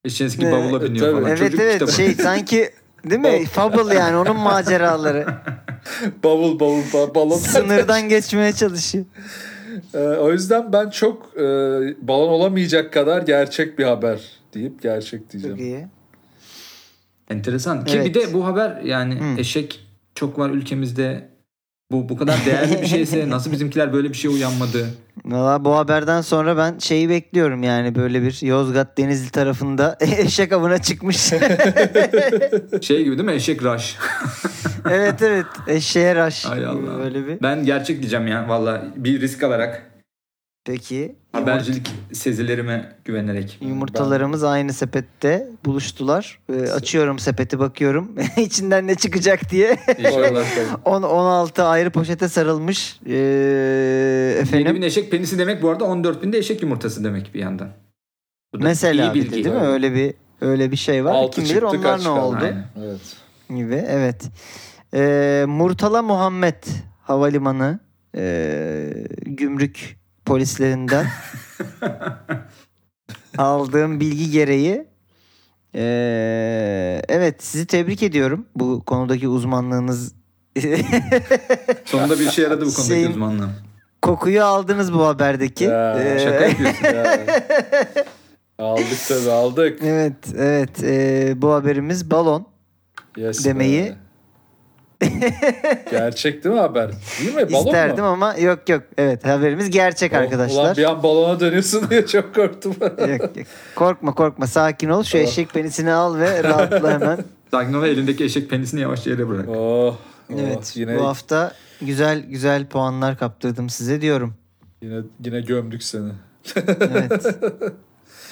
Evet, 0.05 0.53
bavula 0.53 0.83
biniyor 0.83 1.07
tabii. 1.07 1.17
falan. 1.17 1.29
evet 1.29 1.39
Çocuk 1.39 1.61
evet 1.61 1.73
kitabı. 1.73 1.93
şey 1.93 2.15
sanki 2.15 2.71
değil 3.11 3.21
mi? 3.21 3.45
Fable 3.47 3.95
yani 3.95 4.17
onun 4.17 4.37
maceraları. 4.37 5.27
Bavul 6.25 6.61
bavul 6.61 6.83
ba- 6.83 7.15
balon. 7.15 7.37
Sınırdan 7.37 8.09
geçmeye 8.09 8.53
çalışıyor. 8.53 9.05
Ee, 9.95 9.99
o 9.99 10.33
yüzden 10.33 10.73
ben 10.73 10.91
çok 10.91 11.33
e, 11.37 11.41
balon 12.09 12.29
olamayacak 12.29 12.93
kadar 12.93 13.23
gerçek 13.23 13.79
bir 13.79 13.85
haber 13.85 14.21
deyip 14.55 14.83
gerçek 14.83 15.33
diyeceğim. 15.33 15.57
Çok 15.57 15.65
iyi. 15.67 15.87
Enteresan. 17.31 17.85
Ki 17.85 17.97
Evet. 17.97 18.07
bir 18.07 18.15
de 18.15 18.33
bu 18.33 18.47
haber 18.47 18.81
yani 18.83 19.15
Hı. 19.21 19.41
eşek 19.41 19.87
çok 20.15 20.39
var 20.39 20.51
ülkemizde. 20.51 21.29
Bu 21.95 22.09
bu 22.09 22.17
kadar 22.17 22.37
değerli 22.47 22.83
bir 22.83 22.87
şeyse 22.87 23.29
nasıl 23.29 23.53
bizimkiler 23.53 23.93
böyle 23.93 24.09
bir 24.09 24.15
şeye 24.15 24.29
uyanmadı? 24.29 24.87
Valla 25.25 25.65
bu 25.65 25.77
haberden 25.77 26.21
sonra 26.21 26.57
ben 26.57 26.79
şeyi 26.79 27.09
bekliyorum 27.09 27.63
yani 27.63 27.95
böyle 27.95 28.23
bir 28.23 28.47
Yozgat 28.47 28.99
Denizli 28.99 29.31
tarafında 29.31 29.97
eşek 30.19 30.53
avına 30.53 30.79
çıkmış. 30.79 31.17
Şey 32.83 33.05
gibi 33.05 33.19
değil 33.19 33.29
mi? 33.29 33.33
Eşek 33.33 33.63
rush. 33.63 33.97
evet 34.91 35.23
evet 35.23 35.47
eşeğe 35.67 36.15
raş. 36.15 36.45
Hay 36.45 36.67
Allah. 36.67 36.99
Böyle 36.99 37.27
bir. 37.27 37.43
Ben 37.43 37.65
gerçek 37.65 38.01
diyeceğim 38.01 38.27
ya 38.27 38.49
valla 38.49 38.83
bir 38.97 39.21
risk 39.21 39.43
alarak 39.43 39.94
Peki. 40.65 41.15
habercilik 41.33 41.91
sezilerime 42.13 42.97
güvenerek. 43.05 43.59
Yumurtalarımız 43.61 44.45
aynı 44.45 44.73
sepette 44.73 45.49
buluştular. 45.65 46.39
Ee, 46.53 46.61
açıyorum 46.71 47.19
sepeti 47.19 47.59
bakıyorum. 47.59 48.13
İçinden 48.37 48.87
ne 48.87 48.95
çıkacak 48.95 49.51
diye. 49.51 49.77
İnşallah. 49.99 50.45
10 50.85 51.03
16 51.03 51.63
ayrı 51.65 51.91
poşete 51.91 52.29
sarılmış. 52.29 53.01
Ee, 53.07 53.13
7000 54.39 54.61
efendim. 54.61 54.83
eşek 54.83 55.11
penisi 55.11 55.39
demek 55.39 55.63
bu 55.63 55.71
arada 55.71 55.85
14 55.85 56.23
bin 56.23 56.33
de 56.33 56.39
eşek 56.39 56.63
yumurtası 56.63 57.05
demek 57.05 57.35
bir 57.35 57.41
yandan. 57.41 57.69
Bu 58.55 58.61
da 58.61 58.65
Mesela 58.65 59.13
iyi 59.13 59.15
bir 59.15 59.21
de 59.21 59.33
bilgi. 59.33 59.45
değil 59.45 59.57
mi? 59.57 59.61
Öyle 59.63 59.95
bir 59.95 60.15
öyle 60.41 60.71
bir 60.71 60.77
şey 60.77 61.05
var. 61.05 61.13
Altı 61.15 61.35
Kim 61.37 61.45
bilir 61.45 61.55
çıktı, 61.61 61.67
onlar 61.79 61.99
ne 61.99 62.03
kaldı? 62.05 62.21
oldu 62.21 62.37
Aynen. 62.45 62.65
Evet. 62.85 63.17
gibi. 63.51 63.85
Evet. 63.89 64.23
Ee, 64.95 65.45
Murtala 65.49 66.03
Muhammed 66.03 66.63
Havalimanı 67.03 67.79
ee, 68.17 68.95
gümrük 69.27 69.97
polislerinden 70.27 71.07
aldığım 73.39 74.01
bilgi 74.01 74.31
gereği 74.31 74.87
ee, 75.75 77.03
evet 77.09 77.43
sizi 77.45 77.67
tebrik 77.67 78.03
ediyorum 78.03 78.47
bu 78.57 78.83
konudaki 78.85 79.29
uzmanlığınız 79.29 80.15
Sonunda 81.85 82.19
bir 82.21 82.27
işe 82.29 82.43
yaradı 82.43 82.61
bu 82.67 82.75
konudaki 82.75 82.87
Şeyin- 82.89 83.11
uzmanlığım. 83.11 83.53
kokuyu 84.03 84.45
aldınız 84.45 84.93
bu 84.93 85.07
haberdeki. 85.07 85.65
Ya, 85.65 86.01
Ee, 86.01 86.19
Şaka 86.19 86.45
yapıyorsun. 86.47 86.85
Ya. 86.85 87.27
aldık 88.59 88.99
tabii 89.09 89.31
aldık. 89.31 89.79
Evet, 89.83 90.15
evet. 90.37 90.83
Ee, 90.85 91.33
bu 91.43 91.53
haberimiz 91.53 92.11
balon. 92.11 92.47
Yes 93.17 93.45
Demeyi- 93.47 93.85
be. 93.91 93.97
Gerçek 95.91 96.45
değil 96.45 96.55
mi 96.55 96.61
haber? 96.61 96.91
Değil 97.21 97.35
mi? 97.35 97.53
Balon 97.53 97.67
İsterdim 97.67 98.05
mu? 98.05 98.11
ama 98.11 98.35
yok 98.35 98.69
yok. 98.69 98.83
Evet, 98.99 99.25
haberimiz 99.27 99.71
gerçek 99.71 100.13
Ulan 100.13 100.21
arkadaşlar. 100.21 100.77
bir 100.77 100.85
an 100.91 101.03
balona 101.03 101.41
dönüyorsun 101.41 101.91
diye 101.91 102.07
çok 102.07 102.35
korktum. 102.35 102.75
Yok, 102.81 103.21
yok. 103.21 103.47
Korkma 103.77 104.15
korkma 104.15 104.47
sakin 104.47 104.89
ol. 104.89 105.03
Şu 105.03 105.13
Tamam. 105.13 105.27
eşek 105.27 105.51
penisini 105.51 105.93
al 105.93 106.19
ve 106.19 106.43
rahatla 106.45 106.93
hemen. 106.93 107.19
Sakin 107.51 107.73
ol 107.75 107.83
ve 107.83 107.91
elindeki 107.91 108.25
eşek 108.25 108.51
penisini 108.51 108.81
yavaşça 108.81 109.11
yere 109.11 109.29
bırak. 109.29 109.49
oh, 109.49 109.55
oh, 109.57 109.97
Evet. 110.39 110.73
yine 110.77 110.99
Bu 110.99 111.07
hafta 111.07 111.53
güzel 111.81 112.21
güzel 112.29 112.67
puanlar 112.67 113.19
kaptırdım 113.19 113.69
size 113.71 114.01
diyorum. 114.01 114.35
yine 114.83 115.01
yine 115.25 115.41
gömdük 115.41 115.83
seni. 115.83 116.11
Evet. 116.81 117.27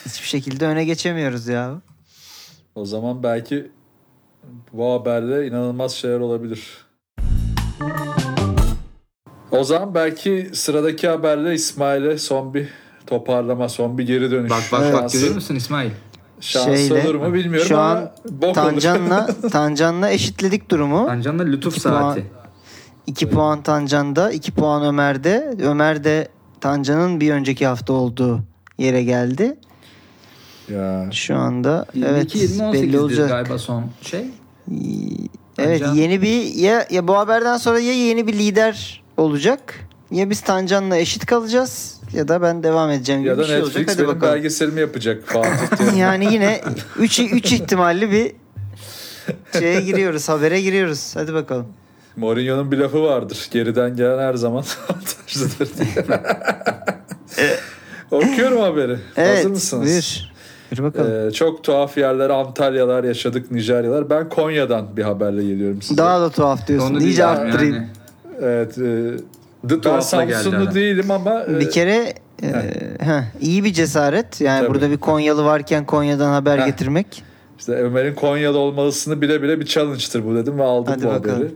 Hiçbir 0.07 0.27
şekilde 0.27 0.67
öne 0.67 0.85
geçemiyoruz 0.85 1.49
ya. 1.49 1.75
O 2.75 2.85
zaman 2.85 3.23
belki 3.23 3.71
Bu 4.73 4.93
haberle 4.93 5.47
inanılmaz 5.47 5.93
şeyler 5.93 6.21
olabilir. 6.21 6.87
O 9.51 9.65
zaman 9.65 9.95
belki 9.95 10.51
sıradaki 10.53 11.09
haberle 11.09 11.55
İsmail'e 11.55 12.19
son 12.19 12.55
bir 12.55 12.69
toparlama, 13.07 13.69
son 13.69 13.99
bir 13.99 14.07
geri 14.07 14.31
dönüş. 14.31 14.51
Bak 14.51 14.63
bak 14.73 14.93
bak 14.93 15.13
görüyor 15.13 15.35
musun 15.35 15.55
İsmail? 15.55 15.91
Şans 16.41 16.65
Şeyle, 16.65 17.07
olur 17.07 17.15
mu 17.15 17.35
bilmiyorum 17.35 17.69
şu 17.69 17.79
ama 17.79 17.91
an 17.91 18.11
bok 18.31 18.45
olur. 18.45 18.55
Tancan'la 18.55 19.27
Tancan'la 19.53 20.11
eşitledik 20.11 20.71
durumu. 20.71 21.07
Tancan'la 21.07 21.43
lütuf 21.43 21.77
İki 21.77 21.83
puan. 21.83 22.01
saati. 22.01 22.27
2 23.07 23.31
puan 23.31 23.63
Tancan'da, 23.63 24.33
2 24.33 24.53
puan 24.53 24.85
Ömer'de. 24.85 25.55
Ömer 25.63 26.05
de 26.05 26.29
Tancan'ın 26.61 27.21
bir 27.21 27.31
önceki 27.33 27.67
hafta 27.67 27.93
olduğu 27.93 28.41
yere 28.79 29.03
geldi. 29.03 29.59
Ya. 30.69 31.09
Şu 31.13 31.37
anda 31.37 31.87
evet 32.07 32.35
22 32.35 32.61
belli 32.73 32.87
28'dir 32.87 32.99
olacak. 32.99 33.29
galiba 33.29 33.59
son 33.59 33.85
şey. 34.03 34.25
Evet 35.59 35.81
Tancan. 35.81 35.95
yeni 35.95 36.23
bir 36.23 36.55
ya, 36.55 36.87
ya 36.91 37.09
bu 37.09 37.19
haberden 37.19 37.57
sonra 37.57 37.79
ya 37.79 37.93
yeni 37.93 38.27
bir 38.27 38.33
lider 38.33 39.03
olacak 39.17 39.75
ya 40.11 40.31
biz 40.31 40.41
Tancan'la 40.41 40.97
eşit 40.97 41.27
kalacağız 41.27 42.01
ya 42.13 42.29
da 42.29 42.43
ben 42.43 42.63
devam 42.63 42.91
edeceğim 42.91 43.21
gibi 43.21 43.29
Ya 43.29 43.37
da 43.39 43.41
bir 43.43 43.47
şey 43.47 43.57
Netflix 43.57 43.77
olacak. 43.77 43.89
Hadi 43.91 43.99
benim 43.99 44.17
bakalım. 44.17 44.35
belgeselimi 44.35 44.81
yapacak 44.81 45.23
Fatih 45.27 45.79
diye. 45.93 46.03
Yani 46.03 46.33
yine 46.33 46.61
3 46.99 47.21
3 47.21 47.53
ihtimalli 47.53 48.11
bir 48.11 48.33
şeye 49.59 49.81
giriyoruz, 49.81 50.29
habere 50.29 50.61
giriyoruz. 50.61 51.11
Hadi 51.17 51.35
bakalım. 51.35 51.67
Mourinho'nun 52.17 52.73
bir 52.73 52.79
lafı 52.79 53.03
vardır. 53.03 53.49
Geriden 53.51 53.97
gelen 53.97 54.19
her 54.19 54.35
zaman 54.35 54.65
avantajlıdır 54.89 55.71
diye. 55.79 56.21
Okuyorum 58.11 58.61
haberi. 58.61 58.99
Evet. 59.17 59.37
Hazır 59.39 59.51
mısınız? 59.51 59.87
Buyur. 59.87 60.32
Buyur 60.73 60.85
bakalım. 60.93 61.29
Ee, 61.29 61.31
çok 61.31 61.65
tuhaf 61.65 61.99
yerler, 61.99 62.31
Antalyalar 62.31 63.05
yaşadık, 63.05 63.51
Nijeryalar. 63.51 64.11
Ben 64.11 64.29
Konya'dan 64.29 64.97
bir 64.97 65.03
haberle 65.03 65.45
geliyorum 65.45 65.83
size. 65.83 65.97
Daha 65.99 66.21
da 66.21 66.31
tuhaf 66.31 66.69
diyorsun. 66.69 66.95
Onu 66.95 67.03
İyice 67.03 67.27
arttırayım. 67.27 67.75
yani. 67.75 67.87
Evet. 68.43 68.79
E, 68.79 69.11
The 69.69 69.85
ben 69.85 70.01
Samsunlu 70.01 70.75
değilim 70.75 71.11
ama 71.11 71.43
e, 71.45 71.61
Bir 71.61 71.71
kere 71.71 72.13
e, 72.43 72.49
heh, 73.01 73.23
iyi 73.41 73.65
bir 73.65 73.73
cesaret. 73.73 74.41
Yani 74.41 74.61
Tabii. 74.61 74.75
burada 74.75 74.91
bir 74.91 74.97
Konyalı 74.99 75.45
varken 75.45 75.87
Konya'dan 75.87 76.31
haber 76.33 76.59
Heh. 76.59 76.67
getirmek. 76.67 77.23
işte 77.59 77.73
Ömer'in 77.73 78.15
Konyalı 78.15 78.59
olmalısını 78.59 79.21
bile 79.21 79.43
bile 79.43 79.61
bir 79.61 79.65
challenge'tır 79.67 80.25
bu 80.27 80.35
dedim 80.35 80.59
ve 80.59 80.63
aldım 80.65 80.93
Hadi 80.95 81.05
bu 81.05 81.09
bakalım. 81.09 81.37
haberi. 81.37 81.51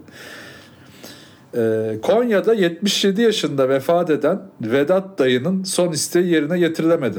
Ee, 1.57 2.01
Konya'da 2.01 2.55
77 2.55 3.23
yaşında 3.23 3.69
vefat 3.69 4.11
eden 4.11 4.41
Vedat 4.61 5.19
dayının 5.19 5.63
son 5.65 5.93
isteği 5.93 6.27
yerine 6.33 6.59
getirilemedi. 6.59 7.19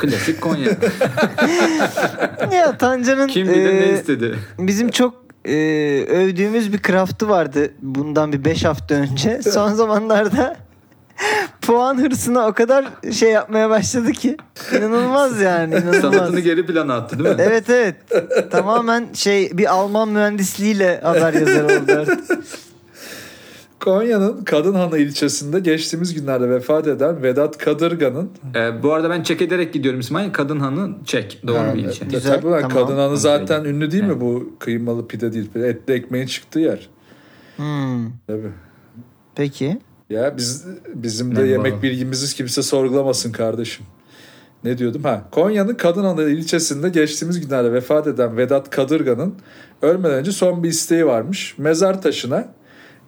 Klasik 0.00 0.40
Konya. 0.40 0.70
ya 2.52 2.78
Tancan'ın 2.78 3.28
Kim 3.28 3.48
bilir 3.48 3.74
ne 3.74 3.84
e, 3.84 3.94
istedi. 3.94 4.38
bizim 4.58 4.90
çok 4.90 5.14
e, 5.44 5.54
övdüğümüz 6.08 6.72
bir 6.72 6.82
craft'ı 6.82 7.28
vardı 7.28 7.70
bundan 7.82 8.32
bir 8.32 8.44
5 8.44 8.64
hafta 8.64 8.94
önce. 8.94 9.42
Son 9.52 9.72
zamanlarda 9.72 10.56
puan 11.60 12.02
hırsına 12.02 12.46
o 12.46 12.52
kadar 12.52 12.84
şey 13.12 13.30
yapmaya 13.30 13.70
başladı 13.70 14.12
ki 14.12 14.36
inanılmaz 14.78 15.40
yani 15.40 15.74
inanılmaz. 15.74 16.00
Sanatını 16.00 16.40
geri 16.40 16.66
plana 16.66 16.94
attı 16.94 17.18
değil 17.18 17.36
mi? 17.36 17.42
Evet 17.42 17.70
evet. 17.70 17.96
Tamamen 18.50 19.06
şey 19.14 19.58
bir 19.58 19.72
Alman 19.72 20.08
mühendisliğiyle 20.08 21.00
haber 21.02 21.34
yazarı 21.34 21.64
oldu 21.66 21.92
artık. 21.92 22.20
Konya'nın 23.80 24.44
Kadınhanı 24.44 24.98
ilçesinde 24.98 25.60
geçtiğimiz 25.60 26.14
günlerde 26.14 26.50
vefat 26.50 26.86
eden 26.86 27.22
Vedat 27.22 27.58
Kadırga'nın 27.58 28.30
Ee, 28.54 28.82
bu 28.82 28.92
arada 28.92 29.10
ben 29.10 29.22
çek 29.22 29.42
ederek 29.42 29.72
gidiyorum 29.72 30.00
İsmail. 30.00 30.32
Kadınhanı 30.32 30.90
çek. 31.04 31.42
Doğru 31.46 31.58
Ha, 31.58 31.74
bir 31.74 31.84
ilçe. 31.84 32.04
Güzel, 32.04 32.40
Tabii 32.40 32.50
tamam. 32.62 32.68
Kadınhanı 32.70 33.16
zaten 33.16 33.64
ünlü 33.64 33.90
değil 33.90 34.02
mi 34.02 34.08
Evet. 34.12 34.20
bu 34.20 34.52
kıymalı 34.58 35.06
pide 35.08 35.32
değil. 35.32 35.54
Etli 35.54 35.94
ekmeğin 35.94 36.26
çıktığı 36.26 36.60
yer. 36.60 36.88
Hmm, 37.56 38.06
Tabii. 38.26 38.50
Peki. 39.34 39.78
Ya 40.10 40.36
biz 40.36 40.66
bizim 40.94 41.36
de 41.36 41.42
Ne 41.44 41.48
yemek 41.48 41.72
var? 41.72 41.82
bilgimizi 41.82 42.34
kimse 42.36 42.62
sorgulamasın 42.62 43.32
kardeşim. 43.32 43.86
Ne 44.64 44.78
diyordum? 44.78 45.02
Ha, 45.04 45.28
Konya'nın 45.30 45.74
Kadınhanı 45.74 46.22
ilçesinde 46.22 46.88
geçtiğimiz 46.88 47.40
günlerde 47.40 47.72
vefat 47.72 48.06
eden 48.06 48.36
Vedat 48.36 48.70
Kadırga'nın 48.70 49.34
ölmeden 49.82 50.14
önce 50.14 50.32
son 50.32 50.62
bir 50.62 50.68
isteği 50.68 51.06
varmış. 51.06 51.54
Mezar 51.58 52.02
taşına 52.02 52.48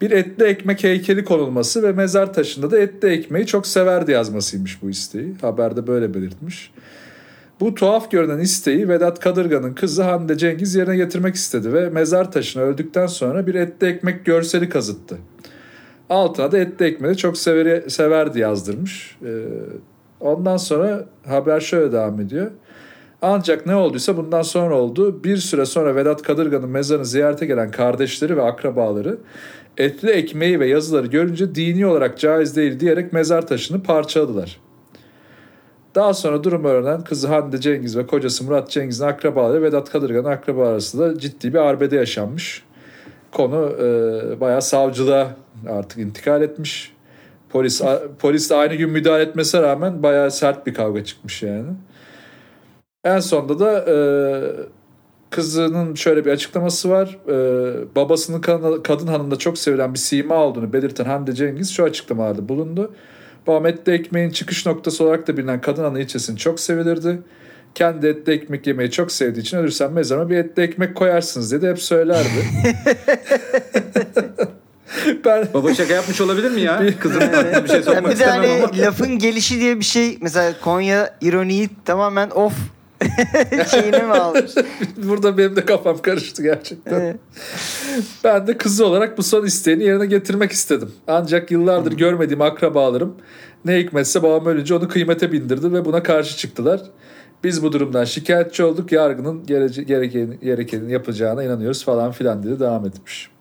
bir 0.03 0.11
etli 0.11 0.45
ekmek 0.45 0.85
heykeli 0.85 1.25
konulması 1.25 1.83
ve 1.83 1.93
mezar 1.93 2.35
taşında 2.35 2.71
da 2.71 2.79
etli 2.79 3.09
ekmeği 3.09 3.47
çok 3.47 3.67
severdi 3.67 4.13
yazmasıymış 4.13 4.83
bu 4.83 4.91
isteği. 4.91 5.35
Haberde 5.41 5.87
böyle 5.87 6.15
belirtmiş. 6.15 6.71
Bu 7.61 7.75
tuhaf 7.75 8.11
görünen 8.11 8.39
isteği 8.39 8.89
Vedat 8.89 9.21
Kadırga'nın 9.21 9.75
kızı 9.75 10.03
Hande 10.03 10.39
Cengiz 10.39 10.75
yerine 10.75 10.97
getirmek 10.97 11.35
istedi 11.35 11.73
ve 11.73 11.89
mezar 11.89 12.33
taşına 12.33 12.63
öldükten 12.63 13.07
sonra 13.07 13.47
bir 13.47 13.55
etli 13.55 13.87
ekmek 13.87 14.25
görseli 14.25 14.69
kazıttı. 14.69 15.19
Altına 16.11 16.53
da 16.53 16.59
etli 16.59 16.87
ekmeği 16.87 17.17
çok 17.17 17.39
severi, 17.39 17.91
severdi 17.91 18.39
yazdırmış. 18.39 19.17
Ee, 19.25 19.45
ondan 20.21 20.57
sonra 20.57 21.05
haber 21.27 21.61
şöyle 21.61 21.93
devam 21.93 22.21
ediyor. 22.21 22.51
Ancak 23.23 23.67
ne 23.67 23.75
olduysa 23.75 24.17
bundan 24.17 24.43
sonra 24.43 24.75
oldu. 24.75 25.25
Bir 25.25 25.37
süre 25.37 25.67
sonra 25.67 25.97
Vedat 25.97 26.23
Kadırga'nın 26.23 26.69
mezarını 26.69 27.05
ziyarete 27.05 27.47
gelen 27.47 27.71
kardeşleri 27.71 28.37
ve 28.37 28.43
akrabaları 28.43 29.19
etli 29.79 30.11
ekmeği 30.11 30.61
ve 30.61 30.67
yazıları 30.67 31.07
görünce 31.07 31.55
dini 31.55 31.87
olarak 31.87 32.19
caiz 32.19 32.57
değil 32.57 32.81
diyerek 32.81 33.13
mezar 33.13 33.47
taşını 33.47 33.83
parçaladılar. 33.83 34.61
Daha 35.95 36.15
sonra 36.15 36.45
durum 36.45 36.65
öğrenen 36.65 37.05
kızı 37.05 37.29
Hande 37.29 37.61
Cengiz 37.61 37.97
ve 37.97 38.07
kocası 38.07 38.45
Murat 38.45 38.71
Cengiz'in 38.71 39.05
akrabaları 39.05 39.63
Vedat 39.63 39.91
Kadırga'nın 39.91 40.25
akrabaları 40.29 40.73
arasında 40.73 41.19
ciddi 41.19 41.55
bir 41.55 41.59
arbede 41.59 41.97
yaşanmış. 41.97 42.63
Konu 43.33 43.77
e, 43.81 44.41
bayağı 44.41 44.63
savcılığa 44.63 45.37
artık 45.69 45.99
intikal 45.99 46.43
etmiş. 46.43 46.93
Polis 47.51 47.83
a- 47.83 48.03
polis 48.19 48.51
de 48.51 48.55
aynı 48.55 48.75
gün 48.75 48.91
müdahale 48.91 49.23
etmesine 49.23 49.63
rağmen 49.63 50.03
bayağı 50.03 50.31
sert 50.31 50.67
bir 50.67 50.75
kavga 50.75 51.05
çıkmış 51.05 51.43
yani. 51.43 51.69
En 53.05 53.21
sonunda 53.21 53.59
da 53.59 53.85
e, 53.89 53.95
kızının 55.33 55.95
şöyle 55.95 56.25
bir 56.25 56.31
açıklaması 56.31 56.91
var. 56.91 57.19
E, 57.29 57.35
babasının 57.97 58.41
kadın, 58.41 58.83
kadın 58.83 59.07
hanımda 59.07 59.37
çok 59.37 59.59
sevilen 59.59 59.95
bir 59.95 59.99
sima 59.99 60.35
olduğunu 60.35 60.73
belirten 60.73 61.05
Hande 61.05 61.35
Cengiz 61.35 61.71
şu 61.71 61.85
açıklamalarda 61.85 62.49
bulundu. 62.49 62.95
Babam 63.47 63.67
etli 63.67 63.93
ekmeğin 63.93 64.31
çıkış 64.31 64.67
noktası 64.67 65.05
olarak 65.05 65.29
da 65.29 65.37
bilinen 65.37 65.61
kadın 65.61 65.85
hanı 65.85 66.01
ilçesini 66.01 66.39
çok 66.39 66.61
sevilirdi. 66.61 67.23
Kendi 67.75 68.07
etli 68.07 68.33
ekmek 68.33 68.67
yemeyi 68.67 68.91
çok 68.91 69.13
sevdiği 69.13 69.43
için 69.43 69.59
ölürsem 69.59 69.93
mezarıma 69.93 70.31
bir 70.31 70.37
etli 70.37 70.63
ekmek 70.63 70.95
koyarsınız 70.95 71.53
dedi 71.53 71.69
hep 71.69 71.79
söylerdi. 71.79 72.29
ben 75.25 75.49
Baba 75.55 75.75
şaka 75.75 75.95
yapmış 75.95 76.21
olabilir 76.21 76.51
mi 76.51 76.61
ya? 76.61 76.83
Kızın 77.01 77.21
aklına 77.21 77.65
bir 77.65 77.69
şey 77.69 77.77
Ya 77.77 77.83
sokmak 77.83 78.13
bir 78.15 78.19
de 78.19 78.25
hani 78.27 78.65
ama. 78.65 78.79
lafın 78.87 79.19
gelişi 79.19 79.61
diye 79.61 79.79
bir 79.79 79.85
şey 79.85 80.19
mesela 80.21 80.53
Konya 80.61 81.15
ironiyi 81.21 81.69
tamamen 81.85 82.31
off 82.31 82.55
şeyine 83.71 83.99
mi 84.03 84.13
almış? 84.13 84.53
burada 84.97 85.39
benim 85.39 85.57
de 85.57 85.65
kafam 85.65 85.99
karıştı 86.03 86.43
gerçekten. 86.43 87.01
Evet. 87.01 87.17
Ben 88.25 88.47
de 88.47 88.57
kızı 88.57 88.87
olarak 88.87 89.19
bu 89.19 89.23
son 89.23 89.45
isteğini 89.47 89.85
yerine 89.85 90.07
getirmek 90.07 90.53
istedim. 90.53 90.93
Ancak 91.07 91.51
yıllardır 91.51 91.93
görmediğim 91.93 92.43
akrabalarım 92.43 93.17
ne 93.65 93.79
hikmetse 93.79 94.23
babam 94.23 94.47
ölünce 94.47 94.75
onu 94.75 94.89
kıymete 94.89 95.33
bindirdi 95.33 95.73
ve 95.73 95.85
buna 95.85 96.03
karşı 96.03 96.37
çıktılar. 96.37 96.81
Biz 97.45 97.63
bu 97.63 97.73
durumdan 97.73 98.05
şikayetçi 98.05 98.65
olduk. 98.65 98.93
Yargının 98.93 99.47
gerece- 99.47 99.83
gereken, 99.83 100.41
gerekenini 100.43 100.93
yapacağına 100.93 101.45
inanıyoruz 101.45 101.85
falan 101.85 102.13
filan 102.13 102.43
diye 102.43 102.61
devam 102.61 102.87
etmiş. 102.87 103.32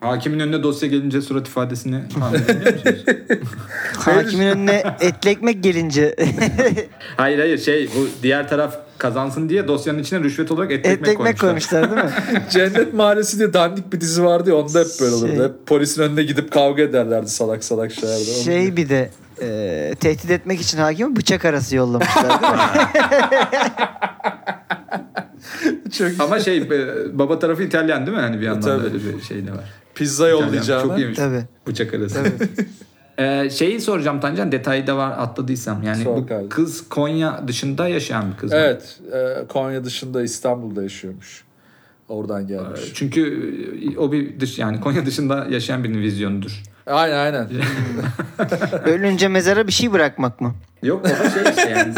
Hakimin 0.00 0.38
önüne 0.40 0.62
dosya 0.62 0.88
gelince 0.88 1.22
surat 1.22 1.48
ifadesini? 1.48 1.96
Hakimin 3.98 4.46
önüne 4.46 4.82
etli 5.00 5.30
ekmek 5.30 5.62
gelince 5.62 6.16
hayır 7.16 7.38
hayır 7.38 7.58
şey 7.58 7.88
bu 7.96 8.08
diğer 8.22 8.48
taraf 8.48 8.76
kazansın 8.98 9.48
diye 9.48 9.68
dosyanın 9.68 9.98
içine 9.98 10.20
rüşvet 10.20 10.50
olarak 10.50 10.72
et, 10.72 10.86
etli 10.86 10.90
ekmek, 10.92 11.08
ekmek 11.10 11.38
koymuşlar. 11.40 11.88
koymuşlar 11.88 12.12
değil 12.30 12.38
mi? 12.40 12.42
Cennet 12.50 12.94
Mahallesi 12.94 13.38
diye 13.38 13.52
dandik 13.52 13.92
bir 13.92 14.00
dizi 14.00 14.24
vardı 14.24 14.50
ya 14.50 14.56
onda 14.56 14.80
hep 14.80 14.86
böyle 15.00 15.14
olurdu. 15.14 15.30
Şey- 15.36 15.44
Hep 15.44 15.66
polisin 15.66 16.02
önüne 16.02 16.22
gidip 16.22 16.52
kavga 16.52 16.82
ederlerdi 16.82 17.28
salak 17.30 17.64
salak 17.64 17.92
şeylerde. 17.92 18.24
Şey 18.24 18.76
bir 18.76 18.88
de 18.88 19.10
e, 19.42 19.94
tehdit 20.00 20.30
etmek 20.30 20.60
için 20.60 20.78
hakime 20.78 21.16
bıçak 21.16 21.44
arası 21.44 21.76
yollamışlar 21.76 22.42
değil 22.42 22.52
mi? 22.52 22.58
çok 25.98 26.08
Ama 26.20 26.40
şey 26.40 26.58
e, 26.58 27.18
baba 27.18 27.38
tarafı 27.38 27.62
İtalyan 27.62 28.06
değil 28.06 28.16
mi? 28.16 28.22
Hani 28.22 28.40
bir 28.40 28.46
yandan 28.46 28.62
da 28.62 28.76
Tabii. 28.78 28.86
öyle 28.86 29.16
bir 29.18 29.22
şey 29.22 29.46
de 29.46 29.50
var. 29.52 29.64
Pizza 29.98 30.28
yollayacağına. 30.28 30.82
Çok 30.82 30.98
iyiymiş. 30.98 31.18
Tabii. 31.18 31.44
Bıçak 31.66 31.94
arası. 31.94 32.14
Tabii. 32.14 32.48
Ee, 33.18 33.50
şeyi 33.50 33.80
soracağım 33.80 34.20
Tancan 34.20 34.52
detayı 34.52 34.86
da 34.86 34.96
var 34.96 35.10
atladıysam. 35.18 35.82
Yani 35.82 36.04
Sor 36.04 36.16
bu 36.16 36.26
kardeşim. 36.26 36.48
kız 36.48 36.88
Konya 36.88 37.42
dışında 37.48 37.88
yaşayan 37.88 38.32
bir 38.32 38.36
kız 38.36 38.52
mı? 38.52 38.58
Evet. 38.58 39.00
e, 39.12 39.46
Konya 39.48 39.84
dışında 39.84 40.22
İstanbul'da 40.22 40.82
yaşıyormuş. 40.82 41.44
Oradan 42.08 42.46
gelmiş. 42.46 42.80
Çünkü 42.94 43.22
e, 43.94 43.98
o 43.98 44.12
bir 44.12 44.40
dış 44.40 44.58
yani 44.58 44.80
Konya 44.80 45.06
dışında 45.06 45.46
yaşayan 45.50 45.84
birinin 45.84 46.02
vizyonudur. 46.02 46.62
Aynen 46.86 47.16
aynen. 47.16 47.48
Ölünce 48.84 49.28
mezara 49.28 49.66
bir 49.66 49.72
şey 49.72 49.92
bırakmak 49.92 50.40
mı? 50.40 50.54
Yok 50.82 51.04
baba 51.04 51.30
şey 51.30 51.42
işte 51.50 51.70
yani. 51.70 51.94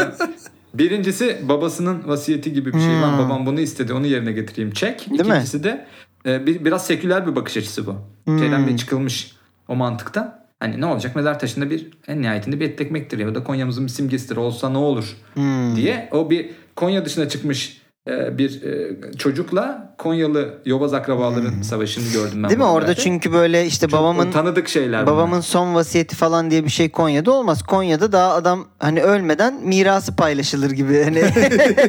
Birincisi 0.73 1.39
babasının 1.49 2.07
vasiyeti 2.07 2.53
gibi 2.53 2.73
bir 2.73 2.79
şey 2.79 3.01
var. 3.01 3.11
Hmm. 3.11 3.25
Babam 3.25 3.45
bunu 3.45 3.59
istedi 3.59 3.93
onu 3.93 4.07
yerine 4.07 4.31
getireyim. 4.31 4.71
Çek. 4.71 5.09
Değil 5.09 5.21
mi? 5.21 5.27
İkincisi 5.27 5.63
de 5.63 5.85
e, 6.25 6.45
bir, 6.47 6.65
biraz 6.65 6.85
seküler 6.85 7.27
bir 7.27 7.35
bakış 7.35 7.57
açısı 7.57 7.87
bu. 7.87 7.95
Hmm. 8.25 8.39
Şeyden 8.39 8.67
bir 8.67 8.77
çıkılmış 8.77 9.35
o 9.67 9.75
mantıkta. 9.75 10.41
Hani 10.59 10.81
ne 10.81 10.85
olacak 10.85 11.15
mezar 11.15 11.39
taşında 11.39 11.69
bir 11.69 11.91
en 12.07 12.21
nihayetinde 12.21 12.59
bir 12.59 12.69
et 12.69 12.81
ekmektir 12.81 13.19
ya 13.19 13.35
da 13.35 13.43
Konya'mızın 13.43 13.83
bir 13.85 13.89
simgesidir 13.91 14.37
olsa 14.37 14.69
ne 14.69 14.77
olur 14.77 15.17
Hmm. 15.33 15.75
diye 15.75 16.09
o 16.11 16.29
bir 16.29 16.49
Konya 16.75 17.05
dışına 17.05 17.29
çıkmış 17.29 17.81
e, 18.07 18.37
bir 18.37 18.63
e, 18.63 18.91
çocukla 19.17 19.95
Konyalı 19.97 20.53
yobaz 20.65 20.93
akrabaların 20.93 21.61
savaşını 21.61 22.13
gördüm 22.13 22.31
ben. 22.35 22.41
Hmm. 22.41 22.49
Değil 22.49 22.57
mi? 22.57 22.63
Orada 22.65 22.85
haberde. 22.87 23.01
çünkü 23.01 23.33
böyle 23.33 23.65
işte 23.65 23.87
Çok 23.87 23.99
babamın 23.99 24.31
tanıdık 24.31 24.67
şeyler. 24.69 25.07
babamın 25.07 25.31
bunlar. 25.31 25.41
son 25.41 25.75
vasiyeti 25.75 26.15
falan 26.15 26.51
diye 26.51 26.63
bir 26.65 26.69
şey 26.69 26.89
Konya'da 26.89 27.31
olmaz. 27.31 27.63
Konya'da 27.63 28.11
daha 28.11 28.33
adam 28.33 28.67
hani 28.79 29.01
ölmeden 29.03 29.53
mirası 29.67 30.15
paylaşılır 30.15 30.71
gibi 30.71 31.03
hani 31.03 31.15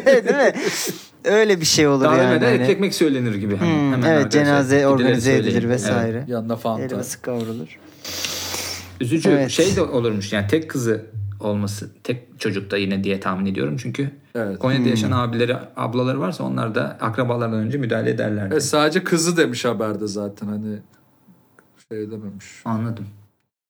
değil 0.07 0.37
mi? 0.37 0.53
Öyle 1.24 1.60
bir 1.60 1.64
şey 1.64 1.86
olur 1.88 2.04
daha 2.04 2.16
yani. 2.16 2.30
ölmeden 2.30 2.58
hani. 2.58 2.70
ekmek 2.70 2.94
söylenir 2.94 3.34
gibi. 3.34 3.56
Hani 3.56 3.70
Hmm, 3.72 3.92
hemen 3.92 4.10
evet 4.10 4.32
cenaze 4.32 4.86
organize 4.86 5.20
söyleyin. 5.20 5.44
edilir 5.44 5.62
Evet. 5.64 5.74
vesaire. 5.74 6.24
Yanına 6.28 6.56
fanta. 6.56 6.82
Helvası 6.82 7.22
kavrulur. 7.22 7.78
Üzücü 9.00 9.30
Evet. 9.30 9.50
şey 9.50 9.76
de 9.76 9.82
olurmuş 9.82 10.32
yani 10.32 10.46
tek 10.46 10.70
kızı 10.70 11.06
olması 11.40 11.90
tek 12.04 12.40
çocukta 12.40 12.76
yine 12.76 13.04
diye 13.04 13.20
tahmin 13.20 13.46
ediyorum 13.46 13.76
çünkü 13.76 14.10
Evet. 14.34 14.58
Konya'da 14.58 14.88
yaşayan 14.88 15.08
Hmm. 15.08 15.18
abileri 15.18 15.56
ablaları 15.76 16.20
varsa 16.20 16.44
onlar 16.44 16.74
da 16.74 16.96
akrabalardan 17.00 17.58
önce 17.58 17.78
müdahale 17.78 18.10
ederler. 18.10 18.50
E, 18.50 18.60
sadece 18.60 19.04
kızı 19.04 19.36
demiş 19.36 19.64
haberde 19.64 20.06
zaten 20.06 20.46
hani 20.46 20.76
şey 21.92 22.10
dememiş. 22.10 22.46
Anladım. 22.64 23.06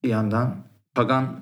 Bir 0.04 0.08
yandan 0.08 0.56
pagan. 0.94 1.40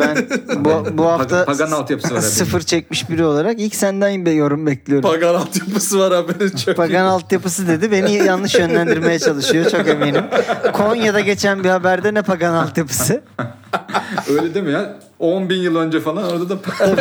Ben 0.00 0.28
bu, 0.64 0.98
bu 0.98 1.06
hafta 1.06 1.44
Pagan, 1.44 1.70
altyapısı 1.70 2.14
var. 2.14 2.20
sıfır 2.20 2.60
çekmiş 2.60 3.10
biri 3.10 3.24
olarak 3.24 3.60
ilk 3.60 3.74
senden 3.74 4.26
bir 4.26 4.32
yorum 4.32 4.66
bekliyorum. 4.66 5.10
Pagan 5.10 5.34
altyapısı 5.34 5.98
var 5.98 6.12
haberin 6.14 6.56
çok 6.56 6.76
Pagan 6.76 7.04
iyi. 7.04 7.08
altyapısı 7.08 7.68
dedi. 7.68 7.90
Beni 7.92 8.12
yanlış 8.12 8.54
yönlendirmeye 8.54 9.18
çalışıyor 9.18 9.70
çok 9.70 9.88
eminim. 9.88 10.24
Konya'da 10.72 11.20
geçen 11.20 11.64
bir 11.64 11.68
haberde 11.68 12.14
ne 12.14 12.22
pagan 12.22 12.54
altyapısı? 12.54 13.22
Öyle 14.30 14.54
değil 14.54 14.66
mi 14.66 14.72
ya? 14.72 14.98
10 15.18 15.50
bin 15.50 15.60
yıl 15.60 15.76
önce 15.76 16.00
falan 16.00 16.24
orada 16.24 16.48
da 16.48 16.60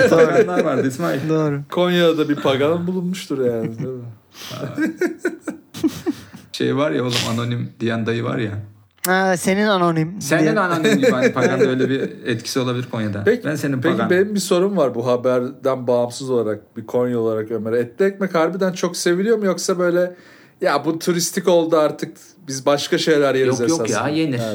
paganlar 0.09 0.63
vardı 0.63 0.87
İsmail. 0.87 1.29
Doğru. 1.29 1.61
Konya'da 1.71 2.29
bir 2.29 2.35
pagan 2.35 2.87
bulunmuştur 2.87 3.45
yani. 3.45 3.77
değil 3.77 3.89
mi? 3.89 4.03
Şey 6.51 6.75
var 6.77 6.91
ya 6.91 7.03
oğlum 7.03 7.13
anonim 7.33 7.69
diyen 7.79 8.05
dayı 8.05 8.23
var 8.23 8.37
ya. 8.37 8.51
Ha, 9.07 9.37
senin 9.37 9.67
anonim. 9.67 10.21
Senin 10.21 10.41
diye. 10.41 10.59
anonim 10.59 10.97
gibi 10.97 11.11
hani 11.11 11.31
paganda 11.33 11.65
öyle 11.65 11.89
bir 11.89 12.01
etkisi 12.25 12.59
olabilir 12.59 12.87
Konya'da. 12.91 13.23
Peki, 13.25 13.45
ben 13.47 13.55
senin 13.55 13.81
peki 13.81 14.09
benim 14.09 14.35
bir 14.35 14.39
sorum 14.39 14.77
var 14.77 14.95
bu 14.95 15.07
haberden 15.07 15.87
bağımsız 15.87 16.29
olarak 16.29 16.77
bir 16.77 16.85
Konya 16.87 17.19
olarak 17.19 17.51
Ömer'e. 17.51 17.79
Etli 17.79 18.05
ekmek 18.05 18.35
harbiden 18.35 18.71
çok 18.73 18.97
seviliyor 18.97 19.37
mu 19.37 19.45
yoksa 19.45 19.79
böyle 19.79 20.15
ya 20.61 20.85
bu 20.85 20.99
turistik 20.99 21.47
oldu 21.47 21.77
artık 21.77 22.17
biz 22.47 22.65
başka 22.65 22.97
şeyler 22.97 23.35
yeriz 23.35 23.59
Yok 23.59 23.69
yok 23.69 23.89
esasında. 23.89 24.09
ya 24.09 24.15
yenir. 24.15 24.39
Ha? 24.39 24.45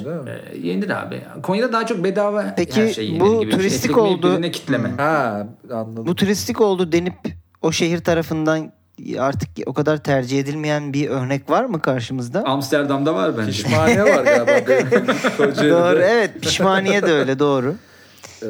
Ee, 0.53 0.59
yenir 0.69 0.91
abi. 0.91 1.23
Konya'da 1.43 1.73
daha 1.73 1.87
çok 1.87 2.05
bedava 2.05 2.55
Peki, 2.57 2.83
her 2.83 2.93
şey 2.93 3.07
yenir 3.09 3.21
bu 3.21 3.41
gibi. 3.41 3.51
şey. 3.51 3.59
turistik 3.61 3.91
ekmeği 3.91 4.07
oldu. 4.09 4.33
birine 4.33 4.51
kitleme. 4.51 4.89
Ha 4.97 5.47
anladım. 5.73 6.07
Bu 6.07 6.15
turistik 6.15 6.61
oldu 6.61 6.93
denip 6.93 7.15
o 7.63 7.73
şehir 7.73 7.99
tarafından 7.99 8.73
artık 9.19 9.49
o 9.67 9.73
kadar 9.73 9.97
tercih 10.03 10.41
edilmeyen 10.41 10.93
bir 10.93 11.09
örnek 11.09 11.51
var 11.51 11.65
mı 11.65 11.83
karşımızda? 11.83 12.45
Amsterdam'da 12.45 13.15
var 13.15 13.39
bence. 13.39 13.51
Pişmaniye 13.51 14.03
var 14.03 14.25
galiba. 14.25 14.51
Doğru 15.71 15.99
evet 16.03 16.31
pişmaniye 16.43 17.03
de 17.03 17.13
öyle 17.13 17.39
doğru. 17.39 17.75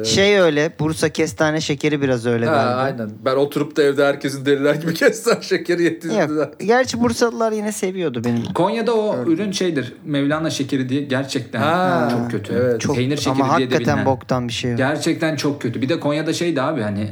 Şey 0.05 0.39
öyle 0.39 0.71
Bursa 0.79 1.09
kestane 1.09 1.61
şekeri 1.61 2.01
biraz 2.01 2.25
öyle 2.25 2.45
Ha, 2.45 2.51
galiba. 2.55 2.75
aynen. 2.75 3.09
Ben 3.25 3.35
oturup 3.35 3.77
da 3.77 3.83
evde 3.83 4.05
herkesin 4.05 4.45
deliler 4.45 4.75
gibi 4.75 4.93
kestane 4.93 5.41
şekeri 5.41 5.83
yedirdiler. 5.83 6.49
Gerçi 6.65 7.01
Bursalılar 7.01 7.51
yine 7.51 7.71
seviyordu 7.71 8.23
benim. 8.23 8.43
Konya'da 8.53 8.93
o 8.95 9.23
ürün 9.25 9.51
şeydir. 9.51 9.93
Mevlana 10.05 10.49
şekeri 10.49 10.89
diye 10.89 11.01
gerçekten 11.01 11.59
Ha, 11.61 12.09
çok 12.11 12.31
kötü. 12.31 12.53
evet. 12.53 12.81
Çok, 12.81 12.95
Peynir 12.95 13.17
şekeri 13.17 13.43
ama 13.43 13.57
diye 13.57 13.69
de 13.69 13.73
hakikaten 13.73 13.95
bilinen. 13.97 14.05
boktan 14.05 14.47
bir 14.47 14.53
şey. 14.53 14.73
Gerçekten 14.73 15.35
çok 15.35 15.61
kötü. 15.61 15.81
Bir 15.81 15.89
de 15.89 15.99
Konya'da 15.99 16.33
şeydi 16.33 16.61
abi 16.61 16.81
hani 16.81 17.09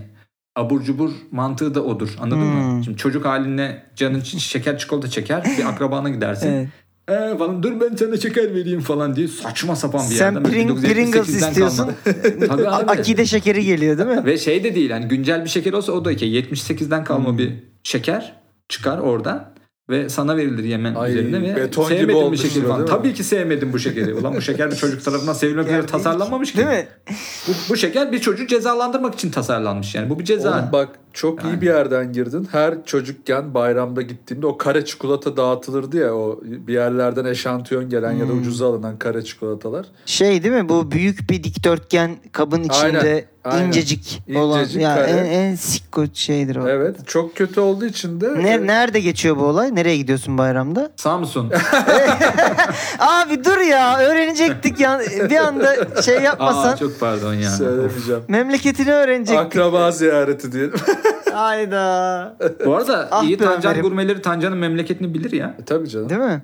abur 0.55 0.81
cubur 0.81 1.11
mantığı 1.31 1.75
da 1.75 1.83
odur. 1.83 2.09
Anladın 2.21 2.41
Hmm. 2.41 2.47
mı? 2.77 2.83
Şimdi 2.83 2.97
çocuk 2.97 3.25
haline 3.25 3.83
canın 3.95 4.19
şeker 4.19 4.77
çikolata 4.77 5.09
çeker. 5.09 5.43
Bir 5.59 5.65
akrabana 5.69 6.09
gidersin. 6.09 6.51
Evet. 6.51 6.67
Ee, 7.09 7.37
falan 7.37 7.63
dur 7.63 7.73
ben 7.81 7.95
sana 7.95 8.17
şeker 8.17 8.55
vereyim 8.55 8.79
falan 8.81 9.15
diye 9.15 9.27
saçma 9.27 9.75
sapan 9.75 10.01
bir 10.09 10.15
Sen 10.15 10.33
yerden. 10.33 10.51
Pring- 10.51 10.69
1978'den 10.69 10.93
Pringles 10.93 11.29
istiyorsun. 11.29 11.91
Tabii 12.47 12.67
abi. 12.69 12.91
Akide 12.91 13.25
şekeri 13.25 13.65
geliyor 13.65 13.97
değil 13.97 14.09
mi? 14.09 14.25
Ve 14.25 14.37
şey 14.37 14.63
de 14.63 14.75
değil 14.75 14.91
hani 14.91 15.07
güncel 15.07 15.43
bir 15.43 15.49
şeker 15.49 15.73
olsa 15.73 15.91
o 15.91 16.05
da 16.05 16.15
ki 16.15 16.25
78'den 16.25 17.03
kalma 17.03 17.29
Hmm. 17.29 17.37
bir 17.37 17.53
şeker 17.83 18.35
çıkar 18.69 18.97
oradan 18.97 19.54
ve 19.89 20.09
sana 20.09 20.37
verilir 20.37 20.63
yemen 20.63 20.95
Ay, 20.95 21.11
üzerine 21.11 21.41
ve 21.41 21.55
beton 21.55 21.85
gibi 21.89 21.97
sevmedim 21.97 22.15
bu 22.15 22.19
olmuş 22.19 22.41
şekeri 22.41 22.63
falan. 22.67 22.85
Tabii 22.85 23.13
ki 23.13 23.23
sevmedim 23.23 23.73
bu 23.73 23.79
şekeri. 23.79 24.13
Ulan 24.13 24.35
bu 24.35 24.41
şeker 24.41 24.71
bir 24.71 24.75
çocuk 24.75 25.05
tarafından 25.05 25.33
sevilmek 25.33 25.65
üzere 25.67 25.85
tasarlanmamış 25.85 26.51
ki. 26.51 26.57
Değil 26.57 26.67
mi? 26.67 26.87
Bu, 27.47 27.51
bu 27.69 27.77
şeker 27.77 28.11
bir 28.11 28.19
çocuğu 28.19 28.47
cezalandırmak 28.47 29.13
için 29.13 29.31
tasarlanmış 29.31 29.95
yani. 29.95 30.09
Bu 30.09 30.19
bir 30.19 30.23
ceza. 30.25 30.49
Oğlum 30.51 30.69
bak 30.71 30.89
çok 31.13 31.43
iyi 31.43 31.61
bir 31.61 31.65
yerden 31.65 32.13
girdin. 32.13 32.47
Her 32.51 32.85
çocukken 32.85 33.53
bayramda 33.53 34.01
gittiğimde 34.01 34.47
o 34.47 34.57
kare 34.57 34.85
çikolata 34.85 35.37
dağıtılırdı 35.37 35.97
ya 35.97 36.15
o 36.15 36.39
bir 36.43 36.73
yerlerden 36.73 37.25
eşantiyon 37.25 37.89
gelen 37.89 38.11
ya 38.11 38.27
da 38.27 38.31
Hmm. 38.31 38.39
ucuza 38.41 38.67
alınan 38.67 38.99
kare 38.99 39.23
çikolatalar. 39.23 39.85
Şey 40.05 40.43
değil 40.43 40.53
mi 40.55 40.69
bu 40.69 40.91
büyük 40.91 41.29
bir 41.29 41.43
dikdörtgen 41.43 42.17
kabın 42.31 42.63
içinde 42.63 42.99
Aynen, 42.99 43.25
aynen. 43.45 43.67
incecik 43.67 44.23
olan 44.35 44.59
İncecik 44.59 44.81
ya 44.81 44.95
kare. 44.95 45.11
en, 45.11 45.25
en 45.25 45.55
sikko 45.55 46.05
şeydir 46.13 46.55
o. 46.55 46.67
Evet 46.67 46.95
çok 47.07 47.35
kötü 47.35 47.59
olduğu 47.59 47.85
için 47.85 48.21
de 48.21 48.43
Ne, 48.43 48.67
nerede 48.67 48.99
geçiyor 48.99 49.37
bu 49.37 49.43
olay? 49.43 49.75
Nereye 49.75 49.97
gidiyorsun 49.97 50.37
bayramda? 50.37 50.91
Samsun. 50.95 51.51
Abi 52.99 53.43
dur 53.45 53.57
ya 53.57 53.99
öğrenecektik 53.99 54.79
ya 54.79 54.99
bir 55.29 55.35
anda 55.37 56.01
şey 56.01 56.21
yapmasan 56.21 56.73
Aa 56.73 56.77
çok 56.77 56.99
pardon 56.99 57.33
ya. 57.33 57.49
söylemeyeceğim. 57.49 58.21
memleketini 58.27 58.91
öğrenecektik. 58.93 59.45
Akraba 59.45 59.91
ziyareti 59.91 60.51
diyelim. 60.51 60.73
Hayda. 61.33 62.37
Bu 62.65 62.75
arada 62.75 63.07
Ah 63.11 63.23
iyi 63.23 63.37
Tancan 63.37 63.71
Ömer'im. 63.71 63.81
gurmeleri 63.81 64.21
Tancan'ın 64.21 64.57
memleketini 64.57 65.13
bilir 65.13 65.31
ya. 65.31 65.55
E, 65.61 65.65
Tabii 65.65 65.89
canım. 65.89 66.09
Değil 66.09 66.21
mi? 66.21 66.41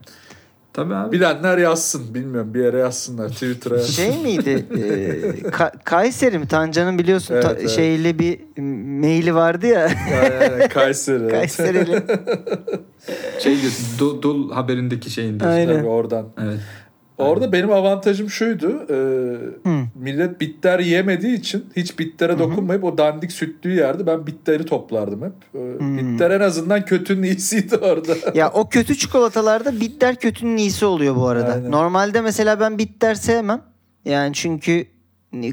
Tabii 0.73 0.95
abi. 0.95 1.11
Bilenler 1.11 1.57
yazsın. 1.57 2.13
Bilmiyorum 2.13 2.53
bir 2.53 2.63
yere 2.63 2.77
yazsınlar. 2.79 3.29
Twitter'a 3.29 3.75
yazsın. 3.77 3.93
Şey 3.93 4.17
miydi? 4.17 4.65
Ee, 4.75 5.49
Ka- 5.49 5.71
Kayseri 5.83 6.39
mi? 6.39 6.47
Tancan'ın 6.47 6.99
biliyorsun 6.99 7.33
Evet, 7.33 7.43
ta- 7.43 7.53
evet. 7.59 7.69
şeyli 7.69 8.19
bir 8.19 8.39
maili 9.01 9.35
vardı 9.35 9.67
ya. 9.67 9.89
Aynen, 10.21 10.69
Kayseri. 10.73 11.27
Kayserili. 11.27 12.03
Şey 13.39 13.61
diyorsun, 13.61 13.85
dul, 13.99 14.21
dul 14.21 14.51
haberindeki 14.51 15.09
şeyin 15.09 15.39
diyorsun. 15.39 15.57
Aynen. 15.57 15.77
Tabii 15.77 15.87
oradan. 15.87 16.25
Evet. 16.43 16.59
Orada 17.21 17.51
benim 17.51 17.71
avantajım 17.71 18.29
şuydu. 18.29 18.85
e, 18.89 18.95
Hı. 19.69 19.83
millet 19.95 20.41
bitter 20.41 20.79
yemediği 20.79 21.37
için 21.39 21.65
hiç 21.75 21.99
bittere 21.99 22.39
dokunmayıp 22.39 22.83
o 22.83 22.97
dandik 22.97 23.31
sütlüğü 23.31 23.73
yerdi. 23.75 24.07
Ben 24.07 24.27
bitteri 24.27 24.65
toplardım 24.65 25.21
hep. 25.21 25.33
E, 25.55 25.79
Bitter 25.97 26.31
en 26.31 26.39
azından 26.39 26.85
kötünün 26.85 27.23
iyisiydi 27.23 27.75
orada. 27.81 28.13
ya 28.33 28.51
o 28.51 28.69
kötü 28.69 28.95
çikolatalarda 28.97 29.79
bitter 29.79 30.15
kötünün 30.15 30.57
iyisi 30.57 30.85
oluyor 30.85 31.15
bu 31.15 31.27
arada. 31.27 31.53
Aynen. 31.53 31.71
Normalde 31.71 32.21
mesela 32.21 32.59
ben 32.59 32.77
bitter 32.77 33.15
sevmem. 33.15 33.61
Yani 34.05 34.33
çünkü 34.33 34.85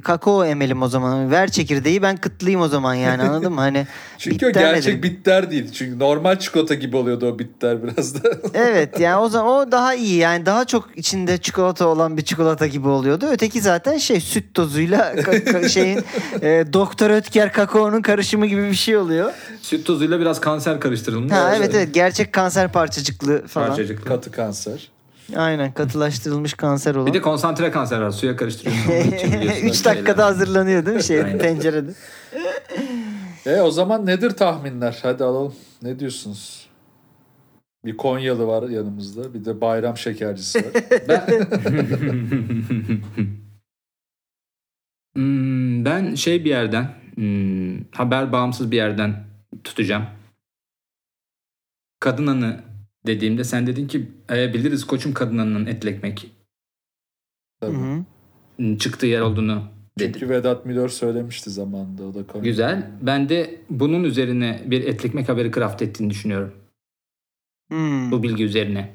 kakao 0.04 0.44
emelim 0.44 0.82
o 0.82 0.88
zaman. 0.88 1.30
Ver 1.30 1.50
çekirdeği 1.50 2.02
ben 2.02 2.16
kıtlayayım 2.16 2.60
o 2.60 2.68
zaman 2.68 2.94
yani 2.94 3.22
anladın 3.22 3.52
mı? 3.52 3.60
Hani 3.60 3.86
Çünkü 4.18 4.46
o 4.46 4.50
gerçek 4.52 4.94
nedir? 4.94 5.02
bitter 5.02 5.50
değil. 5.50 5.72
Çünkü 5.72 5.98
normal 5.98 6.38
çikolata 6.38 6.74
gibi 6.74 6.96
oluyordu 6.96 7.26
o 7.26 7.38
bitter 7.38 7.82
biraz 7.82 8.14
da. 8.14 8.28
Evet 8.54 9.00
yani 9.00 9.16
o 9.16 9.28
zaman 9.28 9.52
o 9.52 9.72
daha 9.72 9.94
iyi 9.94 10.16
yani 10.16 10.46
daha 10.46 10.64
çok 10.64 10.88
içinde 10.96 11.38
çikolata 11.38 11.86
olan 11.86 12.16
bir 12.16 12.22
çikolata 12.22 12.66
gibi 12.66 12.88
oluyordu. 12.88 13.26
Öteki 13.30 13.60
zaten 13.60 13.98
şey 13.98 14.20
süt 14.20 14.54
tozuyla 14.54 15.14
şeyin 15.68 16.04
e, 16.42 16.64
Doktor 16.72 17.10
Ötker 17.10 17.52
kakaonun 17.52 18.02
karışımı 18.02 18.46
gibi 18.46 18.68
bir 18.68 18.74
şey 18.74 18.96
oluyor. 18.96 19.32
Süt 19.62 19.86
tozuyla 19.86 20.20
biraz 20.20 20.40
kanser 20.40 20.80
karıştırılmış. 20.80 21.32
Ha 21.32 21.54
evet 21.56 21.74
evet 21.74 21.94
gerçek 21.94 22.32
kanser 22.32 22.72
parçacıklı 22.72 23.46
falan. 23.46 23.68
Parçacık. 23.68 24.06
Katı 24.06 24.30
kanser. 24.30 24.90
Aynen 25.36 25.72
katılaştırılmış 25.72 26.54
kanser 26.54 26.94
olan. 26.94 27.06
Bir 27.06 27.14
de 27.14 27.20
konsantre 27.20 27.70
kanser 27.70 28.00
var. 28.00 28.10
Suya 28.10 28.36
karıştırıyorsun. 28.36 28.92
onun 28.92 29.16
için 29.16 29.32
biliyorsun 29.32 29.66
3 29.66 29.84
dakikada 29.84 30.26
hazırlanıyor 30.26 30.86
değil 30.86 30.96
mi 30.96 31.02
şey 31.02 31.38
tencerede? 31.38 31.90
E 33.46 33.60
o 33.60 33.70
zaman 33.70 34.06
nedir 34.06 34.30
tahminler? 34.30 34.98
Hadi 35.02 35.24
alalım. 35.24 35.54
Ne 35.82 35.98
diyorsunuz? 35.98 36.68
Bir 37.84 37.96
Konyalı 37.96 38.46
var 38.46 38.68
yanımızda. 38.68 39.34
Bir 39.34 39.44
de 39.44 39.60
bayram 39.60 39.96
şekercisi 39.96 40.58
var. 40.58 40.72
Ben... 41.08 41.26
Hmm, 45.14 45.84
ben 45.84 46.14
şey 46.14 46.44
bir 46.44 46.50
yerden 46.50 46.90
hmm, 47.14 47.84
haber 47.90 48.32
bağımsız 48.32 48.70
bir 48.70 48.76
yerden 48.76 49.24
tutacağım. 49.64 50.04
Kadın 52.00 52.26
anı 52.26 52.67
dediğimde 53.08 53.44
sen 53.44 53.66
dedin 53.66 53.86
ki 53.88 54.08
e, 54.30 54.54
biliriz 54.54 54.84
koçum 54.86 55.12
kadın 55.14 55.38
anının 55.38 55.66
etli 55.66 55.88
ekmek 55.90 56.32
Tabii. 57.60 58.78
Çıktığı 58.78 59.06
yer 59.06 59.20
olduğunu 59.20 59.62
Çünkü 59.98 60.28
Vedat 60.28 60.66
Milor 60.66 60.88
söylemişti 60.88 61.50
zamanında 61.50 62.04
o 62.04 62.14
da 62.14 62.26
konu. 62.26 62.42
Güzel. 62.42 62.90
Ben 63.02 63.28
de 63.28 63.60
bunun 63.70 64.04
üzerine 64.04 64.62
bir 64.66 64.84
etli 64.84 65.06
ekmek 65.06 65.28
haberi 65.28 65.52
craft 65.52 65.82
ettiğini 65.82 66.10
düşünüyorum. 66.10 66.52
Hmm, 67.68 68.10
Bu 68.10 68.22
bilgi 68.22 68.44
üzerine. 68.44 68.94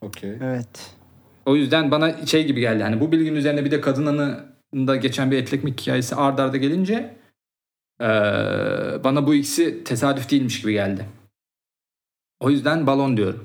Okey. 0.00 0.30
Evet. 0.42 0.94
O 1.46 1.56
yüzden 1.56 1.90
bana 1.90 2.26
şey 2.26 2.46
gibi 2.46 2.60
geldi. 2.60 2.82
Hani 2.82 3.00
bu 3.00 3.12
bilginin 3.12 3.36
üzerine 3.36 3.64
bir 3.64 3.70
de 3.70 3.80
kadın 3.80 4.06
anında 4.06 4.96
geçen 4.96 5.30
bir 5.30 5.36
etli 5.36 5.56
ekmek 5.56 5.80
hikayesi 5.80 6.14
ard 6.14 6.38
arda 6.38 6.56
gelince 6.56 7.16
eee, 8.00 8.06
bana 9.04 9.26
bu 9.26 9.34
ikisi 9.34 9.84
tesadüf 9.84 10.30
değilmiş 10.30 10.60
gibi 10.60 10.72
geldi. 10.72 11.06
O 12.40 12.50
yüzden 12.50 12.86
balon 12.86 13.16
diyorum. 13.16 13.44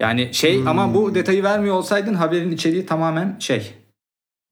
Yani 0.00 0.34
şey 0.34 0.58
Hmm. 0.60 0.68
ama 0.68 0.94
bu 0.94 1.14
detayı 1.14 1.42
vermiyor 1.42 1.74
olsaydın 1.74 2.14
haberin 2.14 2.50
içeriği 2.50 2.86
tamamen 2.86 3.36
şey 3.38 3.74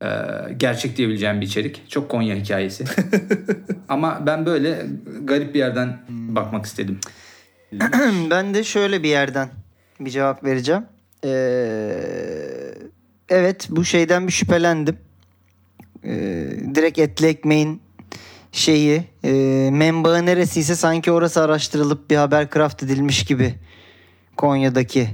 eee, 0.02 0.10
gerçek 0.56 0.96
diyebileceğim 0.96 1.40
bir 1.40 1.46
içerik. 1.46 1.90
Çok 1.90 2.08
Konya 2.10 2.36
hikayesi. 2.36 2.84
ama 3.88 4.22
ben 4.26 4.46
böyle 4.46 4.86
garip 5.24 5.54
bir 5.54 5.58
yerden 5.58 5.98
bakmak 6.08 6.66
istedim. 6.66 7.00
ben 8.30 8.54
de 8.54 8.64
şöyle 8.64 9.02
bir 9.02 9.08
yerden 9.08 9.48
bir 10.00 10.10
cevap 10.10 10.44
vereceğim. 10.44 10.82
Ee, 11.24 12.74
evet 13.28 13.66
bu 13.70 13.84
şeyden 13.84 14.26
bir 14.26 14.32
şüphelendim. 14.32 14.96
Ee, 16.04 16.50
direkt 16.74 16.98
etli 16.98 17.26
ekmeğin 17.26 17.82
şeyi 18.58 19.04
e, 19.24 19.30
menbaı 19.72 20.26
neresiyse 20.26 20.74
sanki 20.74 21.12
orası 21.12 21.42
araştırılıp 21.42 22.10
bir 22.10 22.16
haber 22.16 22.50
craft 22.50 22.82
edilmiş 22.82 23.24
gibi 23.24 23.54
Konya'daki 24.36 25.08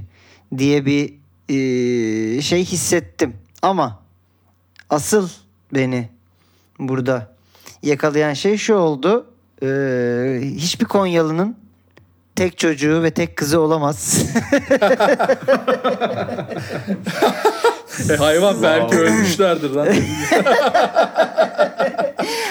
diye 0.57 0.85
bir 0.85 1.13
e, 1.49 2.41
şey 2.41 2.65
hissettim. 2.65 3.33
Ama 3.61 3.99
asıl 4.89 5.29
beni 5.73 6.09
burada 6.79 7.35
yakalayan 7.83 8.33
şey 8.33 8.57
şu 8.57 8.75
oldu. 8.75 9.27
Ee, 9.63 10.39
hiçbir 10.43 10.85
Konyalı'nın 10.85 11.57
tek 12.35 12.57
çocuğu 12.57 13.03
ve 13.03 13.11
tek 13.11 13.35
kızı 13.35 13.59
olamaz. 13.59 14.25
E, 18.09 18.15
hayvan 18.15 18.63
belki 18.63 18.95
ölmüşlerdir 18.95 19.69
lan. 19.69 19.87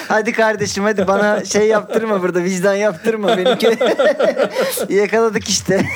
hadi 0.09 0.33
kardeşim 0.33 0.85
hadi 0.85 1.07
bana 1.07 1.45
şey 1.45 1.67
yaptırma 1.69 2.23
burada 2.23 2.45
vicdan 2.45 2.75
yaptırma 2.75 3.37
benimki. 3.37 3.79
Yakaladık 4.95 5.49
işte. 5.49 5.87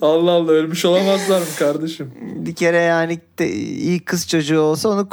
Allah 0.00 0.30
Allah 0.30 0.52
ölmüş 0.52 0.84
olamazlar 0.84 1.38
mı 1.38 1.46
kardeşim? 1.58 2.12
Bir 2.20 2.54
kere 2.54 2.76
yani 2.76 3.18
de, 3.38 3.52
iyi 3.52 4.00
kız 4.00 4.28
çocuğu 4.28 4.60
olsa 4.60 4.88
onu 4.88 5.08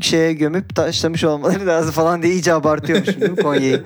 şeye 0.00 0.32
gömüp 0.32 0.76
taşlamış 0.76 1.24
olmaları 1.24 1.66
lazım 1.66 1.92
falan 1.92 2.22
diye 2.22 2.32
iyice 2.32 2.54
abartıyormuşum 2.54 3.20
değil 3.20 3.30
mi 3.30 3.42
Konya'yı? 3.42 3.84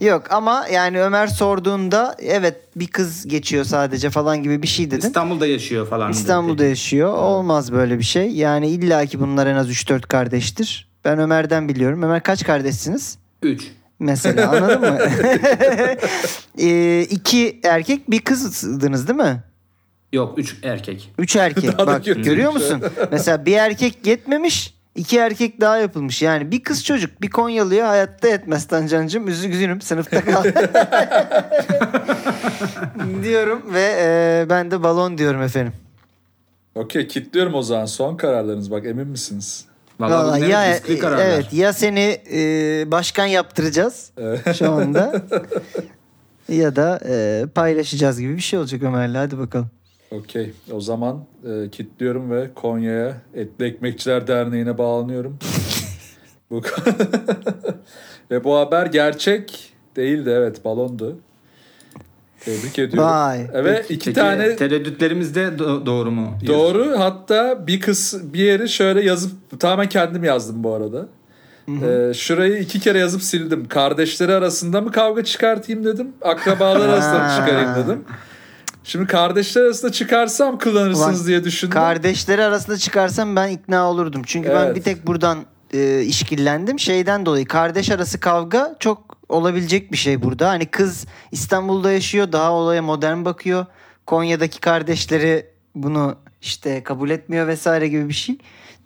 Yok 0.00 0.22
ama 0.30 0.66
yani 0.72 1.02
Ömer 1.02 1.26
sorduğunda 1.26 2.16
evet 2.18 2.56
bir 2.76 2.86
kız 2.86 3.26
geçiyor 3.26 3.64
sadece 3.64 4.10
falan 4.10 4.42
gibi 4.42 4.62
bir 4.62 4.68
şey 4.68 4.90
dedin. 4.90 5.06
İstanbul'da 5.06 5.46
yaşıyor 5.46 5.88
falan. 5.88 6.10
İstanbul'da 6.10 6.64
yaşıyor. 6.64 7.12
Olmaz 7.12 7.72
böyle 7.72 7.98
bir 7.98 8.04
şey. 8.04 8.30
Yani 8.30 8.68
illaki 8.68 9.20
bunlar 9.20 9.46
en 9.46 9.56
az 9.56 9.70
3-4 9.70 10.00
kardeştir. 10.02 10.89
Ben 11.04 11.18
Ömer'den 11.18 11.68
biliyorum. 11.68 12.02
Ömer 12.02 12.22
kaç 12.22 12.44
kardeşsiniz? 12.44 13.18
3. 13.42 13.72
Mesela 13.98 14.50
anladın 14.50 14.80
mı? 14.80 14.98
ee, 16.58 17.02
iki 17.02 17.60
erkek 17.64 18.10
bir 18.10 18.20
kızdınız 18.20 19.08
değil 19.08 19.18
mi? 19.18 19.42
Yok 20.12 20.38
3 20.38 20.56
erkek. 20.62 21.12
Üç 21.18 21.36
erkek. 21.36 21.78
Daha 21.78 21.86
da 21.86 21.92
Bak 21.92 22.04
görüyor 22.04 22.52
musun? 22.52 22.82
Mesela 23.12 23.46
bir 23.46 23.56
erkek 23.56 24.06
yetmemiş. 24.06 24.74
iki 24.94 25.18
erkek 25.18 25.60
daha 25.60 25.76
yapılmış. 25.76 26.22
Yani 26.22 26.50
bir 26.50 26.62
kız 26.62 26.84
çocuk 26.84 27.22
bir 27.22 27.30
Konyalı'ya 27.30 27.88
hayatta 27.88 28.28
yetmez 28.28 28.66
Tancancığım. 28.66 29.28
Üzgünüm 29.28 29.80
sınıfta 29.80 30.24
kal. 30.24 30.44
diyorum 33.22 33.62
ve 33.74 33.94
e, 33.98 34.46
ben 34.50 34.70
de 34.70 34.82
balon 34.82 35.18
diyorum 35.18 35.42
efendim. 35.42 35.72
Okey 36.74 37.08
kilitliyorum 37.08 37.54
o 37.54 37.62
zaman. 37.62 37.86
Son 37.86 38.16
kararlarınız 38.16 38.70
bak 38.70 38.86
emin 38.86 39.08
misiniz? 39.08 39.64
Vallahi, 40.00 40.40
Vallahi 40.40 40.50
ya 40.50 40.74
riskli 40.74 40.98
kararlar. 40.98 41.24
evet 41.26 41.52
ya 41.52 41.72
seni 41.72 42.20
e, 42.32 42.40
başkan 42.90 43.26
yaptıracağız 43.26 44.10
şu 44.58 44.72
anda 44.72 45.22
ya 46.48 46.76
da 46.76 47.00
e, 47.08 47.44
paylaşacağız 47.54 48.20
gibi 48.20 48.36
bir 48.36 48.40
şey 48.40 48.58
olacak 48.58 48.82
Ömer'le 48.82 49.14
hadi 49.14 49.38
bakalım. 49.38 49.70
Okey 50.10 50.52
o 50.72 50.80
zaman 50.80 51.24
e, 51.44 51.70
kilitliyorum 51.70 52.30
ve 52.30 52.50
Konya'ya 52.54 53.16
Etli 53.34 53.64
Ekmekçiler 53.64 54.26
Derneği'ne 54.26 54.78
bağlanıyorum. 54.78 55.38
bu 56.50 56.62
ve 58.30 58.44
bu 58.44 58.56
haber 58.56 58.86
gerçek 58.86 59.72
değildi 59.96 60.30
evet 60.34 60.64
balondu. 60.64 61.18
Tebrik 62.44 62.78
ediyorum. 62.78 63.10
Vay. 63.10 63.46
Evet 63.54 63.90
iki 63.90 64.04
Peki, 64.04 64.12
tane 64.12 64.56
tereddütlerimiz 64.56 65.34
de 65.34 65.40
do- 65.40 65.86
doğru 65.86 66.10
mu? 66.10 66.38
Doğru. 66.46 66.94
Hatta 66.98 67.66
bir 67.66 67.80
kız 67.80 68.20
bir 68.32 68.38
yeri 68.40 68.68
şöyle 68.68 69.02
yazıp 69.02 69.60
tamamen 69.60 69.88
kendim 69.88 70.24
yazdım 70.24 70.64
bu 70.64 70.74
arada. 70.74 71.08
Ee, 71.68 72.14
şurayı 72.14 72.58
iki 72.58 72.80
kere 72.80 72.98
yazıp 72.98 73.22
sildim. 73.22 73.68
Kardeşleri 73.68 74.34
arasında 74.34 74.80
mı 74.80 74.92
kavga 74.92 75.24
çıkartayım 75.24 75.84
dedim. 75.84 76.08
Akrabalar 76.22 76.88
arasında 76.88 77.18
mı 77.18 77.30
çıkarayım 77.38 77.84
dedim. 77.84 78.04
Şimdi 78.84 79.06
kardeşler 79.06 79.62
arasında 79.62 79.92
çıkarsam 79.92 80.58
kullanırsınız 80.58 81.18
Ulan, 81.18 81.26
diye 81.28 81.44
düşündüm. 81.44 81.74
Kardeşleri 81.74 82.44
arasında 82.44 82.76
çıkarsam 82.76 83.36
ben 83.36 83.48
ikna 83.48 83.90
olurdum. 83.90 84.22
Çünkü 84.26 84.48
ben 84.48 84.64
Evet. 84.66 84.76
bir 84.76 84.82
tek 84.82 85.06
buradan 85.06 85.38
e, 85.74 86.02
işkillendim. 86.02 86.78
Şeyden 86.78 87.26
dolayı 87.26 87.46
kardeş 87.46 87.90
arası 87.90 88.20
kavga 88.20 88.76
çok 88.78 89.19
olabilecek 89.30 89.92
bir 89.92 89.96
şey 89.96 90.22
burada. 90.22 90.48
Hani 90.48 90.66
kız 90.66 91.06
İstanbul'da 91.32 91.92
yaşıyor 91.92 92.32
daha 92.32 92.52
olaya 92.52 92.82
modern 92.82 93.24
bakıyor. 93.24 93.66
Konya'daki 94.06 94.60
kardeşleri 94.60 95.46
bunu 95.74 96.16
işte 96.42 96.82
kabul 96.82 97.10
etmiyor 97.10 97.46
vesaire 97.46 97.88
gibi 97.88 98.08
bir 98.08 98.14
şey. 98.14 98.38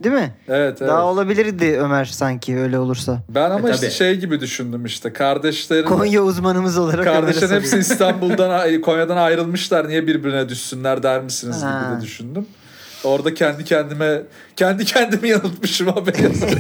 Değil 0.05 0.15
mi? 0.15 0.35
evet, 0.49 0.77
evet. 0.81 0.91
Daha 0.91 1.05
olabilirdi 1.05 1.79
Ömer 1.81 2.05
sanki 2.05 2.59
öyle 2.59 2.79
olursa. 2.79 3.23
ben 3.29 3.51
ama 3.51 3.69
E, 3.69 3.73
işte 3.73 3.87
tabii. 3.87 3.95
şey 3.97 4.17
gibi 4.17 4.41
düşündüm 4.41 4.85
işte. 4.85 5.13
Kardeşlerin 5.13 5.85
Konya 5.87 6.23
uzmanımız 6.23 6.79
olarak 6.79 7.05
Kardeşlerin 7.05 7.55
hepsi 7.55 7.79
İstanbul'dan 7.79 8.81
Konya'dan 8.81 9.17
ayrılmışlar. 9.17 9.89
Niye 9.89 10.07
birbirine 10.07 10.49
düşsünler 10.49 11.03
der 11.03 11.21
misiniz 11.23 11.63
Ha. 11.63 11.83
gibi 11.91 11.99
de 12.01 12.05
düşündüm. 12.05 12.47
Orada 13.05 13.35
kendi 13.35 13.65
kendime 13.65 14.23
kendi 14.57 14.85
kendimi 14.85 15.29
yanıltmışım 15.29 15.87
haberi 15.87 16.23
yazarak. 16.23 16.59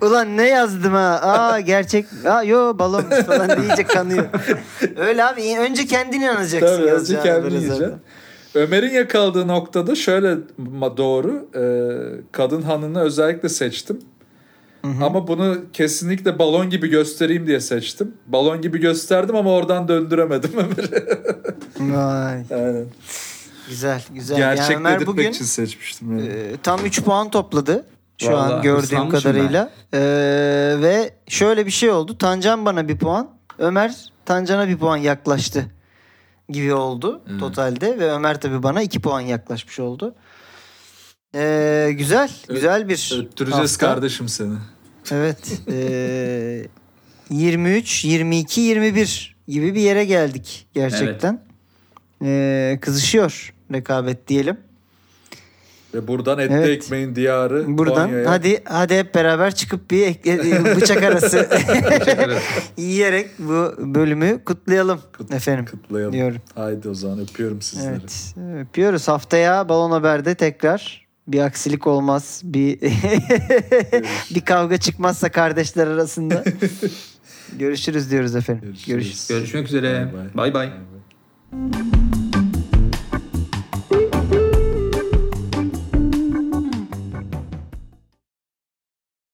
Ulan 0.02 0.36
ne 0.36 0.48
yazdım 0.48 0.92
ha? 0.92 1.20
Aa 1.22 1.60
gerçek. 1.60 2.06
Aa 2.26 2.42
yo 2.42 2.78
balon 2.78 3.02
falan 3.02 3.48
deyince 3.48 3.84
kanıyor. 3.84 4.26
Öyle 4.96 5.24
abi 5.24 5.58
önce 5.60 5.86
kendini 5.86 6.24
inanacaksın. 6.24 6.76
Tabii 6.76 6.92
önce 6.92 7.20
kendini 7.22 7.54
yiyeceksin. 7.54 7.94
Ömer'in 8.54 8.90
yakaladığı 8.90 9.48
noktada 9.48 9.94
şöyle 9.94 10.36
doğru. 10.96 11.48
e, 11.54 11.62
kadın 12.32 12.62
hanını 12.62 13.00
özellikle 13.00 13.48
seçtim. 13.48 13.98
Ama 15.02 15.28
bunu 15.28 15.56
kesinlikle 15.72 16.38
balon 16.38 16.70
gibi 16.70 16.88
göstereyim 16.88 17.46
diye 17.46 17.60
seçtim. 17.60 18.12
Balon 18.26 18.62
gibi 18.62 18.78
gösterdim 18.78 19.36
ama 19.36 19.52
oradan 19.52 19.88
döndüremedim 19.88 20.50
Ömer'i. 20.56 21.04
Vay. 21.80 22.42
Aynen. 22.50 22.84
Güzel 23.68 24.02
güzel. 24.14 24.38
yani 24.38 24.56
Gerçek 24.56 24.76
Ömer 24.76 24.92
dedirtmek 24.94 25.16
bugün 25.16 25.30
için 25.30 25.44
seçmiştim. 25.44 26.18
Yani. 26.18 26.28
e, 26.28 26.56
tam 26.62 26.84
3 26.84 27.02
puan 27.02 27.30
topladı. 27.30 27.86
Şu 28.18 28.36
an 28.38 28.50
Vallahi 28.50 28.62
gördüğüm 28.62 28.82
ıslanmışım 28.84 29.10
kadarıyla. 29.32 29.70
E, 29.92 30.00
ve 30.82 31.14
şöyle 31.28 31.66
bir 31.66 31.70
şey 31.70 31.90
oldu. 31.90 32.18
Tancan 32.18 32.64
bana 32.64 32.88
bir 32.88 32.98
puan. 32.98 33.30
Ömer 33.58 33.94
Tancan'a 34.24 34.68
bir 34.68 34.78
puan 34.78 34.96
yaklaştı 34.96 35.66
gibi 36.48 36.74
oldu 36.74 37.22
totalde. 37.40 37.98
Ve 37.98 38.12
Ömer 38.12 38.40
tabii 38.40 38.62
bana 38.62 38.82
2 38.82 39.00
puan 39.00 39.20
yaklaşmış 39.20 39.80
oldu. 39.80 40.14
E, 41.34 41.90
güzel. 41.92 42.30
Güzel 42.48 42.88
bir 42.88 43.18
Öttüreceğiz 43.22 43.72
hafta. 43.72 43.86
kardeşim 43.86 44.28
seni. 44.28 44.54
Evet. 45.10 45.60
Ee, 45.72 46.66
23, 47.30 48.04
22, 48.04 48.60
21 48.60 49.36
gibi 49.48 49.74
bir 49.74 49.80
yere 49.80 50.04
geldik 50.04 50.66
gerçekten. 50.74 51.42
Ee, 52.24 52.78
kızışıyor 52.80 53.54
rekabet 53.72 54.28
diyelim. 54.28 54.56
Ve 55.94 56.08
buradan 56.08 56.38
etli 56.38 56.54
Evet. 56.54 56.68
ekmeğin 56.68 57.14
diyarı 57.16 57.64
Buradan 57.78 58.06
Konya'ya. 58.08 58.30
hadi 58.30 58.60
hadi 58.64 58.98
hep 58.98 59.14
beraber 59.14 59.54
çıkıp 59.54 59.90
bir 59.90 60.06
ek- 60.06 60.32
e, 60.32 60.76
bıçak 60.76 61.02
arası 61.02 61.48
yiyerek 62.76 63.30
bu 63.38 63.74
bölümü 63.78 64.44
kutlayalım 64.44 65.00
efendim. 65.32 65.66
kutlayalım. 65.70 66.12
diyorum. 66.12 66.36
Haydi 66.54 66.88
o 66.88 66.94
zaman 66.94 67.18
öpüyorum 67.20 67.62
sizleri. 67.62 67.90
Evet. 68.00 68.34
Öpüyoruz. 68.60 69.08
Haftaya 69.08 69.68
Balon 69.68 69.90
Haber'de 69.90 70.34
tekrar 70.34 71.06
bir 71.28 71.40
aksilik 71.40 71.86
olmaz. 71.86 72.40
Bir 72.44 72.80
bir 74.34 74.40
kavga 74.40 74.76
çıkmazsa 74.76 75.28
kardeşler 75.32 75.86
arasında. 75.86 76.44
Görüşürüz 77.58 78.10
diyoruz 78.10 78.36
efendim. 78.36 78.62
Görüşürüz. 78.64 78.86
Görüşürüz. 78.88 79.28
Görüşmek 79.28 79.66
üzere. 79.66 80.08
Bay 80.34 80.54
bay. 80.54 80.70